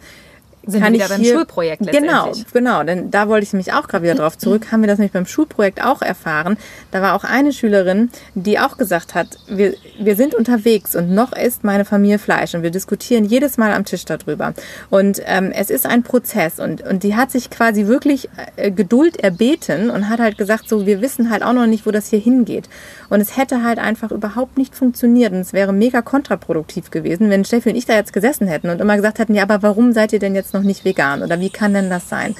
sind 0.66 0.82
kann 0.82 0.92
wir 0.92 1.00
wieder 1.00 1.08
beim 1.08 1.20
hier, 1.20 1.34
Schulprojekt 1.34 1.86
Genau, 1.90 2.32
genau, 2.52 2.82
denn 2.82 3.10
da 3.10 3.28
wollte 3.28 3.44
ich 3.44 3.52
mich 3.52 3.72
auch 3.72 3.88
gerade 3.88 4.04
wieder 4.04 4.14
drauf 4.14 4.36
zurück. 4.36 4.72
Haben 4.72 4.82
wir 4.82 4.88
das 4.88 4.98
nämlich 4.98 5.12
beim 5.12 5.26
Schulprojekt 5.26 5.82
auch 5.82 6.02
erfahren. 6.02 6.56
Da 6.90 7.02
war 7.02 7.14
auch 7.14 7.24
eine 7.24 7.52
Schülerin, 7.52 8.10
die 8.34 8.58
auch 8.58 8.76
gesagt 8.76 9.14
hat, 9.14 9.38
wir, 9.48 9.74
wir 9.98 10.16
sind 10.16 10.34
unterwegs 10.34 10.96
und 10.96 11.14
noch 11.14 11.32
isst 11.32 11.64
meine 11.64 11.84
Familie 11.84 12.18
Fleisch 12.18 12.54
und 12.54 12.62
wir 12.62 12.70
diskutieren 12.70 13.24
jedes 13.24 13.58
Mal 13.58 13.72
am 13.72 13.84
Tisch 13.84 14.04
darüber. 14.04 14.54
Und 14.90 15.20
ähm, 15.24 15.52
es 15.52 15.70
ist 15.70 15.86
ein 15.86 16.02
Prozess 16.02 16.58
und, 16.58 16.82
und 16.82 17.02
die 17.02 17.14
hat 17.14 17.30
sich 17.30 17.50
quasi 17.50 17.86
wirklich 17.86 18.28
äh, 18.56 18.70
Geduld 18.70 19.16
erbeten 19.18 19.90
und 19.90 20.08
hat 20.08 20.18
halt 20.18 20.36
gesagt, 20.36 20.68
so, 20.68 20.86
wir 20.86 21.00
wissen 21.00 21.30
halt 21.30 21.42
auch 21.42 21.52
noch 21.52 21.66
nicht, 21.66 21.86
wo 21.86 21.90
das 21.90 22.10
hier 22.10 22.18
hingeht. 22.18 22.68
Und 23.08 23.20
es 23.20 23.36
hätte 23.36 23.62
halt 23.62 23.78
einfach 23.78 24.10
überhaupt 24.10 24.58
nicht 24.58 24.74
funktioniert 24.74 25.32
und 25.32 25.38
es 25.38 25.52
wäre 25.52 25.72
mega 25.72 26.02
kontraproduktiv 26.02 26.90
gewesen, 26.90 27.30
wenn 27.30 27.44
Steffi 27.44 27.70
und 27.70 27.76
ich 27.76 27.86
da 27.86 27.94
jetzt 27.94 28.12
gesessen 28.12 28.48
hätten 28.48 28.68
und 28.68 28.80
immer 28.80 28.96
gesagt 28.96 29.18
hätten, 29.18 29.34
ja, 29.34 29.44
aber 29.44 29.62
warum 29.62 29.92
seid 29.92 30.12
ihr 30.12 30.18
denn 30.18 30.34
jetzt 30.34 30.54
noch 30.56 30.64
nicht 30.64 30.84
vegan 30.84 31.22
oder 31.22 31.40
wie 31.40 31.50
kann 31.50 31.74
denn 31.74 31.90
das 31.90 32.08
sein? 32.08 32.34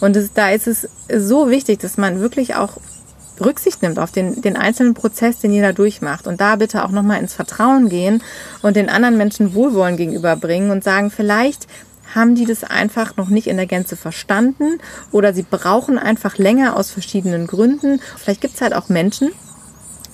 Und 0.00 0.16
es, 0.16 0.32
da 0.32 0.50
ist 0.50 0.66
es 0.66 0.88
so 1.14 1.50
wichtig, 1.50 1.80
dass 1.80 1.96
man 1.96 2.20
wirklich 2.20 2.54
auch 2.54 2.78
Rücksicht 3.40 3.82
nimmt 3.82 3.98
auf 3.98 4.10
den, 4.10 4.42
den 4.42 4.56
einzelnen 4.56 4.94
Prozess, 4.94 5.38
den 5.38 5.52
jeder 5.52 5.72
durchmacht. 5.72 6.26
Und 6.26 6.40
da 6.40 6.56
bitte 6.56 6.84
auch 6.84 6.90
nochmal 6.90 7.20
ins 7.20 7.34
Vertrauen 7.34 7.88
gehen 7.88 8.22
und 8.62 8.76
den 8.76 8.88
anderen 8.88 9.16
Menschen 9.16 9.54
Wohlwollen 9.54 9.96
gegenüberbringen 9.96 10.70
und 10.70 10.84
sagen, 10.84 11.10
vielleicht 11.10 11.66
haben 12.14 12.34
die 12.34 12.46
das 12.46 12.64
einfach 12.64 13.16
noch 13.16 13.28
nicht 13.28 13.46
in 13.46 13.56
der 13.58 13.66
Gänze 13.66 13.96
verstanden 13.96 14.80
oder 15.12 15.34
sie 15.34 15.44
brauchen 15.48 15.98
einfach 15.98 16.38
länger 16.38 16.76
aus 16.76 16.90
verschiedenen 16.90 17.46
Gründen. 17.46 18.00
Vielleicht 18.16 18.40
gibt 18.40 18.54
es 18.54 18.60
halt 18.62 18.74
auch 18.74 18.88
Menschen, 18.88 19.30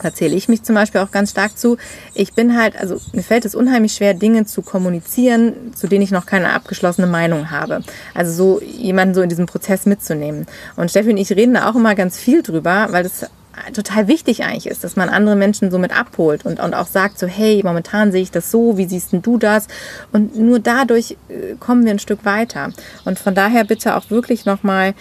da 0.03 0.13
zähle 0.13 0.35
ich 0.35 0.49
mich 0.49 0.63
zum 0.63 0.75
Beispiel 0.75 1.01
auch 1.01 1.11
ganz 1.11 1.31
stark 1.31 1.57
zu. 1.59 1.77
Ich 2.15 2.35
bin 2.35 2.57
halt, 2.57 2.77
also 2.77 3.01
mir 3.13 3.23
fällt 3.23 3.45
es 3.45 3.55
unheimlich 3.55 3.95
schwer, 3.95 4.15
Dinge 4.15 4.45
zu 4.47 4.63
kommunizieren, 4.63 5.73
zu 5.75 5.87
denen 5.87 6.03
ich 6.03 6.11
noch 6.11 6.27
keine 6.27 6.53
abgeschlossene 6.53 7.07
Meinung 7.07 7.51
habe. 7.51 7.83
Also 8.15 8.33
so 8.33 8.61
jemanden 8.63 9.15
so 9.15 9.23
in 9.23 9.29
diesem 9.29 9.47
Prozess 9.47 9.87
mitzunehmen. 9.87 10.47
Und 10.77 10.91
Steffi 10.91 11.11
und 11.11 11.17
ich 11.17 11.31
reden 11.31 11.55
da 11.55 11.71
auch 11.71 11.75
immer 11.75 11.95
ganz 11.95 12.19
viel 12.19 12.43
drüber, 12.43 12.89
weil 12.91 13.03
das 13.05 13.27
total 13.73 14.09
wichtig 14.09 14.45
eigentlich 14.45 14.67
ist, 14.67 14.85
dass 14.85 14.97
man 14.97 15.09
andere 15.09 15.37
Menschen 15.37 15.71
so 15.71 15.79
mit 15.79 15.97
abholt 15.97 16.45
und, 16.45 16.61
und 16.61 16.75
auch 16.75 16.87
sagt 16.87 17.19
so, 17.19 17.27
hey, 17.27 17.61
momentan 17.65 18.13
sehe 18.13 18.23
ich 18.23 18.31
das 18.31 18.51
so, 18.51 18.77
wie 18.77 18.87
siehst 18.87 19.13
denn 19.13 19.23
du 19.23 19.39
das? 19.39 19.69
Und 20.13 20.37
nur 20.37 20.59
dadurch 20.59 21.17
äh, 21.29 21.55
kommen 21.61 21.85
wir 21.85 21.93
ein 21.93 21.99
Stück 21.99 22.25
weiter. 22.25 22.73
Und 23.05 23.19
von 23.19 23.35
daher 23.35 23.65
bitte 23.65 23.97
auch 23.97 24.11
wirklich 24.11 24.45
nochmal 24.45 24.95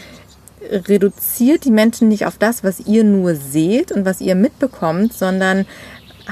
reduziert 0.70 1.66
die 1.66 1.72
Menschen 1.72 2.08
nicht 2.08 2.26
auf 2.26 2.38
das, 2.38 2.64
was 2.64 2.80
ihr 2.82 3.04
nur 3.04 3.36
seht 3.36 3.92
und 3.92 4.06
was 4.06 4.22
ihr 4.22 4.36
mitbekommt, 4.36 5.14
sondern 5.14 5.66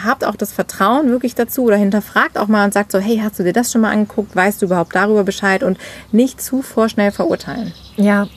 habt 0.01 0.23
auch 0.23 0.35
das 0.35 0.51
Vertrauen 0.51 1.09
wirklich 1.09 1.35
dazu 1.35 1.63
oder 1.63 1.75
hinterfragt 1.75 2.37
auch 2.37 2.47
mal 2.47 2.65
und 2.65 2.73
sagt 2.73 2.91
so, 2.91 2.99
hey, 2.99 3.19
hast 3.23 3.39
du 3.39 3.43
dir 3.43 3.53
das 3.53 3.71
schon 3.71 3.81
mal 3.81 3.91
angeguckt? 3.91 4.35
Weißt 4.35 4.61
du 4.61 4.67
überhaupt 4.67 4.95
darüber 4.95 5.23
Bescheid? 5.23 5.63
Und 5.63 5.77
nicht 6.11 6.41
zu 6.41 6.61
vorschnell 6.61 7.11
verurteilen. 7.11 7.73
Ja. 7.97 8.27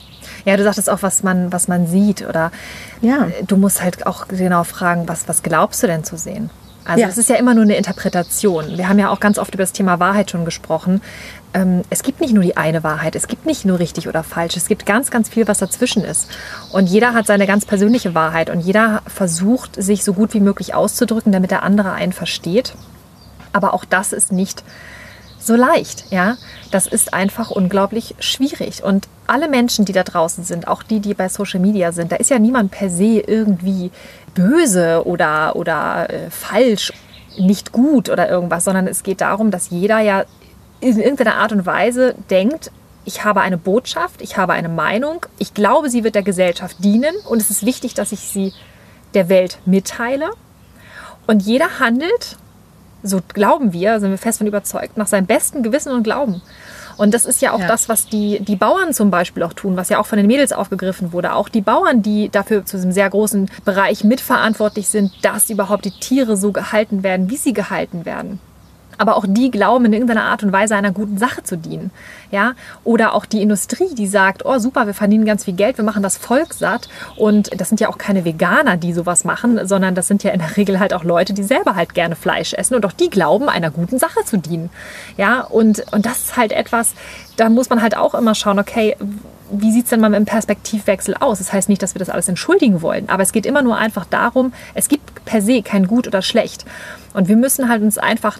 Ja, 0.43 0.57
du 0.57 0.63
sagtest 0.63 0.89
auch, 0.89 1.01
was 1.01 1.23
man, 1.23 1.51
was 1.51 1.67
man 1.67 1.87
sieht 1.87 2.27
oder 2.27 2.51
ja. 3.01 3.27
du 3.47 3.57
musst 3.57 3.81
halt 3.81 4.05
auch 4.05 4.27
genau 4.27 4.63
fragen, 4.63 5.07
was, 5.07 5.27
was 5.27 5.43
glaubst 5.43 5.81
du 5.81 5.87
denn 5.87 6.03
zu 6.03 6.17
sehen? 6.17 6.49
Also 6.85 7.03
es 7.05 7.17
ist 7.17 7.29
ja 7.29 7.35
immer 7.35 7.53
nur 7.53 7.63
eine 7.63 7.75
Interpretation. 7.75 8.77
Wir 8.77 8.87
haben 8.87 8.99
ja 8.99 9.09
auch 9.09 9.19
ganz 9.19 9.39
oft 9.39 9.53
über 9.53 9.63
das 9.63 9.73
Thema 9.73 9.99
Wahrheit 9.99 10.31
schon 10.31 10.45
gesprochen. 10.45 11.01
Ähm, 11.53 11.81
es 11.89 12.03
gibt 12.03 12.21
nicht 12.21 12.33
nur 12.33 12.43
die 12.43 12.57
eine 12.57 12.83
Wahrheit, 12.83 13.15
es 13.15 13.27
gibt 13.27 13.45
nicht 13.45 13.65
nur 13.65 13.79
richtig 13.79 14.07
oder 14.07 14.23
falsch, 14.23 14.55
es 14.55 14.67
gibt 14.67 14.85
ganz, 14.85 15.09
ganz 15.09 15.29
viel, 15.29 15.47
was 15.47 15.57
dazwischen 15.57 16.03
ist. 16.03 16.29
Und 16.71 16.87
jeder 16.87 17.13
hat 17.13 17.25
seine 17.25 17.47
ganz 17.47 17.65
persönliche 17.65 18.13
Wahrheit 18.13 18.49
und 18.49 18.59
jeder 18.59 19.01
versucht, 19.07 19.81
sich 19.81 20.03
so 20.03 20.13
gut 20.13 20.33
wie 20.33 20.39
möglich 20.39 20.75
auszudrücken, 20.75 21.31
damit 21.31 21.51
der 21.51 21.63
andere 21.63 21.91
einen 21.93 22.13
versteht. 22.13 22.75
Aber 23.51 23.73
auch 23.73 23.85
das 23.85 24.13
ist 24.13 24.31
nicht 24.31 24.63
so 25.39 25.55
leicht, 25.55 26.05
ja. 26.11 26.37
Das 26.71 26.87
ist 26.87 27.13
einfach 27.13 27.51
unglaublich 27.51 28.15
schwierig. 28.19 28.83
Und 28.83 29.07
alle 29.27 29.47
Menschen, 29.47 29.85
die 29.85 29.93
da 29.93 30.03
draußen 30.03 30.43
sind, 30.43 30.67
auch 30.67 30.83
die, 30.83 30.99
die 30.99 31.13
bei 31.13 31.29
Social 31.29 31.59
Media 31.59 31.91
sind, 31.91 32.11
da 32.11 32.17
ist 32.17 32.29
ja 32.29 32.39
niemand 32.39 32.71
per 32.71 32.89
se 32.89 33.19
irgendwie 33.25 33.91
böse 34.35 35.05
oder, 35.05 35.55
oder 35.55 36.09
äh, 36.09 36.29
falsch, 36.29 36.93
nicht 37.37 37.71
gut 37.71 38.09
oder 38.09 38.29
irgendwas, 38.29 38.63
sondern 38.63 38.87
es 38.87 39.01
geht 39.01 39.21
darum, 39.21 39.49
dass 39.49 39.71
jeder 39.71 39.99
ja 39.99 40.25
in 40.79 40.99
irgendeiner 40.99 41.35
Art 41.35 41.51
und 41.51 41.65
Weise 41.65 42.15
denkt, 42.29 42.71
ich 43.03 43.23
habe 43.23 43.41
eine 43.41 43.57
Botschaft, 43.57 44.21
ich 44.21 44.37
habe 44.37 44.53
eine 44.53 44.69
Meinung, 44.69 45.25
ich 45.39 45.53
glaube, 45.53 45.89
sie 45.89 46.03
wird 46.03 46.15
der 46.15 46.23
Gesellschaft 46.23 46.77
dienen 46.79 47.15
und 47.27 47.41
es 47.41 47.49
ist 47.49 47.65
wichtig, 47.65 47.93
dass 47.93 48.11
ich 48.11 48.19
sie 48.19 48.53
der 49.13 49.29
Welt 49.29 49.57
mitteile. 49.65 50.29
Und 51.27 51.41
jeder 51.41 51.79
handelt 51.79 52.37
so 53.05 53.21
glauben 53.33 53.71
wir, 53.71 53.99
sind 53.99 54.09
wir 54.09 54.17
fest 54.17 54.39
von 54.39 54.47
überzeugt, 54.47 54.97
nach 54.97 55.07
seinem 55.07 55.27
besten 55.27 55.63
Gewissen 55.63 55.91
und 55.91 56.03
Glauben. 56.03 56.41
Und 56.97 57.13
das 57.13 57.25
ist 57.25 57.41
ja 57.41 57.51
auch 57.51 57.59
ja. 57.59 57.67
das, 57.67 57.89
was 57.89 58.07
die, 58.07 58.39
die 58.39 58.55
Bauern 58.55 58.93
zum 58.93 59.11
Beispiel 59.11 59.43
auch 59.43 59.53
tun, 59.53 59.77
was 59.77 59.89
ja 59.89 59.99
auch 59.99 60.05
von 60.05 60.17
den 60.17 60.27
Mädels 60.27 60.53
aufgegriffen 60.53 61.11
wurde. 61.11 61.33
Auch 61.33 61.49
die 61.49 61.61
Bauern, 61.61 62.01
die 62.01 62.29
dafür 62.29 62.65
zu 62.65 62.77
diesem 62.77 62.91
sehr 62.91 63.09
großen 63.09 63.49
Bereich 63.63 64.03
mitverantwortlich 64.03 64.87
sind, 64.87 65.11
dass 65.21 65.49
überhaupt 65.49 65.85
die 65.85 65.91
Tiere 65.91 66.37
so 66.37 66.51
gehalten 66.51 67.03
werden, 67.03 67.29
wie 67.29 67.37
sie 67.37 67.53
gehalten 67.53 68.05
werden 68.05 68.39
aber 68.97 69.17
auch 69.17 69.25
die 69.27 69.51
glauben 69.51 69.85
in 69.85 69.93
irgendeiner 69.93 70.23
Art 70.23 70.43
und 70.43 70.51
Weise 70.51 70.75
einer 70.75 70.91
guten 70.91 71.17
Sache 71.17 71.43
zu 71.43 71.57
dienen. 71.57 71.91
Ja? 72.31 72.53
Oder 72.83 73.13
auch 73.13 73.25
die 73.25 73.41
Industrie, 73.41 73.93
die 73.95 74.07
sagt, 74.07 74.45
oh 74.45 74.59
super, 74.59 74.87
wir 74.87 74.93
verdienen 74.93 75.25
ganz 75.25 75.45
viel 75.45 75.53
Geld, 75.53 75.77
wir 75.77 75.85
machen 75.85 76.03
das 76.03 76.17
Volk 76.17 76.53
satt. 76.53 76.89
Und 77.15 77.59
das 77.59 77.69
sind 77.69 77.79
ja 77.79 77.89
auch 77.89 77.97
keine 77.97 78.25
Veganer, 78.25 78.77
die 78.77 78.93
sowas 78.93 79.23
machen, 79.23 79.67
sondern 79.67 79.95
das 79.95 80.07
sind 80.07 80.23
ja 80.23 80.31
in 80.31 80.39
der 80.39 80.57
Regel 80.57 80.79
halt 80.79 80.93
auch 80.93 81.03
Leute, 81.03 81.33
die 81.33 81.43
selber 81.43 81.75
halt 81.75 81.93
gerne 81.93 82.15
Fleisch 82.15 82.53
essen 82.53 82.75
und 82.75 82.85
auch 82.85 82.91
die 82.91 83.09
glauben, 83.09 83.49
einer 83.49 83.71
guten 83.71 83.99
Sache 83.99 84.23
zu 84.25 84.37
dienen. 84.37 84.69
Ja, 85.17 85.41
und, 85.41 85.83
und 85.91 86.05
das 86.05 86.19
ist 86.19 86.37
halt 86.37 86.51
etwas, 86.51 86.93
da 87.37 87.49
muss 87.49 87.69
man 87.69 87.81
halt 87.81 87.97
auch 87.97 88.13
immer 88.15 88.35
schauen, 88.35 88.59
okay, 88.59 88.95
wie 89.51 89.71
sieht 89.71 89.85
es 89.85 89.89
denn 89.91 89.99
mal 89.99 90.09
mit 90.09 90.17
dem 90.17 90.25
Perspektivwechsel 90.25 91.15
aus? 91.19 91.37
Das 91.37 91.53
heißt 91.53 91.69
nicht, 91.69 91.81
dass 91.81 91.93
wir 91.93 91.99
das 91.99 92.09
alles 92.09 92.27
entschuldigen 92.27 92.81
wollen, 92.81 93.09
aber 93.09 93.23
es 93.23 93.31
geht 93.31 93.45
immer 93.45 93.61
nur 93.61 93.77
einfach 93.77 94.05
darum, 94.05 94.53
es 94.73 94.87
gibt 94.87 95.25
per 95.25 95.41
se 95.41 95.61
kein 95.61 95.87
gut 95.87 96.07
oder 96.07 96.21
schlecht. 96.21 96.65
Und 97.13 97.27
wir 97.27 97.35
müssen 97.35 97.69
halt 97.69 97.81
uns 97.81 97.97
einfach 97.97 98.39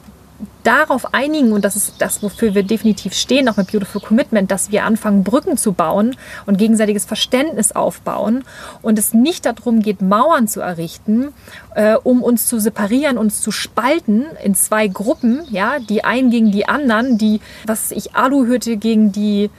darauf 0.64 1.14
einigen, 1.14 1.54
und 1.54 1.64
das 1.64 1.76
ist 1.76 1.96
das, 2.00 2.24
wofür 2.24 2.56
wir 2.56 2.64
definitiv 2.64 3.14
stehen, 3.14 3.48
auch 3.48 3.58
mit 3.58 3.72
Beautiful 3.72 4.02
Commitment, 4.02 4.52
dass 4.52 4.72
wir 4.72 4.84
anfangen, 4.84 5.24
Brücken 5.24 5.58
zu 5.58 5.74
bauen 5.74 6.16
und 6.46 6.58
gegenseitiges 6.58 7.06
Verständnis 7.06 7.72
aufbauen 7.72 8.44
und 8.82 9.00
es 9.00 9.14
nicht 9.14 9.46
darum 9.46 9.82
geht, 9.82 10.02
Mauern 10.02 10.48
zu 10.48 10.62
errichten, 10.62 11.30
äh, 11.76 11.96
um 11.96 12.24
uns 12.24 12.48
zu 12.48 12.60
separieren, 12.60 13.18
uns 13.18 13.42
zu 13.42 13.52
spalten 13.52 14.26
in 14.44 14.56
zwei 14.56 14.88
Gruppen, 14.88 15.44
ja, 15.50 15.80
die 15.80 16.04
einen 16.04 16.32
gegen 16.32 16.52
die 16.52 16.68
anderen, 16.68 17.18
die, 17.18 17.42
was 17.66 17.92
ich, 17.92 18.16
Aluhütte 18.16 18.78
gegen 18.78 19.12
die 19.12 19.50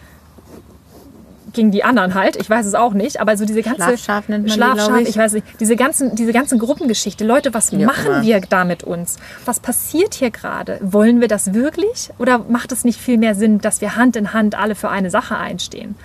gegen 1.57 1.73
die 1.73 1.83
anderen 1.83 2.15
halt. 2.15 2.37
Ich 2.37 2.49
weiß 2.49 2.65
es 2.65 2.75
auch 2.75 2.93
nicht, 2.93 3.21
aber 3.21 3.37
so 3.37 3.45
diese 3.45 3.63
ganze 3.63 3.83
Schlafschaf 3.83 4.29
nennt 4.29 4.45
man 4.45 4.53
die, 4.53 4.53
Schlafschaf, 4.53 4.87
glaub 4.87 5.01
ich. 5.01 5.09
ich 5.09 5.17
weiß 5.17 5.33
nicht, 5.33 5.47
diese 5.59 5.75
ganzen, 5.75 6.15
diese 6.15 6.33
ganzen 6.33 6.61
Gruppengeschichte. 6.61 7.25
Leute, 7.25 7.53
was 7.53 7.73
auch 7.73 7.79
machen 7.79 8.07
immer. 8.07 8.23
wir 8.23 8.41
da 8.41 8.65
mit 8.65 8.85
uns? 8.85 9.17
Was 9.45 9.59
passiert 9.59 10.15
hier 10.15 10.31
gerade? 10.31 10.79
Wollen 10.83 11.21
wir 11.21 11.29
das 11.29 11.55
wirklich? 11.55 12.11
Oder 12.19 12.39
macht 12.39 12.71
es 12.71 12.85
nicht 12.85 13.01
viel 13.01 13.19
mehr 13.19 13.35
Sinn, 13.35 13.59
dass 13.59 13.81
wir 13.81 13.97
Hand 13.97 14.15
in 14.15 14.33
Hand 14.33 14.55
alle 14.55 14.77
für 14.77 14.91
eine 14.91 15.11
Sache 15.11 15.37
einstehen? 15.37 15.97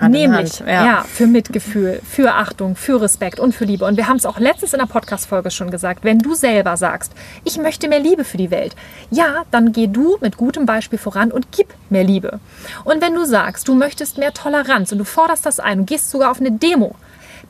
Hand 0.00 0.14
Nämlich, 0.14 0.60
Hand, 0.60 0.68
ja. 0.68 0.84
ja. 0.84 1.02
für 1.02 1.26
Mitgefühl, 1.26 2.00
für 2.08 2.34
Achtung, 2.34 2.76
für 2.76 3.00
Respekt 3.00 3.40
und 3.40 3.52
für 3.52 3.64
Liebe. 3.64 3.84
Und 3.84 3.96
wir 3.96 4.06
haben 4.06 4.16
es 4.16 4.26
auch 4.26 4.38
letztens 4.38 4.72
in 4.72 4.78
der 4.78 4.86
Podcast-Folge 4.86 5.50
schon 5.50 5.70
gesagt. 5.70 6.04
Wenn 6.04 6.20
du 6.20 6.34
selber 6.34 6.76
sagst, 6.76 7.12
ich 7.44 7.58
möchte 7.58 7.88
mehr 7.88 7.98
Liebe 7.98 8.24
für 8.24 8.36
die 8.36 8.50
Welt, 8.50 8.76
ja, 9.10 9.44
dann 9.50 9.72
geh 9.72 9.88
du 9.88 10.16
mit 10.20 10.36
gutem 10.36 10.66
Beispiel 10.66 10.98
voran 10.98 11.32
und 11.32 11.50
gib 11.50 11.68
mehr 11.90 12.04
Liebe. 12.04 12.38
Und 12.84 13.02
wenn 13.02 13.14
du 13.14 13.24
sagst, 13.24 13.66
du 13.66 13.74
möchtest 13.74 14.18
mehr 14.18 14.32
Toleranz 14.32 14.92
und 14.92 14.98
du 14.98 15.04
forderst 15.04 15.44
das 15.44 15.58
ein 15.60 15.80
und 15.80 15.86
gehst 15.86 16.10
sogar 16.10 16.30
auf 16.30 16.40
eine 16.40 16.52
Demo, 16.52 16.94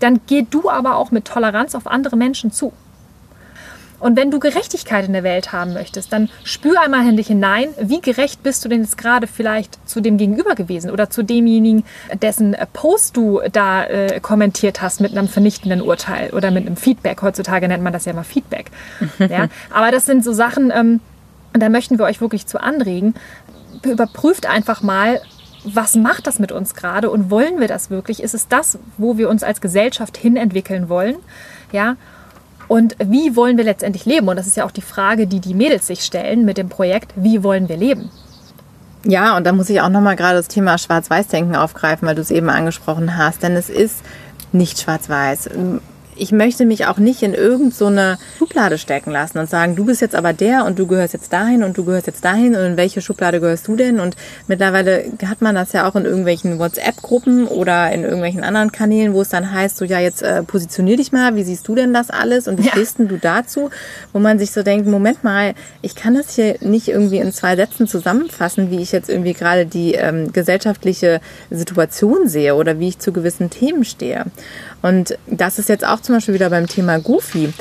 dann 0.00 0.20
geh 0.26 0.46
du 0.48 0.70
aber 0.70 0.96
auch 0.96 1.10
mit 1.10 1.26
Toleranz 1.26 1.74
auf 1.74 1.86
andere 1.86 2.16
Menschen 2.16 2.50
zu. 2.52 2.72
Und 4.00 4.16
wenn 4.16 4.30
du 4.30 4.38
Gerechtigkeit 4.38 5.06
in 5.06 5.12
der 5.12 5.22
Welt 5.22 5.52
haben 5.52 5.72
möchtest, 5.72 6.12
dann 6.12 6.28
spür 6.44 6.80
einmal 6.80 7.06
in 7.08 7.16
dich 7.16 7.26
hinein, 7.26 7.68
wie 7.80 8.00
gerecht 8.00 8.42
bist 8.42 8.64
du 8.64 8.68
denn 8.68 8.82
jetzt 8.82 8.98
gerade 8.98 9.26
vielleicht 9.26 9.78
zu 9.88 10.00
dem 10.00 10.18
Gegenüber 10.18 10.54
gewesen 10.54 10.90
oder 10.90 11.10
zu 11.10 11.22
demjenigen, 11.22 11.84
dessen 12.22 12.56
Post 12.72 13.16
du 13.16 13.40
da 13.52 13.84
äh, 13.84 14.20
kommentiert 14.20 14.82
hast 14.82 15.00
mit 15.00 15.16
einem 15.16 15.28
vernichtenden 15.28 15.82
Urteil 15.82 16.30
oder 16.30 16.50
mit 16.50 16.66
einem 16.66 16.76
Feedback. 16.76 17.22
Heutzutage 17.22 17.68
nennt 17.68 17.82
man 17.82 17.92
das 17.92 18.04
ja 18.04 18.12
mal 18.12 18.24
Feedback. 18.24 18.70
ja? 19.18 19.48
Aber 19.70 19.90
das 19.90 20.06
sind 20.06 20.24
so 20.24 20.32
Sachen, 20.32 20.72
ähm, 20.74 21.00
da 21.52 21.68
möchten 21.68 21.98
wir 21.98 22.04
euch 22.04 22.20
wirklich 22.20 22.46
zu 22.46 22.60
anregen. 22.60 23.14
Überprüft 23.82 24.46
einfach 24.46 24.82
mal, 24.82 25.20
was 25.64 25.96
macht 25.96 26.26
das 26.26 26.38
mit 26.38 26.52
uns 26.52 26.74
gerade 26.74 27.10
und 27.10 27.30
wollen 27.30 27.60
wir 27.60 27.68
das 27.68 27.90
wirklich? 27.90 28.22
Ist 28.22 28.34
es 28.34 28.48
das, 28.48 28.78
wo 28.96 29.18
wir 29.18 29.28
uns 29.28 29.42
als 29.42 29.60
Gesellschaft 29.60 30.16
hinentwickeln 30.16 30.88
wollen? 30.88 31.16
Ja, 31.72 31.96
und 32.68 32.96
wie 33.02 33.34
wollen 33.34 33.56
wir 33.56 33.64
letztendlich 33.64 34.04
leben? 34.04 34.28
Und 34.28 34.36
das 34.36 34.46
ist 34.46 34.56
ja 34.56 34.64
auch 34.64 34.70
die 34.70 34.82
Frage, 34.82 35.26
die 35.26 35.40
die 35.40 35.54
Mädels 35.54 35.86
sich 35.86 36.02
stellen 36.04 36.44
mit 36.44 36.58
dem 36.58 36.68
Projekt, 36.68 37.12
wie 37.16 37.42
wollen 37.42 37.68
wir 37.68 37.76
leben? 37.76 38.10
Ja, 39.04 39.36
und 39.36 39.46
da 39.46 39.52
muss 39.52 39.70
ich 39.70 39.80
auch 39.80 39.88
nochmal 39.88 40.16
gerade 40.16 40.36
das 40.36 40.48
Thema 40.48 40.76
Schwarz-Weiß-Denken 40.76 41.56
aufgreifen, 41.56 42.06
weil 42.06 42.14
du 42.14 42.20
es 42.20 42.30
eben 42.30 42.50
angesprochen 42.50 43.16
hast. 43.16 43.42
Denn 43.42 43.56
es 43.56 43.70
ist 43.70 44.02
nicht 44.52 44.80
schwarz-weiß. 44.80 45.50
Ich 46.18 46.32
möchte 46.32 46.66
mich 46.66 46.86
auch 46.86 46.98
nicht 46.98 47.22
in 47.22 47.32
irgendeine 47.34 47.68
so 47.78 47.86
eine 47.86 48.18
Schublade 48.38 48.78
stecken 48.78 49.10
lassen 49.10 49.38
und 49.38 49.48
sagen, 49.48 49.76
du 49.76 49.84
bist 49.84 50.00
jetzt 50.00 50.14
aber 50.14 50.32
der 50.32 50.64
und 50.64 50.78
du 50.78 50.86
gehörst 50.86 51.12
jetzt 51.14 51.32
dahin 51.32 51.62
und 51.62 51.78
du 51.78 51.84
gehörst 51.84 52.06
jetzt 52.06 52.24
dahin 52.24 52.54
und 52.56 52.62
in 52.62 52.76
welche 52.76 53.00
Schublade 53.00 53.40
gehörst 53.40 53.68
du 53.68 53.76
denn? 53.76 54.00
Und 54.00 54.16
mittlerweile 54.46 55.04
hat 55.26 55.40
man 55.42 55.54
das 55.54 55.72
ja 55.72 55.88
auch 55.88 55.94
in 55.96 56.04
irgendwelchen 56.04 56.58
WhatsApp-Gruppen 56.58 57.46
oder 57.46 57.92
in 57.92 58.02
irgendwelchen 58.02 58.42
anderen 58.42 58.72
Kanälen, 58.72 59.14
wo 59.14 59.20
es 59.22 59.28
dann 59.28 59.52
heißt, 59.52 59.76
so 59.76 59.84
ja, 59.84 60.00
jetzt 60.00 60.22
äh, 60.22 60.42
positionier 60.42 60.96
dich 60.96 61.12
mal, 61.12 61.36
wie 61.36 61.44
siehst 61.44 61.68
du 61.68 61.74
denn 61.74 61.92
das 61.94 62.10
alles 62.10 62.48
und 62.48 62.58
wie 62.58 62.66
Ja. 62.66 62.72
stehst 62.72 62.98
denn 62.98 63.08
du 63.08 63.16
dazu? 63.18 63.70
Wo 64.12 64.18
man 64.18 64.38
sich 64.38 64.50
so 64.52 64.62
denkt, 64.62 64.86
Moment 64.88 65.22
mal, 65.24 65.54
ich 65.82 65.94
kann 65.94 66.14
das 66.14 66.34
hier 66.34 66.56
nicht 66.60 66.88
irgendwie 66.88 67.18
in 67.18 67.32
zwei 67.32 67.54
Sätzen 67.56 67.86
zusammenfassen, 67.86 68.70
wie 68.70 68.80
ich 68.82 68.92
jetzt 68.92 69.08
irgendwie 69.08 69.34
gerade 69.34 69.66
die 69.66 69.94
ähm, 69.94 70.32
gesellschaftliche 70.32 71.20
Situation 71.50 72.28
sehe 72.28 72.54
oder 72.54 72.78
wie 72.78 72.88
ich 72.88 72.98
zu 72.98 73.12
gewissen 73.12 73.50
Themen 73.50 73.84
stehe. 73.84 74.24
Und 74.82 75.18
das 75.26 75.58
ist 75.58 75.68
jetzt 75.68 75.86
auch 75.86 76.00
zum 76.00 76.16
Beispiel 76.16 76.34
wieder 76.34 76.50
beim 76.50 76.66
Thema 76.66 76.98
Goofy. 76.98 77.52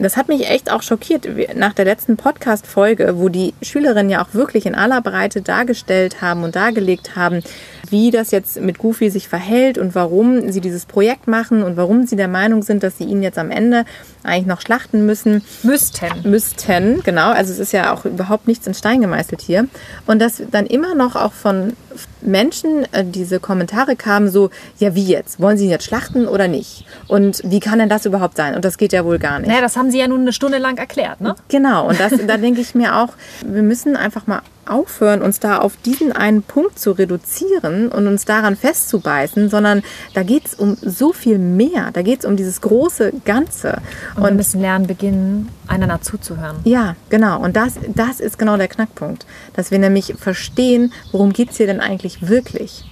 Das 0.00 0.16
hat 0.16 0.28
mich 0.28 0.48
echt 0.48 0.70
auch 0.70 0.82
schockiert 0.82 1.26
nach 1.56 1.72
der 1.72 1.84
letzten 1.84 2.16
Podcast-Folge, 2.16 3.18
wo 3.18 3.28
die 3.28 3.54
Schülerinnen 3.62 4.10
ja 4.10 4.22
auch 4.22 4.32
wirklich 4.32 4.64
in 4.66 4.76
aller 4.76 5.00
Breite 5.02 5.42
dargestellt 5.42 6.22
haben 6.22 6.44
und 6.44 6.54
dargelegt 6.54 7.16
haben, 7.16 7.42
wie 7.90 8.10
das 8.10 8.30
jetzt 8.30 8.60
mit 8.60 8.78
Goofy 8.78 9.10
sich 9.10 9.28
verhält 9.28 9.78
und 9.78 9.94
warum 9.94 10.50
sie 10.52 10.60
dieses 10.60 10.86
Projekt 10.86 11.28
machen 11.28 11.62
und 11.62 11.76
warum 11.76 12.06
sie 12.06 12.16
der 12.16 12.28
Meinung 12.28 12.62
sind, 12.62 12.82
dass 12.82 12.98
sie 12.98 13.04
ihn 13.04 13.22
jetzt 13.22 13.38
am 13.38 13.50
Ende 13.50 13.84
eigentlich 14.22 14.46
noch 14.46 14.60
schlachten 14.60 15.06
müssen 15.06 15.42
Müssten. 15.62 16.08
müssten, 16.24 17.02
genau. 17.02 17.30
Also 17.30 17.52
es 17.52 17.58
ist 17.58 17.72
ja 17.72 17.92
auch 17.92 18.04
überhaupt 18.04 18.48
nichts 18.48 18.66
in 18.66 18.74
Stein 18.74 19.00
gemeißelt 19.00 19.40
hier. 19.40 19.68
Und 20.06 20.20
dass 20.20 20.42
dann 20.50 20.66
immer 20.66 20.94
noch 20.94 21.16
auch 21.16 21.32
von 21.32 21.74
Menschen 22.20 22.86
äh, 22.92 23.04
diese 23.04 23.40
Kommentare 23.40 23.96
kamen, 23.96 24.28
so, 24.28 24.50
ja 24.78 24.94
wie 24.94 25.04
jetzt? 25.04 25.40
Wollen 25.40 25.56
Sie 25.56 25.64
ihn 25.64 25.70
jetzt 25.70 25.84
schlachten 25.84 26.26
oder 26.26 26.48
nicht? 26.48 26.84
Und 27.06 27.40
wie 27.44 27.60
kann 27.60 27.78
denn 27.78 27.88
das 27.88 28.06
überhaupt 28.06 28.36
sein? 28.36 28.54
Und 28.54 28.64
das 28.64 28.78
geht 28.78 28.92
ja 28.92 29.04
wohl 29.04 29.18
gar 29.18 29.38
nicht. 29.38 29.48
Naja, 29.48 29.60
das 29.60 29.76
haben 29.76 29.90
sie 29.90 29.98
ja 29.98 30.08
nun 30.08 30.22
eine 30.22 30.32
Stunde 30.32 30.58
lang 30.58 30.78
erklärt, 30.78 31.20
ne? 31.20 31.34
Genau, 31.48 31.88
und 31.88 31.98
das, 31.98 32.12
da 32.26 32.36
denke 32.36 32.60
ich 32.60 32.74
mir 32.74 32.96
auch, 32.96 33.10
wir 33.44 33.62
müssen 33.62 33.96
einfach 33.96 34.26
mal 34.26 34.42
aufhören, 34.68 35.22
uns 35.22 35.40
da 35.40 35.58
auf 35.58 35.76
diesen 35.76 36.12
einen 36.12 36.42
Punkt 36.42 36.78
zu 36.78 36.92
reduzieren 36.92 37.88
und 37.88 38.06
uns 38.06 38.24
daran 38.24 38.56
festzubeißen, 38.56 39.48
sondern 39.48 39.82
da 40.14 40.22
geht 40.22 40.46
es 40.46 40.54
um 40.54 40.76
so 40.80 41.12
viel 41.12 41.38
mehr. 41.38 41.90
Da 41.92 42.02
geht 42.02 42.20
es 42.20 42.24
um 42.24 42.36
dieses 42.36 42.60
große 42.60 43.12
Ganze. 43.24 43.80
Und, 44.16 44.24
wir 44.24 44.32
müssen 44.32 44.60
lernen, 44.60 44.86
beginnen, 44.86 45.48
einander 45.66 46.00
zuzuhören. 46.00 46.56
Ja, 46.64 46.96
genau. 47.10 47.40
Und 47.40 47.56
das, 47.56 47.74
das 47.94 48.20
ist 48.20 48.38
genau 48.38 48.56
der 48.56 48.68
Knackpunkt. 48.68 49.26
Dass 49.54 49.70
wir 49.70 49.78
nämlich 49.78 50.14
verstehen, 50.18 50.92
worum 51.12 51.32
geht 51.32 51.50
es 51.50 51.56
hier 51.56 51.66
denn 51.66 51.80
eigentlich 51.80 52.28
wirklich. 52.28 52.84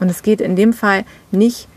Und 0.00 0.10
es 0.10 0.22
geht 0.22 0.40
in 0.40 0.56
dem 0.56 0.72
Fall 0.72 1.04
nicht 1.30 1.68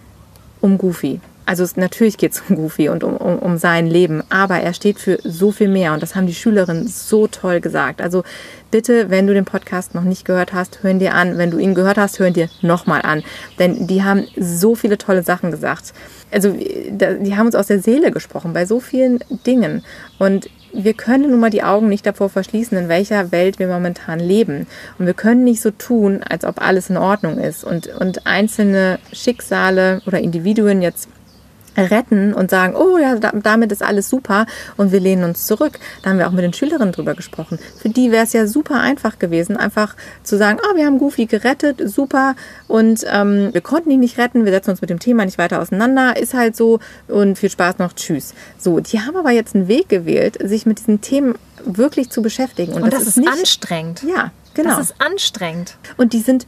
um 0.61 0.77
Goofy. 0.77 1.19
Also 1.45 1.63
es, 1.63 1.77
natürlich 1.77 2.17
geht 2.17 2.31
es 2.31 2.41
um 2.49 2.55
Goofy 2.55 2.89
und 2.89 3.03
um, 3.03 3.15
um, 3.17 3.37
um 3.37 3.57
sein 3.57 3.85
Leben, 3.85 4.23
aber 4.29 4.59
er 4.59 4.73
steht 4.73 4.97
für 4.97 5.19
so 5.23 5.51
viel 5.51 5.67
mehr 5.67 5.93
und 5.93 6.01
das 6.01 6.15
haben 6.15 6.25
die 6.25 6.33
Schülerinnen 6.33 6.87
so 6.87 7.27
toll 7.27 7.61
gesagt. 7.61 8.01
Also 8.01 8.23
bitte, 8.75 9.09
wenn 9.09 9.25
du 9.25 9.33
den 9.33 9.45
Podcast 9.45 9.95
noch 9.95 10.03
nicht 10.03 10.25
gehört 10.25 10.51
hast, 10.51 10.83
hören 10.83 10.99
dir 10.99 11.13
an. 11.13 11.37
Wenn 11.37 11.49
du 11.49 11.59
ihn 11.59 11.75
gehört 11.75 11.97
hast, 11.97 12.19
hören 12.19 12.33
dir 12.33 12.49
nochmal 12.61 13.03
an. 13.03 13.23
Denn 13.57 13.87
die 13.87 14.03
haben 14.03 14.27
so 14.35 14.75
viele 14.75 14.97
tolle 14.97 15.23
Sachen 15.23 15.49
gesagt. 15.49 15.93
Also 16.29 16.51
die 16.51 17.37
haben 17.37 17.45
uns 17.45 17.55
aus 17.55 17.67
der 17.67 17.79
Seele 17.79 18.11
gesprochen 18.11 18.51
bei 18.51 18.65
so 18.65 18.81
vielen 18.81 19.19
Dingen. 19.47 19.81
Und 20.19 20.49
wir 20.73 20.93
können 20.93 21.31
nun 21.31 21.39
mal 21.39 21.51
die 21.51 21.63
Augen 21.63 21.87
nicht 21.87 22.05
davor 22.05 22.27
verschließen, 22.27 22.77
in 22.77 22.89
welcher 22.89 23.31
Welt 23.31 23.59
wir 23.59 23.69
momentan 23.69 24.19
leben. 24.19 24.67
Und 24.99 25.05
wir 25.05 25.13
können 25.13 25.45
nicht 25.45 25.61
so 25.61 25.71
tun, 25.71 26.21
als 26.27 26.43
ob 26.43 26.61
alles 26.61 26.89
in 26.89 26.97
Ordnung 26.97 27.37
ist 27.37 27.63
und, 27.63 27.87
und 27.87 28.27
einzelne 28.27 28.99
Schicksale 29.13 30.01
oder 30.05 30.19
Individuen 30.19 30.81
jetzt 30.81 31.07
retten 31.77 32.33
und 32.33 32.49
sagen, 32.49 32.75
oh 32.75 32.97
ja, 32.97 33.15
da- 33.15 33.31
damit 33.33 33.71
ist 33.71 33.83
alles 33.83 34.09
super 34.09 34.45
und 34.77 34.91
wir 34.91 34.99
lehnen 34.99 35.23
uns 35.23 35.45
zurück. 35.45 35.79
Da 36.03 36.09
haben 36.09 36.19
wir 36.19 36.27
auch 36.27 36.31
mit 36.31 36.43
den 36.43 36.53
Schülerinnen 36.53 36.91
drüber 36.91 37.13
gesprochen. 37.13 37.59
Für 37.81 37.89
die 37.89 38.11
wäre 38.11 38.23
es 38.23 38.33
ja 38.33 38.47
super 38.47 38.79
einfach 38.79 39.19
gewesen, 39.19 39.57
einfach 39.57 39.95
zu 40.23 40.37
sagen, 40.37 40.59
oh, 40.63 40.75
wir 40.75 40.85
haben 40.85 40.97
Goofy 40.99 41.25
gerettet, 41.25 41.81
super 41.85 42.35
und 42.67 43.05
ähm, 43.11 43.49
wir 43.53 43.61
konnten 43.61 43.91
ihn 43.91 43.99
nicht 43.99 44.17
retten, 44.17 44.45
wir 44.45 44.51
setzen 44.51 44.71
uns 44.71 44.81
mit 44.81 44.89
dem 44.89 44.99
Thema 44.99 45.25
nicht 45.25 45.37
weiter 45.37 45.61
auseinander, 45.61 46.17
ist 46.17 46.33
halt 46.33 46.55
so 46.55 46.79
und 47.07 47.37
viel 47.37 47.49
Spaß 47.49 47.77
noch, 47.79 47.93
tschüss. 47.93 48.33
So, 48.57 48.79
die 48.79 48.99
haben 49.01 49.15
aber 49.15 49.31
jetzt 49.31 49.55
einen 49.55 49.67
Weg 49.67 49.89
gewählt, 49.89 50.37
sich 50.43 50.65
mit 50.65 50.79
diesen 50.79 51.01
Themen 51.01 51.35
wirklich 51.65 52.09
zu 52.09 52.21
beschäftigen. 52.21 52.73
Und, 52.73 52.83
Und 52.83 52.93
das, 52.93 53.07
ist 53.07 53.17
nicht, 53.17 53.27
anstrengend. 53.29 54.03
Ja, 54.03 54.31
genau. 54.53 54.77
Das 54.77 54.91
ist 54.91 54.95
anstrengend. 54.99 55.77
Und 55.97 56.13
die 56.13 56.19
sind, 56.21 56.45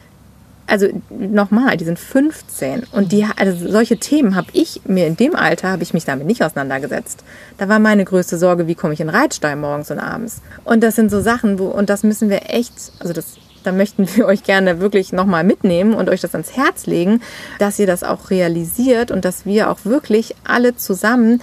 also 0.68 0.88
nochmal, 1.10 1.78
die 1.78 1.86
sind 1.86 1.98
15. 1.98 2.84
Und 2.92 3.12
die, 3.12 3.26
also 3.36 3.70
solche 3.70 3.98
Themen 3.98 4.36
habe 4.36 4.48
ich 4.54 4.82
mir 4.86 5.08
in 5.08 5.16
dem 5.16 5.36
Alter, 5.36 5.70
habe 5.70 5.84
ich 5.84 5.94
mich 5.94 6.06
damit 6.06 6.28
nicht 6.28 6.44
auseinandergesetzt. 6.44 7.24
Da 7.58 7.70
war 7.70 7.80
meine 7.80 8.06
größte 8.06 8.38
Sorge, 8.38 8.68
wie 8.68 8.76
komme 8.76 8.94
ich 8.94 9.00
in 9.00 9.10
Reitstall 9.10 9.56
morgens 9.56 9.90
und 9.90 10.00
abends. 10.00 10.42
Und 10.66 10.84
das 10.84 10.96
sind 10.96 11.10
so 11.10 11.22
Sachen, 11.22 11.58
wo, 11.58 11.68
und 11.68 11.90
das 11.90 12.04
müssen 12.04 12.30
wir 12.30 12.50
echt, 12.50 12.74
also 13.00 13.14
das, 13.14 13.38
da 13.64 13.72
möchten 13.72 14.08
wir 14.16 14.26
euch 14.28 14.44
gerne 14.44 14.80
wirklich 14.80 15.14
nochmal 15.14 15.46
mitnehmen 15.46 15.94
und 15.94 16.10
euch 16.10 16.22
das 16.22 16.36
ans 16.36 16.56
Herz 16.56 16.86
legen, 16.86 17.22
dass 17.60 17.80
ihr 17.80 17.88
das 17.88 18.04
auch 18.04 18.30
realisiert 18.30 19.10
und 19.10 19.24
dass 19.24 19.46
wir 19.46 19.72
auch 19.72 19.80
wirklich 19.86 20.36
alle 20.44 20.76
zusammen 20.76 21.42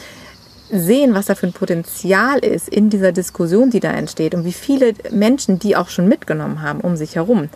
sehen, 0.71 1.15
was 1.15 1.27
da 1.27 1.35
für 1.35 1.47
ein 1.47 1.53
Potenzial 1.53 2.39
ist 2.39 2.69
in 2.69 2.91
dieser 2.91 3.13
Diskussion, 3.13 3.71
die 3.71 3.81
da 3.81 3.93
entsteht 3.93 4.35
und 4.35 4.45
wie 4.45 4.53
viele 4.53 4.95
Menschen 5.11 5.59
die 5.59 5.77
auch 5.77 5.89
schon 5.89 6.09
mitgenommen 6.09 6.63
haben 6.63 6.81
um 6.81 6.97
sich 6.97 7.17
herum. 7.17 7.49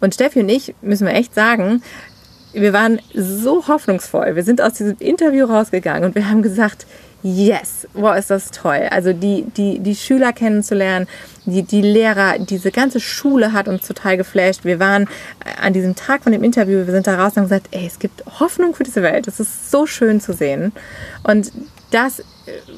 Und 0.00 0.14
Steffi 0.14 0.40
und 0.40 0.48
ich, 0.48 0.74
müssen 0.82 1.06
wir 1.06 1.14
echt 1.14 1.34
sagen, 1.34 1.82
wir 2.52 2.72
waren 2.72 3.00
so 3.14 3.68
hoffnungsvoll. 3.68 4.34
Wir 4.34 4.42
sind 4.42 4.62
aus 4.62 4.74
diesem 4.74 4.96
Interview 4.98 5.44
rausgegangen 5.44 6.04
und 6.04 6.14
wir 6.14 6.28
haben 6.28 6.42
gesagt, 6.42 6.86
yes, 7.22 7.86
wow, 7.92 8.16
ist 8.16 8.30
das 8.30 8.50
toll. 8.50 8.88
Also 8.90 9.12
die, 9.12 9.44
die, 9.56 9.78
die 9.80 9.94
Schüler 9.94 10.32
kennenzulernen, 10.32 11.06
die, 11.44 11.62
die 11.62 11.82
Lehrer, 11.82 12.38
diese 12.38 12.70
ganze 12.70 13.00
Schule 13.00 13.52
hat 13.52 13.68
uns 13.68 13.86
total 13.86 14.16
geflasht. 14.16 14.64
Wir 14.64 14.78
waren 14.78 15.04
äh, 15.44 15.60
an 15.60 15.72
diesem 15.72 15.96
Tag 15.96 16.22
von 16.22 16.32
dem 16.32 16.44
Interview, 16.44 16.86
wir 16.86 16.92
sind 16.92 17.06
da 17.06 17.16
raus 17.16 17.32
und 17.32 17.42
haben 17.42 17.48
gesagt, 17.48 17.68
ey, 17.72 17.86
es 17.86 17.98
gibt 17.98 18.24
Hoffnung 18.40 18.74
für 18.74 18.84
diese 18.84 19.02
Welt. 19.02 19.26
Das 19.26 19.40
ist 19.40 19.70
so 19.70 19.86
schön 19.86 20.20
zu 20.20 20.32
sehen. 20.32 20.72
Und 21.24 21.52
das 21.90 22.22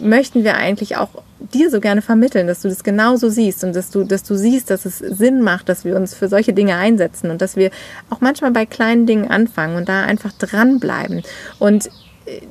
möchten 0.01 0.45
wir 0.45 0.57
eigentlich 0.57 0.97
auch 0.97 1.09
dir 1.39 1.71
so 1.71 1.81
gerne 1.81 2.03
vermitteln, 2.03 2.47
dass 2.47 2.63
du 2.63 2.69
das 2.69 2.83
genauso 2.83 3.29
siehst 3.29 3.65
und 3.65 3.75
dass 3.75 3.91
du, 3.91 4.05
dass 4.05 4.23
du 4.25 4.37
siehst, 4.37 4.71
dass 4.71 4.85
es 4.85 4.99
Sinn 4.99 5.43
macht, 5.43 5.69
dass 5.69 5.85
wir 5.85 5.97
uns 5.97 6.15
für 6.15 6.29
solche 6.29 6.53
Dinge 6.53 6.77
einsetzen 6.77 7.31
und 7.31 7.41
dass 7.41 7.57
wir 7.57 7.71
auch 8.11 8.21
manchmal 8.21 8.51
bei 8.51 8.67
kleinen 8.67 9.07
Dingen 9.07 9.31
anfangen 9.31 9.77
und 9.77 9.89
da 9.89 10.03
einfach 10.03 10.33
dranbleiben. 10.33 11.23
Und 11.59 11.91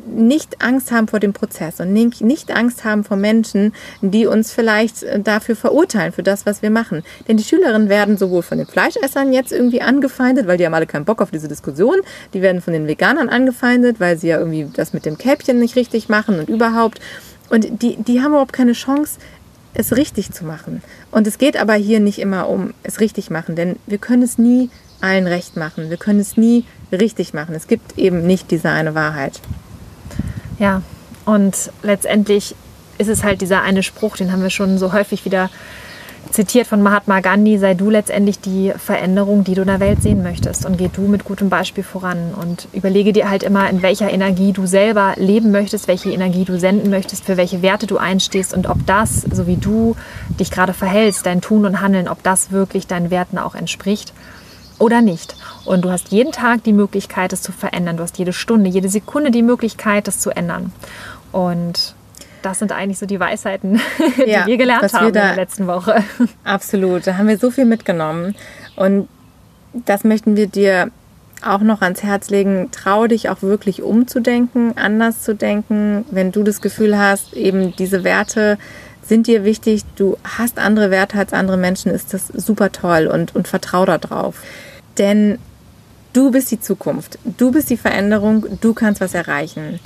nicht 0.05 0.61
Angst 0.61 0.91
haben 0.91 1.07
vor 1.07 1.19
dem 1.19 1.33
Prozess 1.33 1.79
und 1.79 1.93
nicht 1.93 2.51
Angst 2.51 2.83
haben 2.83 3.03
vor 3.03 3.17
Menschen, 3.17 3.73
die 4.01 4.25
uns 4.25 4.51
vielleicht 4.51 5.03
äh, 5.03 5.19
dafür 5.19 5.55
verurteilen, 5.55 6.11
für 6.11 6.23
das, 6.23 6.45
was 6.45 6.61
wir 6.61 6.69
machen. 6.69 7.03
Denn 7.27 7.37
die 7.37 7.43
Schülerinnen 7.43 7.89
werden 7.89 8.17
sowohl 8.17 8.41
von 8.41 8.57
den 8.57 8.67
Fleischessern 8.67 9.33
jetzt 9.33 9.51
irgendwie 9.51 9.81
angefeindet, 9.81 10.47
weil 10.47 10.57
die 10.57 10.65
haben 10.65 10.73
alle 10.73 10.87
keinen 10.87 11.05
Bock 11.05 11.21
auf 11.21 11.31
diese 11.31 11.47
Diskussion. 11.47 11.97
Die 12.33 12.41
werden 12.41 12.61
von 12.61 12.73
den 12.73 12.87
Veganern 12.87 13.29
angefeindet, 13.29 13.99
weil 13.99 14.17
sie 14.17 14.27
ja 14.27 14.39
irgendwie 14.39 14.67
das 14.73 14.93
mit 14.93 15.05
dem 15.05 15.17
Kälbchen 15.17 15.59
nicht 15.59 15.75
richtig 15.75 16.09
machen 16.09 16.39
und 16.39 16.49
überhaupt. 16.49 16.99
Und 17.49 17.81
die, 17.81 17.95
die 17.97 18.21
haben 18.21 18.31
überhaupt 18.31 18.53
keine 18.53 18.73
Chance, 18.73 19.19
es 19.73 19.95
richtig 19.95 20.31
zu 20.31 20.43
machen. 20.43 20.81
Und 21.11 21.27
es 21.27 21.37
geht 21.37 21.55
aber 21.55 21.73
hier 21.73 21.99
nicht 21.99 22.19
immer 22.19 22.49
um 22.49 22.73
es 22.83 22.99
richtig 22.99 23.29
machen, 23.29 23.55
denn 23.55 23.77
wir 23.85 23.99
können 23.99 24.23
es 24.23 24.37
nie 24.37 24.69
allen 25.01 25.27
recht 25.27 25.55
machen. 25.55 25.89
Wir 25.89 25.97
können 25.97 26.19
es 26.19 26.37
nie 26.37 26.65
richtig 26.91 27.33
machen. 27.33 27.53
Es 27.55 27.67
gibt 27.67 27.97
eben 27.97 28.25
nicht 28.25 28.51
diese 28.51 28.69
eine 28.69 28.95
Wahrheit. 28.95 29.39
Ja, 30.59 30.81
und 31.25 31.71
letztendlich 31.83 32.55
ist 32.97 33.09
es 33.09 33.23
halt 33.23 33.41
dieser 33.41 33.61
eine 33.61 33.83
Spruch, 33.83 34.17
den 34.17 34.31
haben 34.31 34.41
wir 34.41 34.49
schon 34.49 34.77
so 34.77 34.93
häufig 34.93 35.25
wieder 35.25 35.49
zitiert 36.31 36.67
von 36.67 36.81
Mahatma 36.81 37.21
Gandhi, 37.21 37.57
sei 37.57 37.73
du 37.73 37.89
letztendlich 37.89 38.39
die 38.39 38.73
Veränderung, 38.77 39.43
die 39.43 39.55
du 39.55 39.61
in 39.61 39.67
der 39.67 39.79
Welt 39.79 40.01
sehen 40.01 40.23
möchtest 40.23 40.65
und 40.65 40.77
geh 40.77 40.89
du 40.91 41.01
mit 41.01 41.23
gutem 41.23 41.49
Beispiel 41.49 41.83
voran 41.83 42.33
und 42.39 42.67
überlege 42.73 43.13
dir 43.13 43.29
halt 43.29 43.43
immer, 43.43 43.69
in 43.69 43.81
welcher 43.81 44.11
Energie 44.11 44.51
du 44.51 44.65
selber 44.65 45.13
leben 45.15 45.51
möchtest, 45.51 45.87
welche 45.87 46.11
Energie 46.11 46.43
du 46.43 46.59
senden 46.59 46.89
möchtest, 46.89 47.25
für 47.25 47.37
welche 47.37 47.61
Werte 47.61 47.87
du 47.87 47.97
einstehst 47.97 48.53
und 48.53 48.67
ob 48.67 48.85
das, 48.85 49.21
so 49.21 49.47
wie 49.47 49.57
du 49.57 49.95
dich 50.39 50.51
gerade 50.51 50.73
verhältst, 50.73 51.25
dein 51.25 51.41
Tun 51.41 51.65
und 51.65 51.81
Handeln, 51.81 52.07
ob 52.07 52.23
das 52.23 52.51
wirklich 52.51 52.87
deinen 52.87 53.09
Werten 53.09 53.37
auch 53.37 53.55
entspricht 53.55 54.13
oder 54.79 55.01
nicht. 55.01 55.35
Und 55.65 55.83
du 55.83 55.91
hast 55.91 56.09
jeden 56.09 56.31
Tag 56.31 56.63
die 56.63 56.73
Möglichkeit, 56.73 57.33
es 57.33 57.41
zu 57.41 57.51
verändern. 57.51 57.97
Du 57.97 58.03
hast 58.03 58.17
jede 58.17 58.33
Stunde, 58.33 58.69
jede 58.69 58.89
Sekunde 58.89 59.31
die 59.31 59.43
Möglichkeit, 59.43 60.07
das 60.07 60.19
zu 60.19 60.31
ändern. 60.31 60.71
Und 61.31 61.95
das 62.41 62.59
sind 62.59 62.71
eigentlich 62.71 62.99
so 62.99 63.05
die 63.05 63.19
Weisheiten, 63.19 63.79
die 64.17 64.29
ja, 64.29 64.45
wir 64.45 64.57
gelernt 64.57 64.93
haben 64.93 65.07
wir 65.07 65.11
da, 65.11 65.29
in 65.29 65.35
der 65.35 65.35
letzten 65.35 65.67
Woche. 65.67 66.03
Absolut, 66.43 67.07
da 67.07 67.17
haben 67.17 67.27
wir 67.27 67.37
so 67.37 67.51
viel 67.51 67.65
mitgenommen. 67.65 68.35
Und 68.75 69.07
das 69.73 70.03
möchten 70.03 70.35
wir 70.35 70.47
dir 70.47 70.91
auch 71.43 71.59
noch 71.59 71.81
ans 71.81 72.03
Herz 72.03 72.29
legen. 72.29 72.69
Trau 72.71 73.07
dich 73.07 73.29
auch 73.29 73.41
wirklich 73.41 73.81
umzudenken, 73.81 74.73
anders 74.77 75.23
zu 75.23 75.35
denken. 75.35 76.05
Wenn 76.09 76.31
du 76.31 76.43
das 76.43 76.61
Gefühl 76.61 76.97
hast, 76.97 77.33
eben 77.33 77.75
diese 77.75 78.03
Werte 78.03 78.57
sind 79.03 79.27
dir 79.27 79.43
wichtig, 79.43 79.83
du 79.95 80.17
hast 80.23 80.59
andere 80.59 80.91
Werte 80.91 81.17
als 81.17 81.33
andere 81.33 81.57
Menschen, 81.57 81.91
ist 81.91 82.13
das 82.13 82.27
super 82.27 82.71
toll 82.71 83.07
und, 83.07 83.35
und 83.35 83.47
vertrau 83.47 83.85
darauf. 83.85 84.41
Denn 84.97 85.37
du 86.13 86.31
bist 86.31 86.51
die 86.51 86.59
Zukunft, 86.59 87.19
du 87.23 87.51
bist 87.51 87.69
die 87.69 87.77
Veränderung, 87.77 88.45
du 88.61 88.73
kannst 88.73 89.01
was 89.01 89.13
erreichen. 89.13 89.79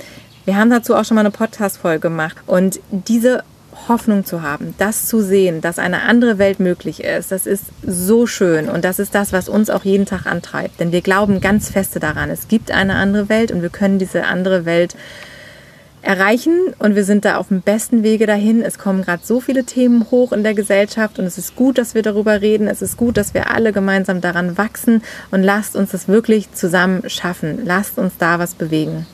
Wir 0.44 0.56
haben 0.56 0.70
dazu 0.70 0.96
auch 0.96 1.04
schon 1.04 1.14
mal 1.14 1.20
eine 1.20 1.30
Podcast-Folge 1.30 2.00
gemacht 2.00 2.36
und 2.46 2.80
diese 2.90 3.44
Hoffnung 3.88 4.24
zu 4.24 4.42
haben, 4.42 4.74
das 4.78 5.06
zu 5.06 5.22
sehen, 5.22 5.60
dass 5.60 5.78
eine 5.78 6.02
andere 6.02 6.38
Welt 6.38 6.60
möglich 6.60 7.02
ist, 7.02 7.32
das 7.32 7.46
ist 7.46 7.64
so 7.86 8.26
schön 8.26 8.68
und 8.68 8.84
das 8.84 8.98
ist 8.98 9.14
das, 9.14 9.32
was 9.32 9.48
uns 9.48 9.70
auch 9.70 9.84
jeden 9.84 10.06
Tag 10.06 10.26
antreibt. 10.26 10.78
Denn 10.80 10.92
wir 10.92 11.00
glauben 11.00 11.40
ganz 11.40 11.70
feste 11.70 11.98
daran, 12.00 12.30
es 12.30 12.48
gibt 12.48 12.70
eine 12.70 12.94
andere 12.94 13.28
Welt 13.28 13.50
und 13.50 13.62
wir 13.62 13.70
können 13.70 13.98
diese 13.98 14.24
andere 14.24 14.64
Welt 14.64 14.94
erreichen 16.02 16.74
und 16.78 16.94
wir 16.94 17.04
sind 17.04 17.24
da 17.24 17.36
auf 17.36 17.48
dem 17.48 17.62
besten 17.62 18.02
Wege 18.02 18.26
dahin. 18.26 18.60
Es 18.60 18.78
kommen 18.78 19.02
gerade 19.02 19.22
so 19.24 19.40
viele 19.40 19.64
Themen 19.64 20.10
hoch 20.10 20.32
in 20.32 20.42
der 20.42 20.54
Gesellschaft 20.54 21.18
und 21.18 21.24
es 21.24 21.38
ist 21.38 21.56
gut, 21.56 21.78
dass 21.78 21.94
wir 21.94 22.02
darüber 22.02 22.42
reden. 22.42 22.68
Es 22.68 22.82
ist 22.82 22.96
gut, 22.96 23.16
dass 23.16 23.34
wir 23.34 23.50
alle 23.50 23.72
gemeinsam 23.72 24.20
daran 24.20 24.58
wachsen 24.58 25.02
und 25.30 25.42
lasst 25.42 25.76
uns 25.76 25.92
das 25.92 26.08
wirklich 26.08 26.52
zusammen 26.52 27.08
schaffen. 27.08 27.60
Lasst 27.64 27.98
uns 27.98 28.14
da 28.18 28.38
was 28.38 28.54
bewegen. 28.54 29.06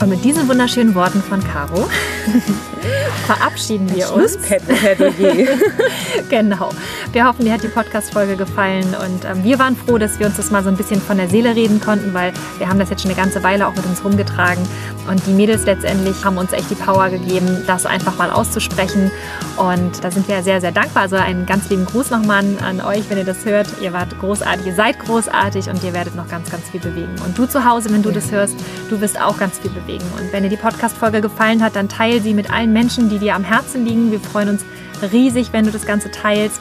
Und 0.00 0.10
mit 0.10 0.24
diesen 0.24 0.46
wunderschönen 0.46 0.94
Worten 0.94 1.22
von 1.22 1.42
Caro 1.42 1.88
verabschieden 3.26 3.94
wir 3.94 4.12
uns. 4.12 4.38
genau. 6.28 6.70
Wir 7.12 7.26
hoffen, 7.26 7.44
dir 7.44 7.52
hat 7.52 7.62
die 7.62 7.68
Podcast-Folge 7.68 8.36
gefallen 8.36 8.94
und 8.94 9.24
ähm, 9.24 9.44
wir 9.44 9.58
waren 9.58 9.76
froh, 9.76 9.98
dass 9.98 10.18
wir 10.18 10.26
uns 10.26 10.36
das 10.36 10.50
mal 10.50 10.62
so 10.62 10.68
ein 10.68 10.76
bisschen 10.76 11.00
von 11.00 11.16
der 11.16 11.28
Seele 11.28 11.54
reden 11.54 11.80
konnten, 11.80 12.14
weil 12.14 12.32
wir 12.58 12.68
haben 12.68 12.78
das 12.78 12.90
jetzt 12.90 13.02
schon 13.02 13.10
eine 13.10 13.20
ganze 13.20 13.42
Weile 13.42 13.66
auch 13.66 13.74
mit 13.74 13.84
uns 13.86 14.04
rumgetragen 14.04 14.66
und 15.08 15.26
die 15.26 15.32
Mädels 15.32 15.64
letztendlich 15.64 16.24
haben 16.24 16.38
uns 16.38 16.52
echt 16.52 16.70
die 16.70 16.74
Power 16.74 17.08
gegeben, 17.08 17.64
das 17.66 17.86
einfach 17.86 18.16
mal 18.18 18.30
auszusprechen 18.30 19.10
und 19.56 20.04
da 20.04 20.10
sind 20.10 20.28
wir 20.28 20.42
sehr, 20.42 20.60
sehr 20.60 20.72
dankbar. 20.72 21.02
Also 21.02 21.16
einen 21.16 21.46
ganz 21.46 21.68
lieben 21.70 21.84
Gruß 21.84 22.10
nochmal 22.10 22.38
an, 22.38 22.58
an 22.58 22.80
euch, 22.80 23.08
wenn 23.10 23.18
ihr 23.18 23.24
das 23.24 23.44
hört. 23.44 23.68
Ihr 23.80 23.92
wart 23.92 24.18
großartig, 24.20 24.66
ihr 24.66 24.74
seid 24.74 24.98
großartig 25.00 25.68
und 25.68 25.82
ihr 25.82 25.92
werdet 25.92 26.14
noch 26.14 26.28
ganz, 26.28 26.50
ganz 26.50 26.68
viel 26.68 26.80
bewegen. 26.80 27.14
Und 27.24 27.36
du 27.36 27.46
zu 27.46 27.64
Hause, 27.64 27.90
wenn 27.92 28.02
du 28.02 28.10
das 28.10 28.30
hörst, 28.30 28.54
du 28.88 29.00
wirst 29.00 29.20
auch 29.20 29.38
ganz 29.38 29.58
viel 29.58 29.70
bewegen. 29.70 30.04
Und 30.18 30.32
wenn 30.32 30.42
dir 30.42 30.48
die 30.48 30.56
Podcast-Folge 30.56 31.20
gefallen 31.20 31.62
hat, 31.62 31.76
dann 31.76 31.88
teile 31.88 32.20
sie 32.20 32.34
mit 32.34 32.50
allen 32.50 32.67
Menschen, 32.72 33.08
die 33.08 33.18
dir 33.18 33.34
am 33.34 33.44
Herzen 33.44 33.84
liegen. 33.84 34.10
Wir 34.10 34.20
freuen 34.20 34.50
uns 34.50 34.64
riesig, 35.12 35.52
wenn 35.52 35.64
du 35.64 35.70
das 35.70 35.86
Ganze 35.86 36.10
teilst. 36.10 36.60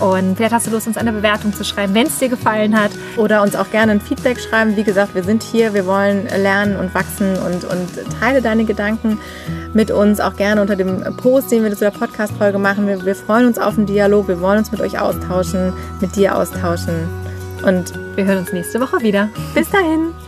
Und 0.00 0.36
vielleicht 0.36 0.52
hast 0.52 0.66
du 0.66 0.70
Lust, 0.70 0.86
uns 0.86 0.98
eine 0.98 1.12
Bewertung 1.12 1.54
zu 1.54 1.64
schreiben, 1.64 1.94
wenn 1.94 2.06
es 2.06 2.18
dir 2.18 2.28
gefallen 2.28 2.78
hat. 2.78 2.90
Oder 3.16 3.42
uns 3.42 3.56
auch 3.56 3.70
gerne 3.70 3.92
ein 3.92 4.00
Feedback 4.00 4.38
schreiben. 4.38 4.76
Wie 4.76 4.84
gesagt, 4.84 5.14
wir 5.14 5.22
sind 5.22 5.42
hier, 5.42 5.72
wir 5.72 5.86
wollen 5.86 6.26
lernen 6.26 6.76
und 6.76 6.94
wachsen 6.94 7.36
und, 7.38 7.64
und 7.64 8.20
teile 8.20 8.42
deine 8.42 8.64
Gedanken 8.64 9.18
mit 9.72 9.90
uns. 9.90 10.20
Auch 10.20 10.36
gerne 10.36 10.60
unter 10.60 10.76
dem 10.76 11.02
Post, 11.16 11.50
den 11.50 11.62
wir 11.64 11.72
zu 11.72 11.84
der 11.84 11.92
Podcast-Folge 11.92 12.58
machen. 12.58 12.86
Wir, 12.86 13.04
wir 13.04 13.14
freuen 13.14 13.46
uns 13.46 13.58
auf 13.58 13.76
den 13.76 13.86
Dialog. 13.86 14.28
Wir 14.28 14.40
wollen 14.40 14.58
uns 14.58 14.70
mit 14.70 14.80
euch 14.80 14.98
austauschen, 14.98 15.72
mit 16.00 16.14
dir 16.14 16.36
austauschen. 16.36 17.08
Und 17.64 17.94
wir 18.16 18.24
hören 18.24 18.38
uns 18.38 18.52
nächste 18.52 18.80
Woche 18.80 19.00
wieder. 19.00 19.30
Bis 19.54 19.70
dahin. 19.70 20.25